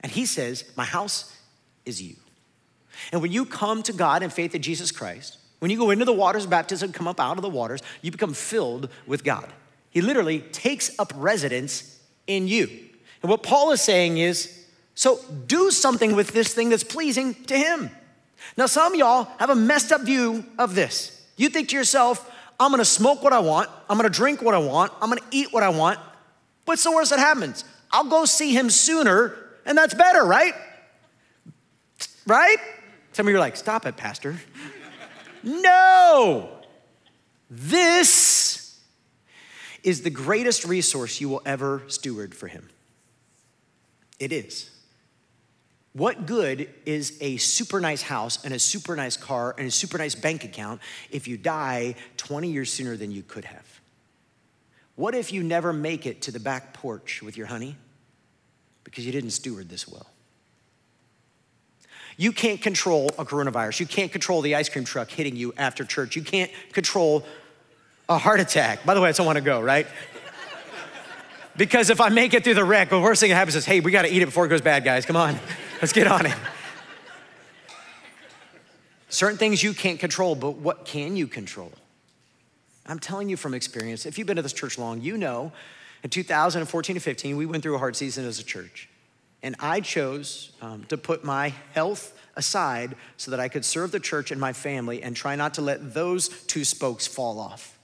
And 0.00 0.10
he 0.10 0.26
says, 0.26 0.64
My 0.76 0.84
house 0.84 1.36
is 1.86 2.02
you. 2.02 2.16
And 3.12 3.22
when 3.22 3.30
you 3.30 3.46
come 3.46 3.84
to 3.84 3.92
God 3.92 4.24
in 4.24 4.30
faith 4.30 4.56
in 4.56 4.62
Jesus 4.62 4.90
Christ, 4.90 5.38
when 5.62 5.70
you 5.70 5.78
go 5.78 5.90
into 5.90 6.04
the 6.04 6.12
waters 6.12 6.42
of 6.42 6.50
baptism, 6.50 6.90
come 6.90 7.06
up 7.06 7.20
out 7.20 7.36
of 7.36 7.42
the 7.42 7.48
waters, 7.48 7.82
you 8.00 8.10
become 8.10 8.34
filled 8.34 8.88
with 9.06 9.22
God. 9.22 9.48
He 9.90 10.00
literally 10.00 10.40
takes 10.40 10.98
up 10.98 11.12
residence 11.14 12.00
in 12.26 12.48
you. 12.48 12.68
And 13.22 13.30
what 13.30 13.44
Paul 13.44 13.70
is 13.70 13.80
saying 13.80 14.18
is 14.18 14.66
so 14.96 15.20
do 15.46 15.70
something 15.70 16.16
with 16.16 16.32
this 16.32 16.52
thing 16.52 16.68
that's 16.68 16.82
pleasing 16.82 17.34
to 17.44 17.56
Him. 17.56 17.90
Now, 18.56 18.66
some 18.66 18.96
y'all 18.96 19.28
have 19.38 19.50
a 19.50 19.54
messed 19.54 19.92
up 19.92 20.00
view 20.00 20.44
of 20.58 20.74
this. 20.74 21.24
You 21.36 21.48
think 21.48 21.68
to 21.68 21.76
yourself, 21.76 22.28
I'm 22.58 22.72
gonna 22.72 22.84
smoke 22.84 23.22
what 23.22 23.32
I 23.32 23.38
want, 23.38 23.70
I'm 23.88 23.96
gonna 23.96 24.10
drink 24.10 24.42
what 24.42 24.56
I 24.56 24.58
want, 24.58 24.90
I'm 25.00 25.10
gonna 25.10 25.20
eat 25.30 25.52
what 25.52 25.62
I 25.62 25.68
want. 25.68 26.00
What's 26.64 26.82
the 26.82 26.90
worst 26.90 27.10
that 27.10 27.20
happens? 27.20 27.64
I'll 27.92 28.08
go 28.08 28.24
see 28.24 28.52
Him 28.52 28.68
sooner, 28.68 29.36
and 29.64 29.78
that's 29.78 29.94
better, 29.94 30.24
right? 30.24 30.54
Right? 32.26 32.56
Some 33.12 33.28
of 33.28 33.30
you 33.30 33.36
are 33.36 33.40
like, 33.40 33.54
stop 33.54 33.86
it, 33.86 33.96
Pastor. 33.96 34.40
No! 35.42 36.48
This 37.50 38.78
is 39.82 40.02
the 40.02 40.10
greatest 40.10 40.64
resource 40.64 41.20
you 41.20 41.28
will 41.28 41.42
ever 41.44 41.82
steward 41.88 42.34
for 42.34 42.46
Him. 42.46 42.68
It 44.18 44.32
is. 44.32 44.70
What 45.94 46.24
good 46.24 46.70
is 46.86 47.18
a 47.20 47.36
super 47.36 47.78
nice 47.80 48.02
house 48.02 48.42
and 48.44 48.54
a 48.54 48.58
super 48.58 48.96
nice 48.96 49.16
car 49.16 49.54
and 49.58 49.66
a 49.66 49.70
super 49.70 49.98
nice 49.98 50.14
bank 50.14 50.44
account 50.44 50.80
if 51.10 51.28
you 51.28 51.36
die 51.36 51.96
20 52.16 52.50
years 52.50 52.72
sooner 52.72 52.96
than 52.96 53.10
you 53.10 53.22
could 53.22 53.44
have? 53.44 53.80
What 54.94 55.14
if 55.14 55.32
you 55.32 55.42
never 55.42 55.72
make 55.72 56.06
it 56.06 56.22
to 56.22 56.30
the 56.30 56.40
back 56.40 56.72
porch 56.72 57.22
with 57.22 57.36
your 57.36 57.46
honey 57.46 57.76
because 58.84 59.04
you 59.04 59.12
didn't 59.12 59.30
steward 59.30 59.68
this 59.68 59.86
well? 59.86 60.11
You 62.22 62.30
can't 62.30 62.62
control 62.62 63.08
a 63.18 63.24
coronavirus. 63.24 63.80
You 63.80 63.86
can't 63.86 64.12
control 64.12 64.42
the 64.42 64.54
ice 64.54 64.68
cream 64.68 64.84
truck 64.84 65.10
hitting 65.10 65.34
you 65.34 65.52
after 65.56 65.84
church. 65.84 66.14
You 66.14 66.22
can't 66.22 66.52
control 66.70 67.24
a 68.08 68.16
heart 68.16 68.38
attack. 68.38 68.86
By 68.86 68.94
the 68.94 69.00
way, 69.00 69.08
I 69.08 69.12
don't 69.12 69.26
want 69.26 69.38
to 69.38 69.42
go, 69.42 69.60
right? 69.60 69.88
because 71.56 71.90
if 71.90 72.00
I 72.00 72.10
make 72.10 72.32
it 72.32 72.44
through 72.44 72.54
the 72.54 72.62
wreck, 72.62 72.90
the 72.90 73.00
worst 73.00 73.22
thing 73.22 73.30
that 73.30 73.34
happens 73.34 73.56
is, 73.56 73.64
hey, 73.64 73.80
we 73.80 73.90
got 73.90 74.02
to 74.02 74.08
eat 74.08 74.22
it 74.22 74.26
before 74.26 74.46
it 74.46 74.50
goes 74.50 74.60
bad, 74.60 74.84
guys. 74.84 75.04
Come 75.04 75.16
on, 75.16 75.36
let's 75.82 75.92
get 75.92 76.06
on 76.06 76.26
it. 76.26 76.36
Certain 79.08 79.36
things 79.36 79.60
you 79.60 79.74
can't 79.74 79.98
control, 79.98 80.36
but 80.36 80.52
what 80.52 80.84
can 80.84 81.16
you 81.16 81.26
control? 81.26 81.72
I'm 82.86 83.00
telling 83.00 83.30
you 83.30 83.36
from 83.36 83.52
experience, 83.52 84.06
if 84.06 84.16
you've 84.16 84.28
been 84.28 84.36
to 84.36 84.42
this 84.42 84.52
church 84.52 84.78
long, 84.78 85.00
you 85.00 85.16
know 85.16 85.50
in 86.04 86.10
2014 86.10 86.94
to 86.94 87.00
15, 87.00 87.36
we 87.36 87.46
went 87.46 87.64
through 87.64 87.74
a 87.74 87.78
hard 87.78 87.96
season 87.96 88.24
as 88.24 88.38
a 88.38 88.44
church. 88.44 88.88
And 89.42 89.56
I 89.58 89.80
chose 89.80 90.52
um, 90.60 90.84
to 90.84 90.96
put 90.96 91.24
my 91.24 91.52
health 91.72 92.16
aside 92.36 92.94
so 93.16 93.30
that 93.32 93.40
I 93.40 93.48
could 93.48 93.64
serve 93.64 93.90
the 93.90 94.00
church 94.00 94.30
and 94.30 94.40
my 94.40 94.52
family 94.52 95.02
and 95.02 95.16
try 95.16 95.36
not 95.36 95.54
to 95.54 95.62
let 95.62 95.94
those 95.94 96.28
two 96.44 96.64
spokes 96.64 97.06
fall 97.06 97.38
off. 97.38 97.78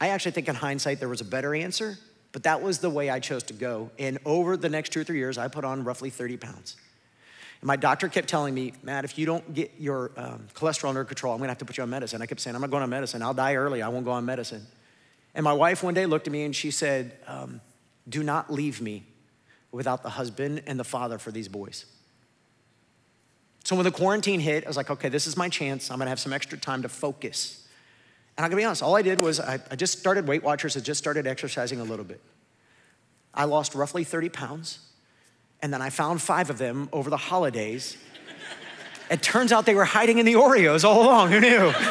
I 0.00 0.08
actually 0.08 0.32
think 0.32 0.48
in 0.48 0.54
hindsight 0.54 0.98
there 0.98 1.08
was 1.08 1.20
a 1.20 1.26
better 1.26 1.54
answer, 1.54 1.98
but 2.32 2.44
that 2.44 2.62
was 2.62 2.78
the 2.78 2.88
way 2.88 3.10
I 3.10 3.20
chose 3.20 3.42
to 3.44 3.52
go. 3.52 3.90
And 3.98 4.18
over 4.24 4.56
the 4.56 4.70
next 4.70 4.92
two 4.92 5.00
or 5.00 5.04
three 5.04 5.18
years, 5.18 5.36
I 5.36 5.48
put 5.48 5.64
on 5.64 5.84
roughly 5.84 6.08
30 6.08 6.38
pounds. 6.38 6.76
And 7.60 7.66
my 7.66 7.76
doctor 7.76 8.08
kept 8.08 8.26
telling 8.26 8.54
me, 8.54 8.72
Matt, 8.82 9.04
if 9.04 9.18
you 9.18 9.26
don't 9.26 9.52
get 9.52 9.72
your 9.78 10.12
um, 10.16 10.46
cholesterol 10.54 10.88
under 10.88 11.04
control, 11.04 11.34
I'm 11.34 11.40
gonna 11.40 11.50
have 11.50 11.58
to 11.58 11.66
put 11.66 11.76
you 11.76 11.82
on 11.82 11.90
medicine. 11.90 12.22
I 12.22 12.26
kept 12.26 12.40
saying, 12.40 12.56
I'm 12.56 12.62
not 12.62 12.70
going 12.70 12.82
on 12.82 12.88
medicine. 12.88 13.20
I'll 13.20 13.34
die 13.34 13.56
early. 13.56 13.82
I 13.82 13.88
won't 13.88 14.06
go 14.06 14.12
on 14.12 14.24
medicine. 14.24 14.66
And 15.34 15.44
my 15.44 15.52
wife 15.52 15.82
one 15.82 15.92
day 15.92 16.06
looked 16.06 16.26
at 16.26 16.32
me 16.32 16.44
and 16.44 16.56
she 16.56 16.70
said, 16.70 17.18
um, 17.26 17.60
Do 18.08 18.22
not 18.22 18.50
leave 18.50 18.80
me 18.80 19.04
without 19.72 20.02
the 20.02 20.10
husband 20.10 20.62
and 20.66 20.78
the 20.78 20.84
father 20.84 21.18
for 21.18 21.30
these 21.30 21.48
boys. 21.48 21.86
So 23.64 23.76
when 23.76 23.84
the 23.84 23.90
quarantine 23.90 24.40
hit, 24.40 24.64
I 24.64 24.68
was 24.68 24.76
like, 24.76 24.90
okay, 24.90 25.08
this 25.08 25.26
is 25.26 25.36
my 25.36 25.48
chance. 25.48 25.90
I'm 25.90 25.98
gonna 25.98 26.10
have 26.10 26.20
some 26.20 26.32
extra 26.32 26.58
time 26.58 26.82
to 26.82 26.88
focus. 26.88 27.68
And 28.36 28.44
I'm 28.44 28.50
gonna 28.50 28.60
be 28.60 28.64
honest, 28.64 28.82
all 28.82 28.96
I 28.96 29.02
did 29.02 29.20
was 29.20 29.38
I, 29.38 29.60
I 29.70 29.76
just 29.76 29.98
started 29.98 30.26
Weight 30.26 30.42
Watchers, 30.42 30.76
I 30.76 30.80
just 30.80 30.98
started 30.98 31.26
exercising 31.26 31.78
a 31.80 31.84
little 31.84 32.04
bit. 32.04 32.20
I 33.32 33.44
lost 33.44 33.76
roughly 33.76 34.02
30 34.02 34.28
pounds, 34.30 34.80
and 35.62 35.72
then 35.72 35.80
I 35.82 35.90
found 35.90 36.20
five 36.20 36.50
of 36.50 36.58
them 36.58 36.88
over 36.92 37.10
the 37.10 37.16
holidays. 37.16 37.96
it 39.10 39.22
turns 39.22 39.52
out 39.52 39.66
they 39.66 39.74
were 39.74 39.84
hiding 39.84 40.18
in 40.18 40.26
the 40.26 40.34
Oreos 40.34 40.82
all 40.84 41.02
along, 41.04 41.30
who 41.30 41.38
knew? 41.38 41.72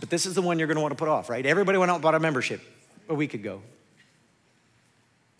but 0.00 0.10
this 0.10 0.26
is 0.26 0.34
the 0.34 0.42
one 0.42 0.58
you're 0.58 0.66
gonna 0.66 0.80
wanna 0.80 0.96
put 0.96 1.08
off, 1.08 1.28
right? 1.28 1.46
Everybody 1.46 1.78
went 1.78 1.90
out 1.90 1.96
and 1.96 2.02
bought 2.02 2.16
a 2.16 2.20
membership 2.20 2.60
a 3.08 3.14
week 3.14 3.34
ago. 3.34 3.62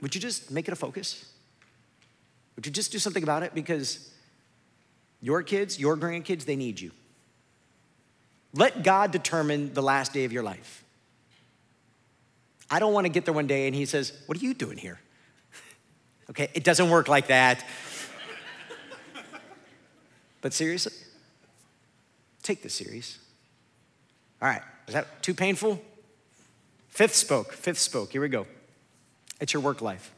Would 0.01 0.15
you 0.15 0.21
just 0.21 0.51
make 0.51 0.69
it 0.69 0.73
a 0.73 0.77
focus? 0.77 1.31
Would 2.57 2.67
you 2.67 2.73
just 2.73 2.93
do 2.93 2.99
something 2.99 3.23
about 3.23 3.43
it? 3.43 3.55
Because 3.55 4.11
your 5.21 5.43
kids, 5.43 5.79
your 5.79 5.97
grandkids, 5.97 6.45
they 6.45 6.57
need 6.57 6.81
you. 6.81 6.91
Let 8.53 8.83
God 8.85 9.11
determine 9.11 9.75
the 9.75 9.83
last 9.83 10.13
day 10.13 10.25
of 10.25 10.33
your 10.33 10.43
life. 10.43 10.85
I 12.71 12.79
don't 12.79 12.93
want 12.93 13.07
to 13.07 13.09
get 13.09 13.25
there 13.25 13.35
one 13.35 13.47
day 13.47 13.67
and 13.67 13.75
he 13.75 13.85
says, 13.87 14.13
What 14.27 14.39
are 14.39 14.41
you 14.41 14.55
doing 14.55 14.79
here? 14.79 15.01
okay, 16.31 16.49
it 16.55 16.65
doesn't 16.65 16.91
work 16.91 17.09
like 17.09 17.29
that. 17.29 17.65
but 20.41 20.53
seriously, 20.53 20.93
take 22.43 22.63
this 22.63 22.75
serious. 22.75 23.19
All 24.41 24.49
right, 24.49 24.63
is 24.87 24.95
that 24.95 25.23
too 25.23 25.35
painful? 25.35 25.81
Fifth 26.95 27.17
spoke, 27.17 27.53
fifth 27.53 27.81
spoke, 27.81 28.13
here 28.13 28.21
we 28.21 28.29
go. 28.29 28.47
It's 29.41 29.53
your 29.53 29.63
work 29.63 29.83
life. 29.83 30.13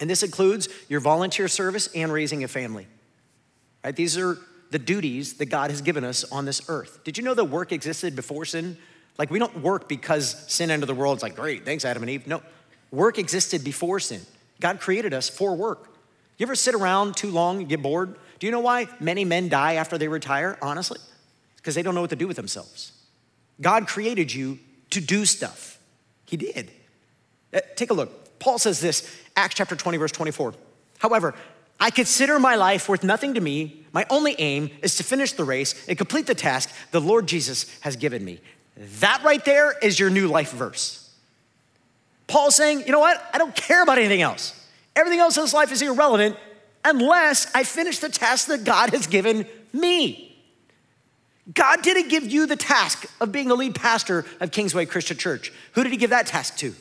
And 0.00 0.10
this 0.10 0.24
includes 0.24 0.68
your 0.88 0.98
volunteer 0.98 1.46
service 1.46 1.88
and 1.94 2.12
raising 2.12 2.42
a 2.42 2.48
family. 2.48 2.88
Right? 3.84 3.94
These 3.94 4.18
are 4.18 4.36
the 4.72 4.80
duties 4.80 5.34
that 5.34 5.46
God 5.46 5.70
has 5.70 5.80
given 5.80 6.02
us 6.02 6.24
on 6.32 6.44
this 6.44 6.68
earth. 6.68 7.04
Did 7.04 7.16
you 7.16 7.22
know 7.22 7.34
that 7.34 7.44
work 7.44 7.70
existed 7.70 8.16
before 8.16 8.44
sin? 8.44 8.76
Like 9.16 9.30
we 9.30 9.38
don't 9.38 9.62
work 9.62 9.88
because 9.88 10.44
sin 10.52 10.72
entered 10.72 10.86
the 10.86 10.94
world. 10.94 11.18
It's 11.18 11.22
like, 11.22 11.36
great, 11.36 11.64
thanks, 11.64 11.84
Adam 11.84 12.02
and 12.02 12.10
Eve. 12.10 12.26
No, 12.26 12.42
work 12.90 13.20
existed 13.20 13.62
before 13.62 14.00
sin. 14.00 14.22
God 14.60 14.80
created 14.80 15.14
us 15.14 15.28
for 15.28 15.54
work. 15.54 15.88
You 16.36 16.46
ever 16.46 16.56
sit 16.56 16.74
around 16.74 17.16
too 17.16 17.30
long 17.30 17.60
and 17.60 17.68
get 17.68 17.80
bored? 17.80 18.16
Do 18.40 18.48
you 18.48 18.50
know 18.50 18.58
why 18.58 18.88
many 18.98 19.24
men 19.24 19.48
die 19.48 19.74
after 19.74 19.98
they 19.98 20.08
retire, 20.08 20.58
honestly? 20.60 20.98
Because 21.58 21.76
they 21.76 21.82
don't 21.82 21.94
know 21.94 22.00
what 22.00 22.10
to 22.10 22.16
do 22.16 22.26
with 22.26 22.36
themselves. 22.36 22.90
God 23.60 23.86
created 23.86 24.34
you 24.34 24.58
to 24.94 25.00
do 25.00 25.24
stuff. 25.24 25.78
He 26.26 26.36
did. 26.36 26.70
Uh, 27.52 27.60
take 27.76 27.90
a 27.90 27.94
look. 27.94 28.38
Paul 28.38 28.58
says 28.58 28.80
this, 28.80 29.20
Acts 29.36 29.54
chapter 29.54 29.76
20, 29.76 29.98
verse 29.98 30.12
24. 30.12 30.54
However, 30.98 31.34
I 31.78 31.90
consider 31.90 32.38
my 32.38 32.54
life 32.56 32.88
worth 32.88 33.04
nothing 33.04 33.34
to 33.34 33.40
me. 33.40 33.84
My 33.92 34.06
only 34.10 34.34
aim 34.38 34.70
is 34.82 34.96
to 34.96 35.04
finish 35.04 35.32
the 35.32 35.44
race 35.44 35.86
and 35.88 35.98
complete 35.98 36.26
the 36.26 36.34
task 36.34 36.70
the 36.90 37.00
Lord 37.00 37.26
Jesus 37.26 37.66
has 37.80 37.96
given 37.96 38.24
me. 38.24 38.40
That 39.00 39.22
right 39.24 39.44
there 39.44 39.76
is 39.78 39.98
your 39.98 40.10
new 40.10 40.28
life 40.28 40.52
verse. 40.52 41.00
Paul's 42.26 42.56
saying, 42.56 42.84
you 42.86 42.92
know 42.92 43.00
what? 43.00 43.22
I 43.32 43.38
don't 43.38 43.54
care 43.54 43.82
about 43.82 43.98
anything 43.98 44.22
else. 44.22 44.60
Everything 44.96 45.20
else 45.20 45.36
in 45.36 45.42
this 45.42 45.52
life 45.54 45.72
is 45.72 45.82
irrelevant 45.82 46.36
unless 46.84 47.52
I 47.54 47.64
finish 47.64 47.98
the 47.98 48.08
task 48.08 48.48
that 48.48 48.64
God 48.64 48.90
has 48.90 49.06
given 49.06 49.46
me. 49.72 50.33
God 51.52 51.82
didn't 51.82 52.08
give 52.08 52.24
you 52.24 52.46
the 52.46 52.56
task 52.56 53.06
of 53.20 53.30
being 53.30 53.48
the 53.48 53.54
lead 53.54 53.74
pastor 53.74 54.24
of 54.40 54.50
Kingsway 54.50 54.86
Christian 54.86 55.18
Church. 55.18 55.52
Who 55.72 55.82
did 55.82 55.92
He 55.92 55.98
give 55.98 56.10
that 56.10 56.26
task 56.26 56.56
to? 56.58 56.74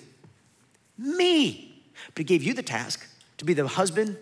Me. 0.97 1.83
But 2.07 2.19
He 2.19 2.23
gave 2.23 2.43
you 2.43 2.53
the 2.53 2.63
task 2.63 3.05
to 3.37 3.45
be 3.45 3.53
the 3.53 3.67
husband 3.67 4.17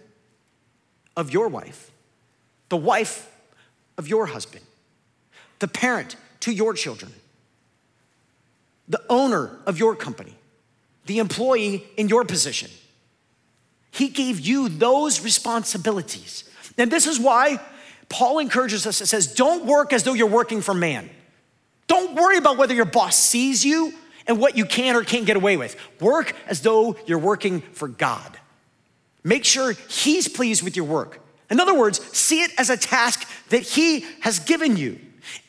of 1.16 1.32
your 1.32 1.48
wife, 1.48 1.92
the 2.70 2.78
wife 2.78 3.30
of 3.98 4.08
your 4.08 4.28
husband, 4.28 4.66
the 5.60 5.68
parent 5.68 6.16
to 6.40 6.52
your 6.52 6.74
children, 6.74 7.12
the 8.88 9.02
owner 9.10 9.60
of 9.68 9.78
your 9.78 9.96
company, 9.96 10.36
the 11.06 11.20
employee 11.20 11.86
in 11.98 12.10
your 12.10 12.26
position. 12.26 12.72
He 13.92 14.08
gave 14.08 14.40
you 14.40 14.70
those 14.70 15.24
responsibilities. 15.24 16.46
And 16.78 16.90
this 16.90 17.06
is 17.06 17.20
why 17.20 17.60
Paul 18.12 18.40
encourages 18.40 18.86
us, 18.86 19.02
it 19.02 19.08
says, 19.08 19.34
don't 19.34 19.66
work 19.66 19.94
as 19.94 20.04
though 20.04 20.14
you're 20.14 20.28
working 20.28 20.62
for 20.62 20.74
man. 20.74 21.10
Don't 21.88 22.16
worry 22.16 22.38
about 22.38 22.58
whether 22.58 22.74
your 22.74 22.86
boss 22.86 23.18
sees 23.18 23.66
you 23.66 23.94
and 24.28 24.40
what 24.40 24.56
you 24.56 24.66
can 24.66 24.96
or 24.96 25.04
can't 25.04 25.26
get 25.26 25.38
away 25.38 25.58
with. 25.58 25.76
Work 26.00 26.36
as 26.48 26.62
though 26.62 26.96
you're 27.06 27.18
working 27.18 27.62
for 27.62 27.88
God. 27.88 28.38
Make 29.24 29.46
sure 29.46 29.74
He's 29.88 30.28
pleased 30.28 30.64
with 30.64 30.76
your 30.76 30.86
work. 30.86 31.20
In 31.50 31.60
other 31.60 31.74
words, 31.74 32.00
see 32.16 32.42
it 32.42 32.52
as 32.58 32.70
a 32.70 32.78
task 32.78 33.28
that 33.50 33.62
He 33.62 34.06
has 34.22 34.40
given 34.40 34.78
you. 34.78 35.00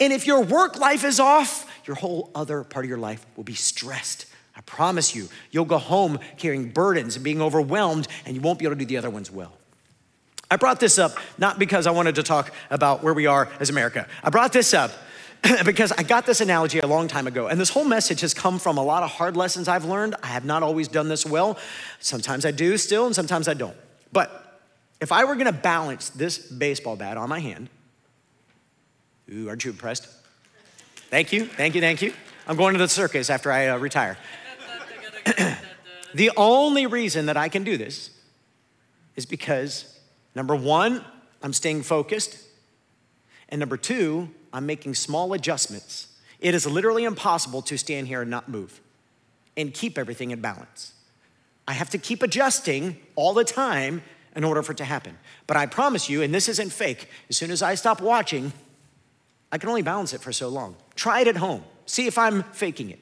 And 0.01 0.13
if 0.13 0.27
your 0.27 0.43
work 0.43 0.79
life 0.79 1.05
is 1.05 1.21
off, 1.21 1.71
your 1.87 1.97
whole 1.97 2.31
other 2.35 2.65
part 2.65 2.85
of 2.85 2.89
your 2.89 2.99
life 2.99 3.25
will 3.37 3.45
be 3.45 3.55
stressed. 3.55 4.27
I 4.57 4.61
promise 4.63 5.15
you, 5.15 5.29
you'll 5.51 5.65
go 5.65 5.79
home 5.79 6.19
carrying 6.37 6.71
burdens 6.71 7.17
and 7.17 7.25
being 7.25 7.41
overwhelmed, 7.41 8.07
and 8.27 8.37
you 8.37 8.43
won't 8.43 8.59
be 8.59 8.67
able 8.67 8.77
to 8.77 8.81
do 8.81 8.85
the 8.85 8.99
other 8.99 9.11
ones 9.11 9.31
well. 9.31 9.53
I 10.53 10.57
brought 10.57 10.81
this 10.81 10.99
up 10.99 11.17
not 11.39 11.59
because 11.59 11.87
I 11.87 11.93
wanted 11.93 12.17
to 12.17 12.23
talk 12.23 12.53
about 12.69 13.03
where 13.03 13.15
we 13.15 13.25
are 13.25 13.49
as 13.59 13.71
America. 13.71 14.07
I 14.23 14.29
brought 14.29 14.53
this 14.53 14.75
up 14.75 14.91
because 15.65 15.93
I 15.93 16.03
got 16.03 16.27
this 16.27 16.43
analogy 16.43 16.79
a 16.81 16.87
long 16.87 17.09
time 17.09 17.27
ago. 17.27 17.47
And 17.47 17.59
this 17.59 17.71
whole 17.71 17.87
message 17.87 18.21
has 18.21 18.35
come 18.35 18.59
from 18.59 18.77
a 18.77 18.85
lot 18.85 19.03
of 19.03 19.11
hard 19.11 19.35
lessons 19.35 19.67
I've 19.67 19.87
learned. 19.87 20.15
I 20.23 20.27
have 20.27 20.45
not 20.45 20.63
always 20.63 20.89
done 20.89 21.09
this 21.09 21.25
well. 21.25 21.59
Sometimes 22.01 22.45
I 22.45 22.51
do 22.51 22.77
still, 22.77 23.07
and 23.07 23.15
sometimes 23.15 23.49
I 23.49 23.55
don't. 23.55 23.75
But 24.13 24.61
if 25.01 25.11
I 25.11 25.25
were 25.25 25.37
gonna 25.37 25.53
balance 25.53 26.11
this 26.11 26.37
baseball 26.37 26.97
bat 26.97 27.17
on 27.17 27.31
my 27.31 27.39
hand, 27.39 27.71
ooh, 29.33 29.49
aren't 29.49 29.65
you 29.65 29.71
impressed? 29.71 30.07
Thank 31.09 31.33
you, 31.33 31.47
thank 31.47 31.75
you, 31.75 31.81
thank 31.81 32.03
you. 32.03 32.13
I'm 32.47 32.59
going 32.59 32.75
to 32.75 32.79
the 32.79 32.89
circus 32.89 33.31
after 33.31 33.51
I 33.51 33.69
uh, 33.69 33.79
retire. 33.79 34.19
the 36.15 36.31
only 36.37 36.85
reason 36.85 37.25
that 37.25 37.39
I 37.39 37.49
can 37.49 37.65
do 37.65 37.79
this 37.79 38.11
is 39.17 39.25
because 39.25 39.92
Number 40.35 40.55
one, 40.55 41.05
I'm 41.43 41.53
staying 41.53 41.83
focused. 41.83 42.39
And 43.49 43.59
number 43.59 43.77
two, 43.77 44.31
I'm 44.53 44.67
making 44.67 44.95
small 44.95 45.33
adjustments. 45.33 46.09
It 46.41 46.55
is 46.55 46.67
literally 46.67 47.05
impossible 47.05 47.63
to 47.63 47.77
stand 47.77 48.09
here 48.09 48.23
and 48.23 48.31
not 48.31 48.49
move 48.49 48.81
and 49.57 49.73
keep 49.73 49.99
everything 49.99 50.31
in 50.31 50.41
balance. 50.41 50.95
I 51.69 51.75
have 51.75 51.91
to 51.91 51.99
keep 51.99 52.23
adjusting 52.23 52.97
all 53.15 53.35
the 53.35 53.45
time 53.45 54.03
in 54.35 54.45
order 54.45 54.63
for 54.63 54.73
it 54.73 54.79
to 54.79 54.85
happen. 54.85 55.19
But 55.47 55.57
I 55.57 55.67
promise 55.67 56.09
you, 56.09 56.23
and 56.23 56.35
this 56.35 56.49
isn't 56.49 56.73
fake, 56.73 57.09
as 57.29 57.37
soon 57.37 57.51
as 57.51 57.63
I 57.63 57.75
stop 57.75 58.01
watching, 58.01 58.53
I 59.53 59.59
can 59.59 59.69
only 59.69 59.83
balance 59.83 60.15
it 60.15 60.23
for 60.23 60.33
so 60.33 60.49
long. 60.49 60.77
Try 60.95 61.21
it 61.21 61.29
at 61.29 61.37
home. 61.37 61.63
See 61.87 62.07
if 62.07 62.17
I'm 62.17 62.43
faking 62.45 62.91
it. 62.91 62.99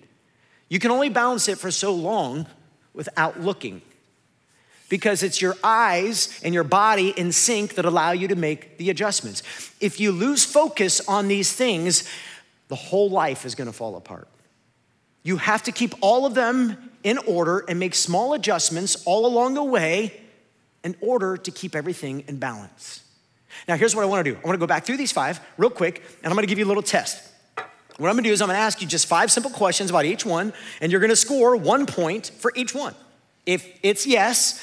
You 0.68 0.78
can 0.78 0.91
only 0.91 1.09
balance 1.09 1.49
it 1.49 1.59
for 1.59 1.70
so 1.70 1.95
long 1.95 2.47
without 2.93 3.41
looking 3.41 3.83
because 4.91 5.22
it's 5.22 5.41
your 5.41 5.57
eyes 5.64 6.38
and 6.43 6.53
your 6.53 6.64
body 6.64 7.11
in 7.11 7.32
sync 7.32 7.76
that 7.76 7.86
allow 7.86 8.11
you 8.11 8.28
to 8.28 8.36
make 8.36 8.76
the 8.76 8.91
adjustments. 8.91 9.43
If 9.80 10.01
you 10.01 10.12
lose 10.12 10.45
focus 10.45 11.01
on 11.09 11.28
these 11.28 11.53
things, 11.53 12.07
the 12.68 12.74
whole 12.74 13.09
life 13.09 13.47
is 13.47 13.55
gonna 13.55 13.72
fall 13.72 13.97
apart. 13.97 14.28
You 15.22 15.38
have 15.38 15.62
to 15.62 15.72
keep 15.72 15.95
all 16.01 16.26
of 16.26 16.34
them 16.34 16.91
in 17.05 17.18
order 17.18 17.64
and 17.68 17.78
make 17.78 17.95
small 17.95 18.34
adjustments 18.34 19.03
all 19.07 19.26
along 19.26 19.55
the 19.55 19.62
way 19.62 20.20
in 20.82 20.97
order 21.01 21.36
to 21.36 21.51
keep 21.51 21.74
everything 21.74 22.24
in 22.26 22.38
balance. 22.38 23.03
Now, 23.68 23.76
here's 23.76 23.95
what 23.95 24.03
I 24.03 24.07
wanna 24.07 24.24
do 24.24 24.36
I 24.36 24.47
wanna 24.47 24.59
go 24.59 24.66
back 24.66 24.84
through 24.84 24.97
these 24.97 25.12
five 25.12 25.41
real 25.57 25.70
quick, 25.70 26.03
and 26.22 26.32
I'm 26.32 26.36
gonna 26.36 26.49
give 26.49 26.59
you 26.59 26.64
a 26.64 26.68
little 26.72 26.82
test. 26.82 27.28
What 27.97 28.09
I'm 28.09 28.16
gonna 28.16 28.22
do 28.22 28.32
is 28.32 28.43
I'm 28.43 28.49
gonna 28.49 28.59
ask 28.59 28.82
you 28.82 28.88
just 28.88 29.07
five 29.07 29.30
simple 29.30 29.53
questions 29.53 29.88
about 29.88 30.05
each 30.05 30.26
one, 30.26 30.53
and 30.80 30.91
you're 30.91 31.01
gonna 31.01 31.14
score 31.14 31.55
one 31.55 31.86
point 31.86 32.32
for 32.38 32.53
each 32.57 32.74
one. 32.74 32.95
If 33.47 33.78
it's 33.82 34.07
yes, 34.07 34.61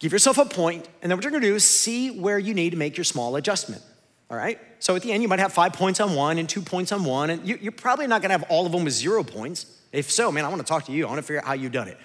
Give 0.00 0.12
yourself 0.12 0.38
a 0.38 0.46
point, 0.46 0.88
and 1.02 1.10
then 1.10 1.16
what 1.16 1.24
you're 1.24 1.30
gonna 1.30 1.46
do 1.46 1.54
is 1.54 1.68
see 1.68 2.10
where 2.10 2.38
you 2.38 2.54
need 2.54 2.70
to 2.70 2.76
make 2.76 2.96
your 2.96 3.04
small 3.04 3.36
adjustment. 3.36 3.82
All 4.30 4.36
right? 4.36 4.58
So 4.78 4.96
at 4.96 5.02
the 5.02 5.12
end, 5.12 5.22
you 5.22 5.28
might 5.28 5.40
have 5.40 5.52
five 5.52 5.74
points 5.74 6.00
on 6.00 6.14
one 6.14 6.38
and 6.38 6.48
two 6.48 6.62
points 6.62 6.90
on 6.90 7.04
one, 7.04 7.28
and 7.30 7.46
you, 7.46 7.68
are 7.68 7.72
probably 7.72 8.06
not 8.06 8.22
gonna 8.22 8.32
have 8.32 8.44
all 8.44 8.64
of 8.64 8.72
them 8.72 8.84
with 8.84 8.94
zero 8.94 9.22
points. 9.22 9.66
If 9.92 10.10
so, 10.10 10.32
man, 10.32 10.44
I 10.44 10.48
wanna 10.48 10.62
talk 10.62 10.86
to 10.86 10.92
you. 10.92 11.06
I 11.06 11.10
wanna 11.10 11.22
figure 11.22 11.40
out 11.40 11.44
how 11.44 11.52
you've 11.52 11.72
done 11.72 11.88
it. 11.88 11.98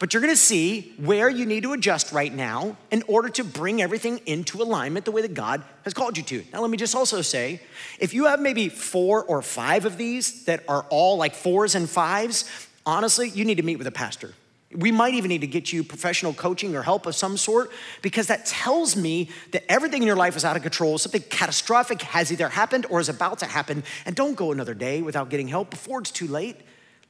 But 0.00 0.12
you're 0.12 0.20
gonna 0.20 0.34
see 0.34 0.94
where 0.98 1.28
you 1.28 1.46
need 1.46 1.62
to 1.62 1.72
adjust 1.74 2.10
right 2.10 2.32
now 2.32 2.76
in 2.90 3.04
order 3.06 3.28
to 3.30 3.44
bring 3.44 3.82
everything 3.82 4.20
into 4.26 4.60
alignment 4.60 5.04
the 5.04 5.12
way 5.12 5.22
that 5.22 5.34
God 5.34 5.62
has 5.84 5.94
called 5.94 6.16
you 6.16 6.24
to. 6.24 6.44
Now, 6.52 6.60
let 6.60 6.70
me 6.70 6.76
just 6.76 6.96
also 6.96 7.22
say 7.22 7.60
if 8.00 8.14
you 8.14 8.26
have 8.26 8.40
maybe 8.40 8.68
four 8.68 9.22
or 9.24 9.42
five 9.42 9.84
of 9.84 9.96
these 9.96 10.44
that 10.44 10.64
are 10.68 10.86
all 10.88 11.16
like 11.16 11.34
fours 11.34 11.76
and 11.76 11.88
fives, 11.88 12.44
honestly, 12.84 13.28
you 13.28 13.44
need 13.44 13.56
to 13.56 13.62
meet 13.62 13.76
with 13.76 13.86
a 13.86 13.92
pastor. 13.92 14.34
We 14.74 14.92
might 14.92 15.14
even 15.14 15.30
need 15.30 15.40
to 15.40 15.46
get 15.46 15.72
you 15.72 15.82
professional 15.82 16.34
coaching 16.34 16.76
or 16.76 16.82
help 16.82 17.06
of 17.06 17.14
some 17.14 17.38
sort 17.38 17.70
because 18.02 18.26
that 18.26 18.44
tells 18.44 18.96
me 18.96 19.30
that 19.52 19.70
everything 19.70 20.02
in 20.02 20.06
your 20.06 20.16
life 20.16 20.36
is 20.36 20.44
out 20.44 20.56
of 20.56 20.62
control. 20.62 20.98
Something 20.98 21.22
catastrophic 21.30 22.02
has 22.02 22.30
either 22.30 22.50
happened 22.50 22.84
or 22.90 23.00
is 23.00 23.08
about 23.08 23.38
to 23.38 23.46
happen. 23.46 23.82
And 24.04 24.14
don't 24.14 24.34
go 24.34 24.52
another 24.52 24.74
day 24.74 25.00
without 25.00 25.30
getting 25.30 25.48
help 25.48 25.70
before 25.70 26.00
it's 26.00 26.10
too 26.10 26.26
late. 26.26 26.56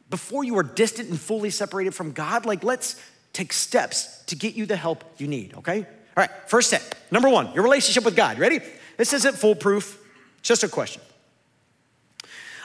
Before 0.08 0.44
you 0.44 0.56
are 0.56 0.62
distant 0.62 1.10
and 1.10 1.20
fully 1.20 1.50
separated 1.50 1.94
from 1.94 2.12
God, 2.12 2.46
like 2.46 2.62
let's 2.62 2.94
take 3.32 3.52
steps 3.52 4.22
to 4.26 4.36
get 4.36 4.54
you 4.54 4.64
the 4.64 4.76
help 4.76 5.04
you 5.18 5.26
need, 5.26 5.54
okay? 5.58 5.80
All 5.80 6.22
right, 6.22 6.30
first 6.46 6.68
step. 6.68 6.82
Number 7.10 7.28
one, 7.28 7.52
your 7.54 7.64
relationship 7.64 8.04
with 8.04 8.16
God. 8.16 8.38
Ready? 8.38 8.60
This 8.96 9.12
isn't 9.12 9.36
foolproof, 9.36 10.00
just 10.42 10.62
a 10.62 10.68
question. 10.68 11.02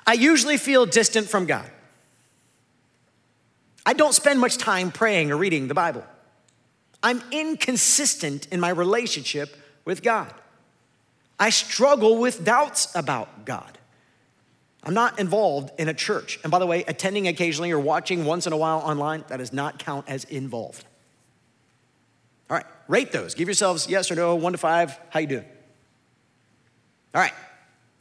I 0.06 0.14
usually 0.14 0.58
feel 0.58 0.86
distant 0.86 1.28
from 1.30 1.46
God. 1.46 1.70
I 3.86 3.94
don't 3.94 4.14
spend 4.14 4.40
much 4.40 4.58
time 4.58 4.92
praying 4.92 5.32
or 5.32 5.38
reading 5.38 5.68
the 5.68 5.74
Bible. 5.74 6.04
I'm 7.02 7.22
inconsistent 7.32 8.48
in 8.52 8.60
my 8.60 8.70
relationship 8.70 9.56
with 9.84 10.02
God. 10.02 10.34
I 11.40 11.50
struggle 11.50 12.18
with 12.18 12.46
doubts 12.46 12.96
about 12.96 13.46
God. 13.46 13.78
I'm 14.84 14.94
not 14.94 15.20
involved 15.20 15.72
in 15.80 15.90
a 15.90 15.94
church. 15.94 16.40
And 16.44 16.52
by 16.52 16.60
the 16.60 16.68
way, 16.68 16.84
attending 16.86 17.28
occasionally 17.28 17.72
or 17.72 17.80
watching 17.80 18.26
once 18.26 18.48
in 18.48 18.54
a 18.54 18.58
while 18.58 18.80
online, 18.80 19.24
that 19.28 19.38
does 19.38 19.54
not 19.54 19.80
count 19.80 20.06
as 20.08 20.24
involved. 20.26 20.86
All 22.50 22.58
right, 22.58 22.66
rate 22.88 23.12
those. 23.12 23.34
Give 23.34 23.48
yourselves 23.48 23.88
yes 23.90 24.12
or 24.12 24.16
no, 24.16 24.36
one 24.36 24.52
to 24.52 24.58
five. 24.58 24.98
How 25.10 25.20
you 25.20 25.28
doing? 25.28 25.46
All 27.16 27.22
right, 27.22 27.34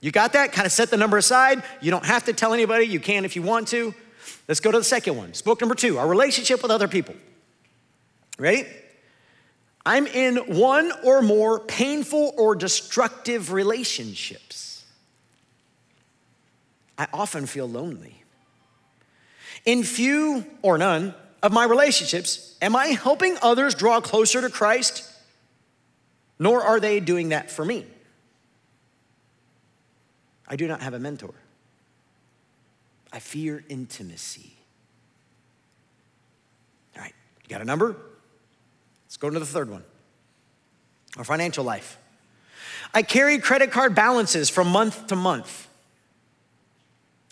you 0.00 0.10
got 0.10 0.32
that? 0.32 0.52
Kind 0.52 0.66
of 0.66 0.72
set 0.72 0.90
the 0.90 0.96
number 0.96 1.16
aside. 1.16 1.62
You 1.80 1.90
don't 1.90 2.04
have 2.04 2.24
to 2.24 2.32
tell 2.32 2.52
anybody. 2.52 2.86
You 2.86 2.98
can 2.98 3.24
if 3.24 3.36
you 3.36 3.42
want 3.42 3.68
to. 3.68 3.94
Let's 4.48 4.60
go 4.60 4.70
to 4.70 4.78
the 4.78 4.84
second 4.84 5.16
one. 5.16 5.34
Spoke 5.34 5.60
number 5.60 5.74
two 5.74 5.98
our 5.98 6.06
relationship 6.06 6.62
with 6.62 6.70
other 6.70 6.88
people. 6.88 7.14
Ready? 8.38 8.66
I'm 9.84 10.06
in 10.06 10.36
one 10.36 10.92
or 11.04 11.22
more 11.22 11.58
painful 11.58 12.34
or 12.36 12.54
destructive 12.54 13.52
relationships. 13.52 14.84
I 16.96 17.08
often 17.12 17.46
feel 17.46 17.68
lonely. 17.68 18.22
In 19.64 19.82
few 19.82 20.44
or 20.62 20.78
none 20.78 21.14
of 21.42 21.52
my 21.52 21.64
relationships, 21.64 22.56
am 22.62 22.76
I 22.76 22.86
helping 22.86 23.36
others 23.42 23.74
draw 23.74 24.00
closer 24.00 24.40
to 24.40 24.50
Christ? 24.50 25.08
Nor 26.38 26.62
are 26.62 26.78
they 26.78 27.00
doing 27.00 27.30
that 27.30 27.50
for 27.50 27.64
me. 27.64 27.86
I 30.46 30.56
do 30.56 30.68
not 30.68 30.80
have 30.80 30.94
a 30.94 30.98
mentor. 30.98 31.34
I 33.12 33.18
fear 33.18 33.62
intimacy. 33.68 34.52
All 36.96 37.02
right, 37.02 37.14
you 37.42 37.48
got 37.48 37.60
a 37.60 37.64
number? 37.64 37.96
Let's 39.04 39.16
go 39.16 39.28
to 39.28 39.38
the 39.38 39.46
third 39.46 39.70
one 39.70 39.84
our 41.18 41.24
financial 41.24 41.62
life. 41.62 41.98
I 42.94 43.02
carry 43.02 43.38
credit 43.38 43.70
card 43.70 43.94
balances 43.94 44.48
from 44.48 44.68
month 44.68 45.08
to 45.08 45.16
month. 45.16 45.68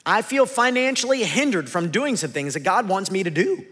I 0.04 0.22
feel 0.22 0.46
financially 0.46 1.24
hindered 1.24 1.68
from 1.68 1.90
doing 1.90 2.16
some 2.16 2.30
things 2.30 2.54
that 2.54 2.60
God 2.60 2.88
wants 2.88 3.10
me 3.10 3.22
to 3.22 3.30
do. 3.30 3.64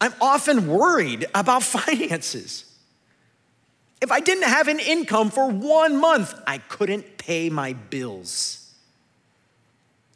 I'm 0.00 0.14
often 0.20 0.66
worried 0.68 1.26
about 1.34 1.62
finances. 1.62 2.64
If 4.00 4.10
I 4.10 4.20
didn't 4.20 4.44
have 4.44 4.68
an 4.68 4.78
income 4.78 5.30
for 5.30 5.48
one 5.48 6.00
month, 6.00 6.34
I 6.46 6.58
couldn't 6.58 7.18
pay 7.18 7.50
my 7.50 7.74
bills. 7.74 8.59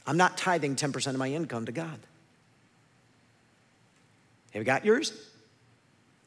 I'm 0.07 0.17
not 0.17 0.37
tithing 0.37 0.77
10% 0.77 1.07
of 1.09 1.17
my 1.17 1.31
income 1.33 1.67
to 1.67 1.73
God. 1.73 1.99
Have 4.53 4.61
you 4.61 4.65
got 4.65 4.85
yours? 4.85 5.13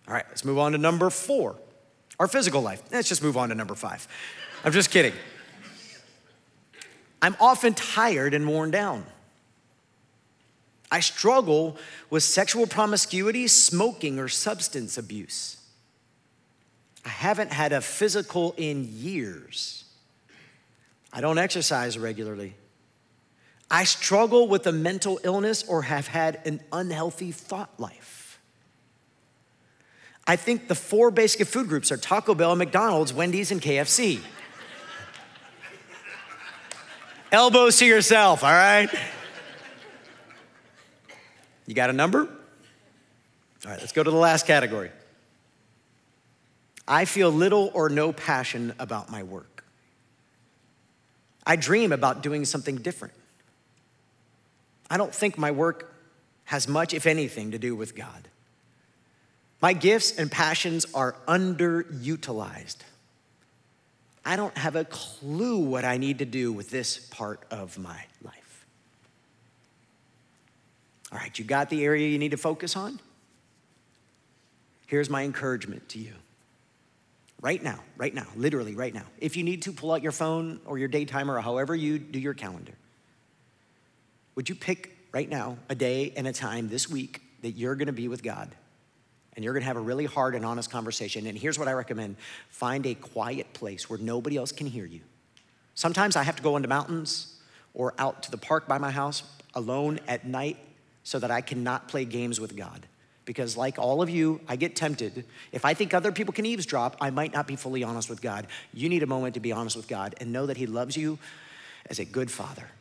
All 0.07 0.13
right, 0.13 0.25
let's 0.30 0.43
move 0.43 0.57
on 0.57 0.71
to 0.71 0.78
number 0.78 1.09
four 1.09 1.55
our 2.19 2.28
physical 2.28 2.61
life. 2.61 2.82
Let's 2.91 3.07
just 3.09 3.21
move 3.21 3.38
on 3.38 3.49
to 3.49 3.55
number 3.55 3.75
five. 3.75 4.07
I'm 4.63 4.71
just 4.71 4.89
kidding. 4.89 5.13
I'm 7.21 7.36
often 7.39 7.73
tired 7.73 8.34
and 8.34 8.47
worn 8.47 8.71
down. 8.71 9.05
I 10.91 10.99
struggle 11.01 11.78
with 12.09 12.23
sexual 12.23 12.65
promiscuity, 12.65 13.47
smoking, 13.47 14.19
or 14.19 14.28
substance 14.28 14.97
abuse. 14.97 15.57
I 17.05 17.09
haven't 17.09 17.51
had 17.51 17.73
a 17.73 17.82
physical 17.82 18.53
in 18.57 18.88
years. 18.91 19.86
I 21.11 21.21
don't 21.21 21.38
exercise 21.38 21.97
regularly. 21.97 22.55
I 23.70 23.84
struggle 23.84 24.47
with 24.47 24.65
a 24.68 24.72
mental 24.72 25.20
illness 25.24 25.63
or 25.68 25.82
have 25.84 26.07
had 26.07 26.41
an 26.45 26.61
unhealthy 26.72 27.32
thought 27.32 27.78
life. 27.80 28.39
I 30.26 30.36
think 30.36 30.68
the 30.68 30.76
four 30.76 31.11
basic 31.11 31.47
food 31.47 31.68
groups 31.68 31.91
are 31.91 31.97
Taco 31.97 32.36
Bell, 32.36 32.55
McDonald's, 32.55 33.13
Wendy's, 33.13 33.51
and 33.51 33.61
KFC. 33.61 34.20
Elbows 37.32 37.78
to 37.78 37.86
yourself, 37.86 38.43
all 38.43 38.51
right? 38.51 38.89
You 41.65 41.74
got 41.74 41.89
a 41.89 41.93
number? 41.93 42.20
All 42.20 43.72
right, 43.72 43.80
let's 43.80 43.91
go 43.91 44.03
to 44.03 44.11
the 44.11 44.18
last 44.18 44.47
category. 44.47 44.91
I 46.88 47.03
feel 47.03 47.30
little 47.30 47.70
or 47.74 47.89
no 47.89 48.13
passion 48.13 48.74
about 48.80 49.11
my 49.11 49.24
work. 49.24 49.65
I 51.45 51.57
dream 51.57 51.91
about 51.91 52.24
doing 52.24 52.45
something 52.45 52.78
different. 52.78 53.13
I 54.89 54.97
don't 54.97 55.13
think 55.13 55.38
my 55.38 55.51
work 55.51 55.93
has 56.45 56.67
much, 56.67 56.93
if 56.93 57.05
anything, 57.05 57.51
to 57.51 57.59
do 57.59 57.75
with 57.75 57.95
God. 57.95 58.27
My 59.61 59.73
gifts 59.73 60.17
and 60.17 60.31
passions 60.31 60.85
are 60.93 61.15
underutilized. 61.27 62.77
I 64.23 64.35
don't 64.35 64.57
have 64.57 64.75
a 64.75 64.85
clue 64.85 65.57
what 65.57 65.85
I 65.85 65.97
need 65.97 66.19
to 66.19 66.25
do 66.25 66.51
with 66.51 66.69
this 66.69 66.97
part 66.97 67.41
of 67.49 67.77
my 67.77 68.03
life. 68.23 68.65
All 71.11 71.17
right, 71.17 71.38
you 71.38 71.45
got 71.45 71.69
the 71.69 71.83
area 71.85 72.07
you 72.07 72.19
need 72.19 72.31
to 72.31 72.38
focus 72.38 72.75
on? 72.75 72.99
Here's 74.85 75.09
my 75.09 75.23
encouragement 75.23 75.89
to 75.89 75.99
you. 75.99 76.13
Right 77.41 77.61
now, 77.61 77.79
right 77.97 78.13
now, 78.13 78.25
literally 78.35 78.75
right 78.75 78.93
now. 78.93 79.05
If 79.19 79.38
you 79.38 79.43
need 79.43 79.61
to, 79.63 79.71
pull 79.71 79.91
out 79.91 80.01
your 80.01 80.11
phone 80.11 80.59
or 80.65 80.77
your 80.77 80.88
day 80.88 81.05
timer 81.05 81.35
or 81.35 81.41
however 81.41 81.75
you 81.75 81.99
do 81.99 82.19
your 82.19 82.33
calendar. 82.33 82.73
Would 84.38 84.47
you 84.47 84.55
pick 84.55 84.95
right 85.11 85.27
now 85.27 85.57
a 85.67 85.75
day 85.75 86.13
and 86.15 86.25
a 86.27 86.31
time 86.31 86.69
this 86.69 86.89
week 86.89 87.21
that 87.41 87.51
you're 87.51 87.75
gonna 87.75 87.91
be 87.91 88.07
with 88.07 88.23
God? 88.23 88.55
and 89.38 89.43
you're 89.43 89.53
gonna 89.53 89.65
have 89.65 89.77
a 89.77 89.81
really 89.81 90.05
hard 90.05 90.33
and 90.33 90.43
honest 90.43 90.71
conversation. 90.71 91.27
And 91.27 91.38
here's 91.38 91.59
what 91.59 91.67
I 91.67 91.73
recommend 91.73 92.17
find 92.49 92.85
a 92.88 92.95
quiet 92.95 93.53
place 93.53 93.88
where 93.88 93.99
nobody 93.99 94.35
else 94.35 94.51
can 94.51 94.65
hear 94.65 94.85
you. 94.85 95.01
Sometimes 95.75 96.15
I 96.15 96.23
have 96.23 96.35
to 96.38 96.43
go 96.43 96.57
into 96.57 96.67
mountains 96.67 97.35
or 97.75 97.93
out 97.99 98.23
to 98.23 98.31
the 98.31 98.38
park 98.38 98.67
by 98.67 98.79
my 98.79 98.89
house 98.89 99.21
alone 99.53 99.99
at 100.07 100.25
night 100.25 100.57
so 101.03 101.19
that 101.19 101.29
I 101.29 101.41
cannot 101.41 101.88
play 101.88 102.03
games 102.03 102.41
with 102.41 102.57
God. 102.57 102.88
Because, 103.25 103.55
like 103.55 103.77
all 103.77 104.01
of 104.01 104.09
you, 104.09 104.41
I 104.47 104.55
get 104.55 104.75
tempted. 104.75 105.23
If 105.51 105.65
I 105.65 105.75
think 105.75 105.93
other 105.93 106.11
people 106.11 106.33
can 106.33 106.45
eavesdrop, 106.45 106.97
I 106.99 107.11
might 107.11 107.31
not 107.31 107.45
be 107.45 107.55
fully 107.55 107.83
honest 107.83 108.09
with 108.09 108.21
God. 108.21 108.47
You 108.73 108.89
need 108.89 109.03
a 109.03 109.07
moment 109.07 109.35
to 109.35 109.39
be 109.39 109.51
honest 109.51 109.75
with 109.75 109.88
God 109.88 110.15
and 110.19 110.33
know 110.33 110.47
that 110.47 110.57
He 110.57 110.65
loves 110.65 110.97
you 110.97 111.19
as 111.89 111.99
a 111.99 112.05
good 112.05 112.31
father. 112.31 112.71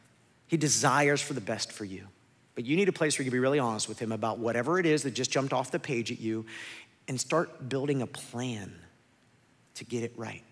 He 0.46 0.56
desires 0.56 1.20
for 1.20 1.32
the 1.32 1.40
best 1.40 1.72
for 1.72 1.84
you. 1.84 2.06
But 2.54 2.64
you 2.64 2.76
need 2.76 2.88
a 2.88 2.92
place 2.92 3.18
where 3.18 3.24
you 3.24 3.30
can 3.30 3.36
be 3.36 3.40
really 3.40 3.58
honest 3.58 3.88
with 3.88 3.98
him 3.98 4.12
about 4.12 4.38
whatever 4.38 4.78
it 4.78 4.86
is 4.86 5.02
that 5.02 5.12
just 5.12 5.30
jumped 5.30 5.52
off 5.52 5.70
the 5.70 5.78
page 5.78 6.10
at 6.10 6.20
you 6.20 6.46
and 7.08 7.20
start 7.20 7.68
building 7.68 8.02
a 8.02 8.06
plan 8.06 8.72
to 9.74 9.84
get 9.84 10.02
it 10.02 10.12
right. 10.16 10.42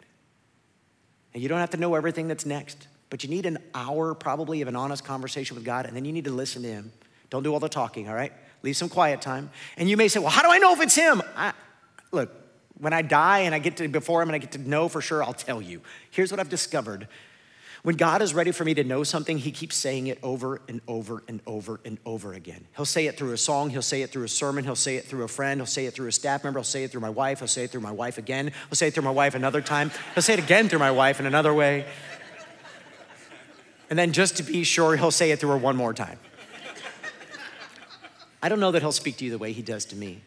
And 1.32 1.42
you 1.42 1.48
don't 1.48 1.58
have 1.58 1.70
to 1.70 1.76
know 1.76 1.94
everything 1.94 2.28
that's 2.28 2.46
next, 2.46 2.86
but 3.10 3.24
you 3.24 3.30
need 3.30 3.46
an 3.46 3.58
hour 3.74 4.14
probably 4.14 4.60
of 4.60 4.68
an 4.68 4.76
honest 4.76 5.04
conversation 5.04 5.56
with 5.56 5.64
God, 5.64 5.86
and 5.86 5.96
then 5.96 6.04
you 6.04 6.12
need 6.12 6.24
to 6.24 6.30
listen 6.30 6.62
to 6.62 6.68
him. 6.68 6.92
Don't 7.30 7.42
do 7.42 7.52
all 7.52 7.60
the 7.60 7.68
talking, 7.68 8.08
all 8.08 8.14
right? 8.14 8.32
Leave 8.62 8.76
some 8.76 8.88
quiet 8.88 9.20
time. 9.20 9.50
And 9.76 9.88
you 9.88 9.96
may 9.96 10.08
say, 10.08 10.20
well, 10.20 10.30
how 10.30 10.42
do 10.42 10.50
I 10.50 10.58
know 10.58 10.72
if 10.72 10.80
it's 10.80 10.94
him? 10.94 11.22
I, 11.36 11.52
look, 12.12 12.30
when 12.78 12.92
I 12.92 13.02
die 13.02 13.40
and 13.40 13.54
I 13.54 13.58
get 13.58 13.76
to 13.78 13.88
before 13.88 14.22
him 14.22 14.28
and 14.28 14.36
I 14.36 14.38
get 14.38 14.52
to 14.52 14.58
know 14.58 14.88
for 14.88 15.00
sure, 15.00 15.22
I'll 15.22 15.32
tell 15.32 15.60
you. 15.60 15.80
Here's 16.10 16.30
what 16.30 16.38
I've 16.38 16.48
discovered 16.48 17.08
when 17.84 17.96
God 17.96 18.22
is 18.22 18.32
ready 18.32 18.50
for 18.50 18.64
me 18.64 18.72
to 18.74 18.82
know 18.82 19.04
something, 19.04 19.36
He 19.36 19.50
keeps 19.50 19.76
saying 19.76 20.06
it 20.06 20.18
over 20.22 20.62
and 20.68 20.80
over 20.88 21.22
and 21.28 21.42
over 21.46 21.80
and 21.84 21.98
over 22.06 22.32
again. 22.32 22.64
He'll 22.76 22.86
say 22.86 23.08
it 23.08 23.18
through 23.18 23.32
a 23.32 23.36
song, 23.36 23.68
He'll 23.68 23.82
say 23.82 24.00
it 24.00 24.08
through 24.08 24.24
a 24.24 24.28
sermon, 24.28 24.64
He'll 24.64 24.74
say 24.74 24.96
it 24.96 25.04
through 25.04 25.22
a 25.22 25.28
friend, 25.28 25.60
He'll 25.60 25.66
say 25.66 25.84
it 25.84 25.92
through 25.92 26.08
a 26.08 26.12
staff 26.12 26.44
member, 26.44 26.60
He'll 26.60 26.64
say 26.64 26.84
it 26.84 26.90
through 26.90 27.02
my 27.02 27.10
wife, 27.10 27.40
He'll 27.40 27.48
say 27.48 27.64
it 27.64 27.70
through 27.70 27.82
my 27.82 27.92
wife 27.92 28.16
again, 28.16 28.52
He'll 28.70 28.76
say 28.76 28.88
it 28.88 28.94
through 28.94 29.02
my 29.02 29.10
wife 29.10 29.34
another 29.34 29.60
time, 29.60 29.90
He'll 30.14 30.22
say 30.22 30.32
it 30.32 30.38
again 30.38 30.70
through 30.70 30.78
my 30.78 30.92
wife 30.92 31.20
in 31.20 31.26
another 31.26 31.52
way. 31.52 31.84
And 33.90 33.98
then 33.98 34.12
just 34.12 34.38
to 34.38 34.42
be 34.42 34.64
sure, 34.64 34.96
He'll 34.96 35.10
say 35.10 35.30
it 35.30 35.38
through 35.38 35.50
her 35.50 35.58
one 35.58 35.76
more 35.76 35.92
time. 35.92 36.18
I 38.42 38.48
don't 38.48 38.60
know 38.60 38.70
that 38.70 38.80
He'll 38.80 38.92
speak 38.92 39.18
to 39.18 39.26
you 39.26 39.30
the 39.30 39.36
way 39.36 39.52
He 39.52 39.60
does 39.60 39.84
to 39.86 39.96
me. 39.96 40.22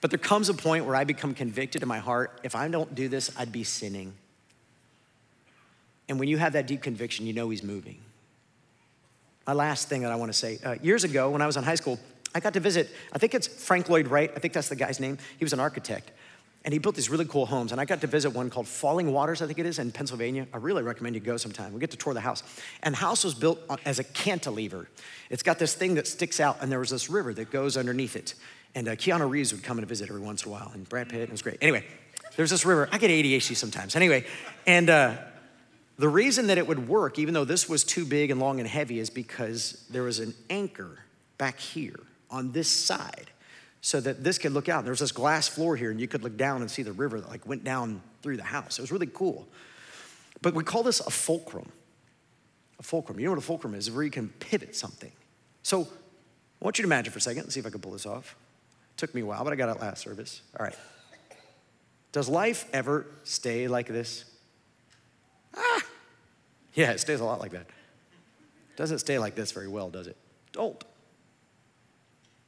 But 0.00 0.12
there 0.12 0.18
comes 0.18 0.48
a 0.48 0.54
point 0.54 0.84
where 0.84 0.94
I 0.94 1.02
become 1.02 1.34
convicted 1.34 1.82
in 1.82 1.88
my 1.88 1.98
heart 1.98 2.38
if 2.44 2.54
I 2.54 2.68
don't 2.68 2.94
do 2.94 3.08
this, 3.08 3.32
I'd 3.36 3.50
be 3.50 3.64
sinning. 3.64 4.14
And 6.08 6.18
when 6.18 6.28
you 6.28 6.38
have 6.38 6.52
that 6.52 6.66
deep 6.66 6.82
conviction, 6.82 7.26
you 7.26 7.32
know 7.32 7.48
He's 7.50 7.62
moving. 7.62 7.98
My 9.46 9.52
last 9.52 9.88
thing 9.88 10.02
that 10.02 10.12
I 10.12 10.16
want 10.16 10.32
to 10.32 10.38
say 10.38 10.58
uh, 10.64 10.76
years 10.82 11.04
ago, 11.04 11.30
when 11.30 11.42
I 11.42 11.46
was 11.46 11.56
in 11.56 11.64
high 11.64 11.74
school, 11.74 11.98
I 12.34 12.40
got 12.40 12.54
to 12.54 12.60
visit, 12.60 12.90
I 13.12 13.18
think 13.18 13.34
it's 13.34 13.46
Frank 13.46 13.88
Lloyd 13.88 14.08
Wright, 14.08 14.30
I 14.34 14.38
think 14.38 14.54
that's 14.54 14.68
the 14.68 14.76
guy's 14.76 14.98
name. 14.98 15.18
He 15.38 15.44
was 15.44 15.52
an 15.52 15.60
architect. 15.60 16.10
And 16.64 16.72
he 16.72 16.78
built 16.78 16.94
these 16.94 17.10
really 17.10 17.26
cool 17.26 17.44
homes. 17.44 17.72
And 17.72 17.80
I 17.80 17.84
got 17.84 18.00
to 18.00 18.06
visit 18.06 18.30
one 18.30 18.48
called 18.48 18.66
Falling 18.66 19.12
Waters, 19.12 19.42
I 19.42 19.46
think 19.46 19.58
it 19.58 19.66
is, 19.66 19.78
in 19.78 19.92
Pennsylvania. 19.92 20.46
I 20.52 20.56
really 20.56 20.82
recommend 20.82 21.14
you 21.14 21.20
go 21.20 21.36
sometime. 21.36 21.74
We 21.74 21.80
get 21.80 21.90
to 21.90 21.98
tour 21.98 22.14
the 22.14 22.22
house. 22.22 22.42
And 22.82 22.94
the 22.94 22.98
house 22.98 23.22
was 23.22 23.34
built 23.34 23.60
as 23.84 23.98
a 23.98 24.04
cantilever. 24.04 24.88
It's 25.28 25.42
got 25.42 25.58
this 25.58 25.74
thing 25.74 25.94
that 25.96 26.06
sticks 26.06 26.40
out, 26.40 26.58
and 26.62 26.72
there 26.72 26.78
was 26.78 26.88
this 26.88 27.10
river 27.10 27.34
that 27.34 27.50
goes 27.50 27.76
underneath 27.76 28.16
it. 28.16 28.34
And 28.74 28.88
uh, 28.88 28.96
Keanu 28.96 29.28
Reeves 29.28 29.52
would 29.52 29.62
come 29.62 29.78
and 29.78 29.86
visit 29.86 30.08
every 30.08 30.22
once 30.22 30.44
in 30.44 30.48
a 30.48 30.52
while, 30.52 30.70
and 30.72 30.88
Brad 30.88 31.10
Pitt, 31.10 31.20
and 31.20 31.28
it 31.28 31.32
was 31.32 31.42
great. 31.42 31.58
Anyway, 31.60 31.84
there's 32.36 32.50
this 32.50 32.64
river. 32.64 32.88
I 32.90 32.96
get 32.96 33.10
ADHD 33.10 33.54
sometimes. 33.54 33.94
Anyway, 33.94 34.24
and 34.66 34.88
uh, 34.88 35.16
the 35.96 36.08
reason 36.08 36.48
that 36.48 36.58
it 36.58 36.66
would 36.66 36.88
work, 36.88 37.18
even 37.18 37.34
though 37.34 37.44
this 37.44 37.68
was 37.68 37.84
too 37.84 38.04
big 38.04 38.30
and 38.30 38.40
long 38.40 38.58
and 38.58 38.68
heavy, 38.68 38.98
is 38.98 39.10
because 39.10 39.84
there 39.90 40.02
was 40.02 40.18
an 40.18 40.34
anchor 40.50 40.98
back 41.38 41.58
here 41.58 42.00
on 42.30 42.52
this 42.52 42.68
side 42.68 43.30
so 43.80 44.00
that 44.00 44.24
this 44.24 44.38
could 44.38 44.52
look 44.52 44.68
out. 44.68 44.84
There 44.84 44.92
was 44.92 45.00
this 45.00 45.12
glass 45.12 45.46
floor 45.46 45.76
here, 45.76 45.90
and 45.90 46.00
you 46.00 46.08
could 46.08 46.22
look 46.22 46.36
down 46.36 46.62
and 46.62 46.70
see 46.70 46.82
the 46.82 46.92
river 46.92 47.20
that 47.20 47.28
like 47.28 47.46
went 47.46 47.64
down 47.64 48.02
through 48.22 48.38
the 48.38 48.42
house. 48.42 48.78
It 48.78 48.82
was 48.82 48.90
really 48.90 49.10
cool. 49.12 49.46
But 50.42 50.54
we 50.54 50.64
call 50.64 50.82
this 50.82 51.00
a 51.00 51.10
fulcrum. 51.10 51.70
A 52.80 52.82
fulcrum. 52.82 53.20
You 53.20 53.26
know 53.26 53.32
what 53.32 53.38
a 53.38 53.42
fulcrum 53.42 53.74
is? 53.74 53.90
Where 53.90 54.02
you 54.02 54.10
can 54.10 54.30
pivot 54.40 54.74
something. 54.74 55.12
So 55.62 55.82
I 55.82 56.64
want 56.64 56.78
you 56.78 56.82
to 56.82 56.88
imagine 56.88 57.12
for 57.12 57.18
a 57.18 57.22
second 57.22 57.44
and 57.44 57.52
see 57.52 57.60
if 57.60 57.66
I 57.66 57.70
can 57.70 57.80
pull 57.80 57.92
this 57.92 58.06
off. 58.06 58.36
It 58.94 58.98
took 58.98 59.14
me 59.14 59.20
a 59.20 59.26
while, 59.26 59.44
but 59.44 59.52
I 59.52 59.56
got 59.56 59.74
it 59.74 59.80
last 59.80 60.02
service. 60.02 60.42
All 60.58 60.64
right. 60.64 60.76
Does 62.10 62.28
life 62.28 62.66
ever 62.72 63.06
stay 63.24 63.68
like 63.68 63.86
this? 63.86 64.24
Ah, 65.56 65.82
yeah, 66.74 66.90
it 66.90 67.00
stays 67.00 67.20
a 67.20 67.24
lot 67.24 67.40
like 67.40 67.52
that. 67.52 67.66
Doesn't 68.76 68.98
stay 68.98 69.18
like 69.18 69.34
this 69.34 69.52
very 69.52 69.68
well, 69.68 69.90
does 69.90 70.06
it? 70.06 70.16
Don't. 70.52 70.82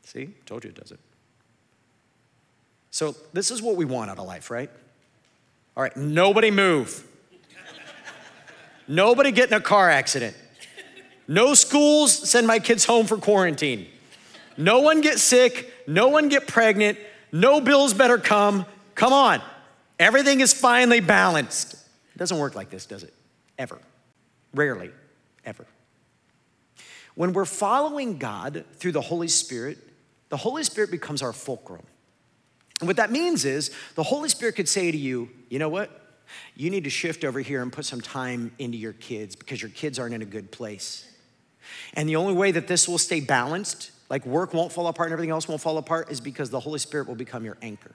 See, 0.03 0.31
told 0.45 0.65
you 0.65 0.71
it 0.71 0.77
doesn't. 0.77 1.01
So, 2.91 3.15
this 3.33 3.51
is 3.51 3.61
what 3.61 3.77
we 3.77 3.85
want 3.85 4.11
out 4.11 4.19
of 4.19 4.27
life, 4.27 4.51
right? 4.51 4.71
All 5.77 5.83
right, 5.83 5.97
nobody 5.97 6.51
move. 6.51 7.07
nobody 8.89 9.31
get 9.31 9.51
in 9.51 9.55
a 9.55 9.61
car 9.61 9.91
accident. 9.91 10.35
No 11.29 11.55
schools 11.55 12.13
send 12.13 12.47
my 12.47 12.59
kids 12.59 12.85
home 12.85 13.07
for 13.07 13.19
quarantine. 13.19 13.87
No 14.57 14.81
one 14.81 15.01
get 15.01 15.19
sick. 15.19 15.73
No 15.87 16.09
one 16.09 16.29
get 16.29 16.47
pregnant. 16.47 16.99
No 17.33 17.61
bills 17.61 17.93
better 17.93 18.19
come. 18.19 18.65
Come 18.95 19.13
on. 19.13 19.43
Everything 19.99 20.41
is 20.41 20.53
finally 20.53 21.01
balanced. 21.01 21.77
It 22.17 22.19
doesn't 22.19 22.39
work 22.39 22.55
like 22.55 22.71
this, 22.71 22.87
does 22.87 23.03
it? 23.03 23.13
Ever. 23.59 23.79
Rarely, 24.55 24.91
ever. 25.45 25.67
When 27.15 27.35
we're 27.35 27.45
following 27.45 28.17
God 28.17 28.65
through 28.77 28.93
the 28.93 29.03
Holy 29.03 29.29
Spirit, 29.29 29.77
the 30.31 30.39
Holy 30.39 30.65
Spirit 30.65 30.91
becomes 30.91 31.21
our 31.21 31.35
fulcrum. 31.35 31.85
And 32.81 32.87
what 32.89 32.97
that 32.97 33.13
means 33.13 33.45
is 33.45 33.71
the 33.97 34.03
Holy 34.03 34.31
Spirit 34.31 34.57
could 34.57 34.67
say 34.67 34.91
to 34.91 34.97
you, 34.97 35.29
you 35.51 35.59
know 35.59 35.69
what? 35.69 35.91
You 36.55 36.71
need 36.71 36.85
to 36.85 36.91
shift 36.91 37.23
over 37.23 37.41
here 37.41 37.61
and 37.61 37.71
put 37.71 37.85
some 37.85 38.01
time 38.01 38.51
into 38.59 38.79
your 38.79 38.95
kids 38.95 39.37
because 39.37 39.61
your 39.61 39.71
kids 39.71 39.99
aren't 39.99 40.15
in 40.15 40.23
a 40.23 40.27
good 40.27 40.51
place. 40.51 41.07
And 41.93 42.09
the 42.09 42.17
only 42.17 42.33
way 42.33 42.51
that 42.51 42.67
this 42.67 42.89
will 42.89 42.97
stay 42.97 43.21
balanced, 43.21 43.91
like 44.09 44.25
work 44.25 44.55
won't 44.55 44.73
fall 44.73 44.87
apart 44.87 45.09
and 45.09 45.13
everything 45.13 45.33
else 45.33 45.47
won't 45.47 45.61
fall 45.61 45.77
apart, 45.77 46.11
is 46.11 46.23
because 46.23 46.49
the 46.49 46.61
Holy 46.61 46.79
Spirit 46.79 47.09
will 47.09 47.15
become 47.15 47.45
your 47.45 47.59
anchor. 47.61 47.95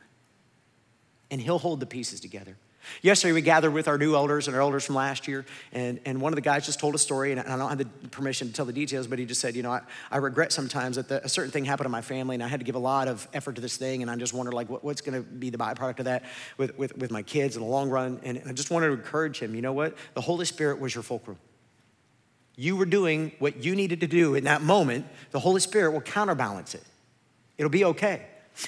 And 1.32 1.41
He'll 1.41 1.57
hold 1.57 1.80
the 1.80 1.88
pieces 1.88 2.19
together. 2.19 2.55
Yesterday, 3.01 3.32
we 3.32 3.41
gathered 3.41 3.71
with 3.71 3.88
our 3.88 3.97
new 3.97 4.15
elders 4.15 4.47
and 4.47 4.55
our 4.55 4.61
elders 4.61 4.86
from 4.86 4.95
last 4.95 5.27
year, 5.27 5.45
and, 5.71 5.99
and 6.05 6.21
one 6.21 6.34
of 6.34 6.36
the 6.36 6.41
guys 6.41 6.65
just 6.65 6.79
told 6.79 6.95
a 6.95 6.97
story, 6.97 7.32
and 7.32 7.39
I 7.39 7.57
don't 7.57 7.69
have 7.69 7.77
the 7.77 7.86
permission 8.09 8.47
to 8.47 8.53
tell 8.53 8.65
the 8.65 8.73
details, 8.73 9.07
but 9.07 9.19
he 9.19 9.25
just 9.25 9.41
said, 9.41 9.55
You 9.55 9.63
know, 9.63 9.71
I, 9.71 9.82
I 10.09 10.17
regret 10.17 10.51
sometimes 10.51 10.95
that 10.95 11.07
the, 11.07 11.23
a 11.23 11.29
certain 11.29 11.51
thing 11.51 11.65
happened 11.65 11.86
in 11.86 11.91
my 11.91 12.01
family, 12.01 12.36
and 12.36 12.43
I 12.43 12.47
had 12.47 12.59
to 12.59 12.65
give 12.65 12.75
a 12.75 12.79
lot 12.79 13.07
of 13.07 13.27
effort 13.34 13.55
to 13.55 13.61
this 13.61 13.77
thing, 13.77 14.01
and 14.01 14.09
I 14.09 14.15
just 14.15 14.34
wonder, 14.34 14.51
like, 14.51 14.69
what, 14.69 14.84
what's 14.84 15.01
going 15.01 15.21
to 15.21 15.27
be 15.27 15.49
the 15.49 15.57
byproduct 15.57 15.99
of 15.99 16.05
that 16.05 16.23
with, 16.57 16.77
with, 16.77 16.97
with 16.97 17.11
my 17.11 17.21
kids 17.21 17.55
in 17.55 17.61
the 17.61 17.67
long 17.67 17.89
run. 17.89 18.19
And, 18.23 18.38
and 18.38 18.49
I 18.49 18.53
just 18.53 18.71
wanted 18.71 18.88
to 18.88 18.93
encourage 18.93 19.39
him, 19.39 19.55
you 19.55 19.61
know 19.61 19.73
what? 19.73 19.95
The 20.13 20.21
Holy 20.21 20.45
Spirit 20.45 20.79
was 20.79 20.93
your 20.93 21.03
fulcrum. 21.03 21.38
You 22.55 22.75
were 22.75 22.86
doing 22.86 23.32
what 23.39 23.63
you 23.63 23.75
needed 23.75 24.01
to 24.01 24.07
do 24.07 24.36
in 24.36 24.43
that 24.43 24.61
moment. 24.61 25.05
The 25.32 25.39
Holy 25.39 25.61
Spirit 25.61 25.91
will 25.91 26.01
counterbalance 26.01 26.75
it, 26.75 26.84
it'll 27.57 27.69
be 27.69 27.86
okay. 27.86 28.25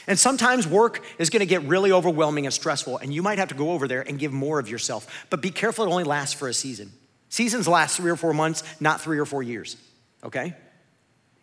And 0.07 0.17
sometimes 0.17 0.67
work 0.67 1.03
is 1.19 1.29
gonna 1.29 1.45
get 1.45 1.63
really 1.63 1.91
overwhelming 1.91 2.45
and 2.45 2.53
stressful, 2.53 2.97
and 2.97 3.13
you 3.13 3.21
might 3.21 3.37
have 3.37 3.49
to 3.49 3.55
go 3.55 3.71
over 3.71 3.87
there 3.87 4.01
and 4.01 4.17
give 4.17 4.31
more 4.31 4.59
of 4.59 4.69
yourself. 4.69 5.25
But 5.29 5.41
be 5.41 5.51
careful, 5.51 5.85
it 5.85 5.89
only 5.89 6.03
lasts 6.03 6.33
for 6.33 6.47
a 6.47 6.53
season. 6.53 6.91
Seasons 7.29 7.67
last 7.67 7.97
three 7.97 8.11
or 8.11 8.15
four 8.15 8.33
months, 8.33 8.63
not 8.79 9.01
three 9.01 9.17
or 9.17 9.25
four 9.25 9.43
years, 9.43 9.77
okay? 10.23 10.55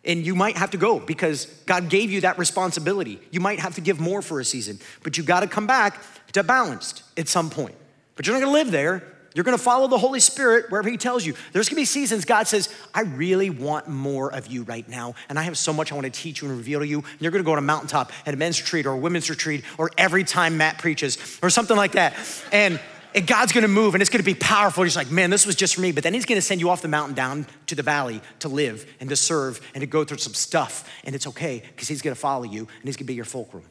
And 0.03 0.25
you 0.25 0.35
might 0.35 0.57
have 0.57 0.71
to 0.71 0.77
go 0.77 0.99
because 0.99 1.45
God 1.65 1.89
gave 1.89 2.11
you 2.11 2.21
that 2.21 2.39
responsibility. 2.39 3.19
You 3.29 3.39
might 3.39 3.59
have 3.59 3.75
to 3.75 3.81
give 3.81 3.99
more 3.99 4.21
for 4.21 4.39
a 4.39 4.45
season, 4.45 4.79
but 5.03 5.17
you 5.17 5.23
gotta 5.23 5.47
come 5.47 5.67
back 5.67 6.01
to 6.33 6.43
balanced 6.43 7.03
at 7.17 7.27
some 7.27 7.49
point. 7.49 7.75
But 8.15 8.25
you're 8.25 8.35
not 8.35 8.41
gonna 8.41 8.53
live 8.53 8.71
there 8.71 9.03
You're 9.33 9.43
gonna 9.43 9.57
follow 9.57 9.87
the 9.87 9.97
Holy 9.97 10.19
Spirit 10.19 10.69
wherever 10.69 10.89
He 10.89 10.97
tells 10.97 11.25
you. 11.25 11.33
There's 11.53 11.69
gonna 11.69 11.81
be 11.81 11.85
seasons 11.85 12.25
God 12.25 12.47
says, 12.47 12.73
I 12.93 13.01
really 13.01 13.49
want 13.49 13.87
more 13.87 14.33
of 14.33 14.47
you 14.47 14.63
right 14.63 14.87
now, 14.87 15.15
and 15.29 15.39
I 15.39 15.43
have 15.43 15.57
so 15.57 15.71
much 15.71 15.91
I 15.91 15.95
wanna 15.95 16.09
teach 16.09 16.41
you 16.41 16.49
and 16.49 16.57
reveal 16.57 16.79
to 16.79 16.87
you. 16.87 16.99
And 16.99 17.21
you're 17.21 17.31
gonna 17.31 17.43
go 17.43 17.53
on 17.53 17.57
a 17.57 17.61
mountaintop 17.61 18.11
at 18.25 18.33
a 18.33 18.37
men's 18.37 18.59
retreat 18.61 18.85
or 18.85 18.91
a 18.91 18.97
women's 18.97 19.29
retreat 19.29 19.63
or 19.77 19.91
every 19.97 20.23
time 20.23 20.57
Matt 20.57 20.79
preaches 20.79 21.39
or 21.41 21.49
something 21.49 21.77
like 21.77 21.93
that. 21.93 22.15
And 22.51 22.79
and 23.13 23.27
God's 23.27 23.51
gonna 23.51 23.67
move 23.67 23.93
and 23.93 24.01
it's 24.01 24.09
gonna 24.09 24.23
be 24.23 24.35
powerful. 24.35 24.83
He's 24.83 24.95
like, 24.95 25.11
man, 25.11 25.29
this 25.29 25.45
was 25.45 25.55
just 25.55 25.75
for 25.75 25.81
me. 25.81 25.91
But 25.91 26.03
then 26.03 26.13
He's 26.13 26.25
gonna 26.25 26.41
send 26.41 26.61
you 26.61 26.69
off 26.69 26.81
the 26.81 26.87
mountain 26.87 27.15
down 27.15 27.45
to 27.67 27.75
the 27.75 27.83
valley 27.83 28.21
to 28.39 28.49
live 28.49 28.85
and 28.99 29.09
to 29.09 29.15
serve 29.15 29.59
and 29.73 29.81
to 29.81 29.87
go 29.87 30.03
through 30.03 30.19
some 30.19 30.33
stuff. 30.33 30.89
And 31.03 31.15
it's 31.15 31.27
okay 31.27 31.63
because 31.67 31.87
He's 31.87 32.01
gonna 32.01 32.15
follow 32.15 32.43
you 32.43 32.59
and 32.59 32.85
He's 32.85 32.97
gonna 32.97 33.07
be 33.07 33.15
your 33.15 33.25
fulcrum. 33.25 33.63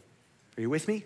Are 0.56 0.60
you 0.60 0.70
with 0.70 0.88
me? 0.88 1.04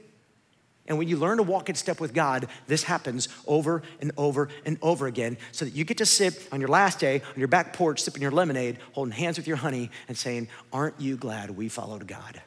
And 0.87 0.99
when 0.99 1.09
you 1.09 1.17
learn 1.17 1.39
to 1.39 1.43
walk 1.43 1.71
in 1.71 1.75
step 1.75 1.99
with 1.99 2.13
God, 2.13 2.47
this 2.67 2.83
happens 2.83 3.29
over 3.47 3.83
and 4.01 4.13
over 4.19 4.51
and 4.67 4.77
over 4.83 5.07
again 5.07 5.39
so 5.51 5.65
that 5.65 5.73
you 5.73 5.85
get 5.85 5.99
to 5.99 6.07
sit 6.07 6.47
on 6.53 6.61
your 6.61 6.69
last 6.69 6.99
day 6.99 7.23
on 7.27 7.39
your 7.39 7.49
back 7.49 7.73
porch, 7.73 8.03
sipping 8.03 8.21
your 8.21 8.31
lemonade, 8.31 8.79
holding 8.93 9.13
hands 9.13 9.39
with 9.39 9.47
your 9.47 9.57
honey, 9.57 9.91
and 10.09 10.17
saying, 10.17 10.49
Aren't 10.73 11.01
you 11.01 11.17
glad 11.17 11.51
we 11.51 11.69
followed 11.69 12.07
God? 12.07 12.43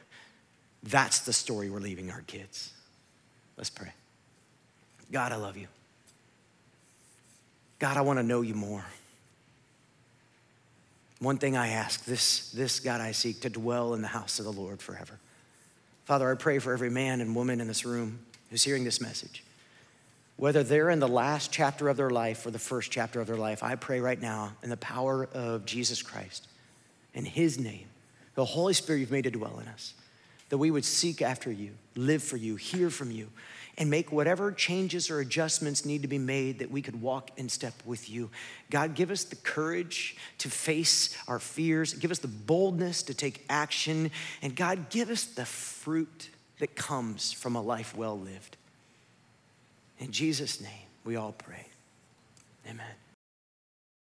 That's 0.84 1.20
the 1.20 1.32
story 1.32 1.68
we're 1.68 1.80
leaving 1.80 2.10
our 2.12 2.22
kids. 2.22 2.72
Let's 3.56 3.70
pray. 3.70 3.92
God, 5.10 5.32
I 5.32 5.36
love 5.36 5.56
you. 5.56 5.66
God, 7.80 7.96
I 7.96 8.02
want 8.02 8.20
to 8.20 8.22
know 8.22 8.42
you 8.42 8.54
more. 8.54 8.84
One 11.18 11.38
thing 11.38 11.56
I 11.56 11.68
ask 11.68 12.04
this, 12.04 12.52
this 12.52 12.78
God 12.78 13.00
I 13.00 13.10
seek 13.10 13.40
to 13.40 13.50
dwell 13.50 13.94
in 13.94 14.02
the 14.02 14.08
house 14.08 14.38
of 14.38 14.44
the 14.44 14.52
Lord 14.52 14.80
forever. 14.80 15.18
Father, 16.04 16.30
I 16.30 16.34
pray 16.36 16.60
for 16.60 16.72
every 16.72 16.90
man 16.90 17.20
and 17.20 17.34
woman 17.34 17.60
in 17.60 17.66
this 17.66 17.84
room 17.84 18.20
who's 18.50 18.64
hearing 18.64 18.84
this 18.84 19.00
message. 19.00 19.44
Whether 20.36 20.62
they're 20.62 20.90
in 20.90 21.00
the 21.00 21.08
last 21.08 21.50
chapter 21.50 21.88
of 21.88 21.96
their 21.96 22.10
life 22.10 22.46
or 22.46 22.50
the 22.50 22.58
first 22.58 22.90
chapter 22.90 23.20
of 23.20 23.26
their 23.26 23.36
life, 23.36 23.62
I 23.62 23.74
pray 23.74 24.00
right 24.00 24.20
now 24.20 24.52
in 24.62 24.70
the 24.70 24.76
power 24.76 25.28
of 25.34 25.66
Jesus 25.66 26.00
Christ, 26.00 26.46
in 27.12 27.24
His 27.24 27.58
name, 27.58 27.86
the 28.34 28.44
Holy 28.44 28.72
Spirit 28.72 29.00
you've 29.00 29.10
made 29.10 29.24
to 29.24 29.30
dwell 29.30 29.58
in 29.58 29.66
us, 29.66 29.94
that 30.48 30.58
we 30.58 30.70
would 30.70 30.84
seek 30.84 31.22
after 31.22 31.50
you, 31.50 31.72
live 31.96 32.22
for 32.22 32.36
you, 32.36 32.54
hear 32.54 32.88
from 32.88 33.10
you, 33.10 33.28
and 33.78 33.90
make 33.90 34.10
whatever 34.12 34.50
changes 34.52 35.10
or 35.10 35.20
adjustments 35.20 35.84
need 35.84 36.02
to 36.02 36.08
be 36.08 36.18
made 36.18 36.60
that 36.60 36.70
we 36.70 36.82
could 36.82 37.00
walk 37.00 37.30
in 37.36 37.48
step 37.48 37.74
with 37.84 38.08
you. 38.08 38.30
God, 38.70 38.94
give 38.94 39.10
us 39.10 39.24
the 39.24 39.36
courage 39.36 40.16
to 40.38 40.50
face 40.50 41.16
our 41.26 41.38
fears, 41.38 41.94
give 41.94 42.10
us 42.10 42.18
the 42.20 42.28
boldness 42.28 43.02
to 43.04 43.14
take 43.14 43.44
action, 43.48 44.10
and 44.40 44.54
God, 44.54 44.88
give 44.90 45.10
us 45.10 45.24
the 45.24 45.44
fruit 45.44 46.30
that 46.58 46.74
comes 46.76 47.32
from 47.32 47.56
a 47.56 47.62
life 47.62 47.96
well 47.96 48.18
lived. 48.18 48.56
In 49.98 50.12
Jesus' 50.12 50.60
name, 50.60 50.88
we 51.04 51.16
all 51.16 51.32
pray. 51.32 51.66
Amen. 52.66 52.86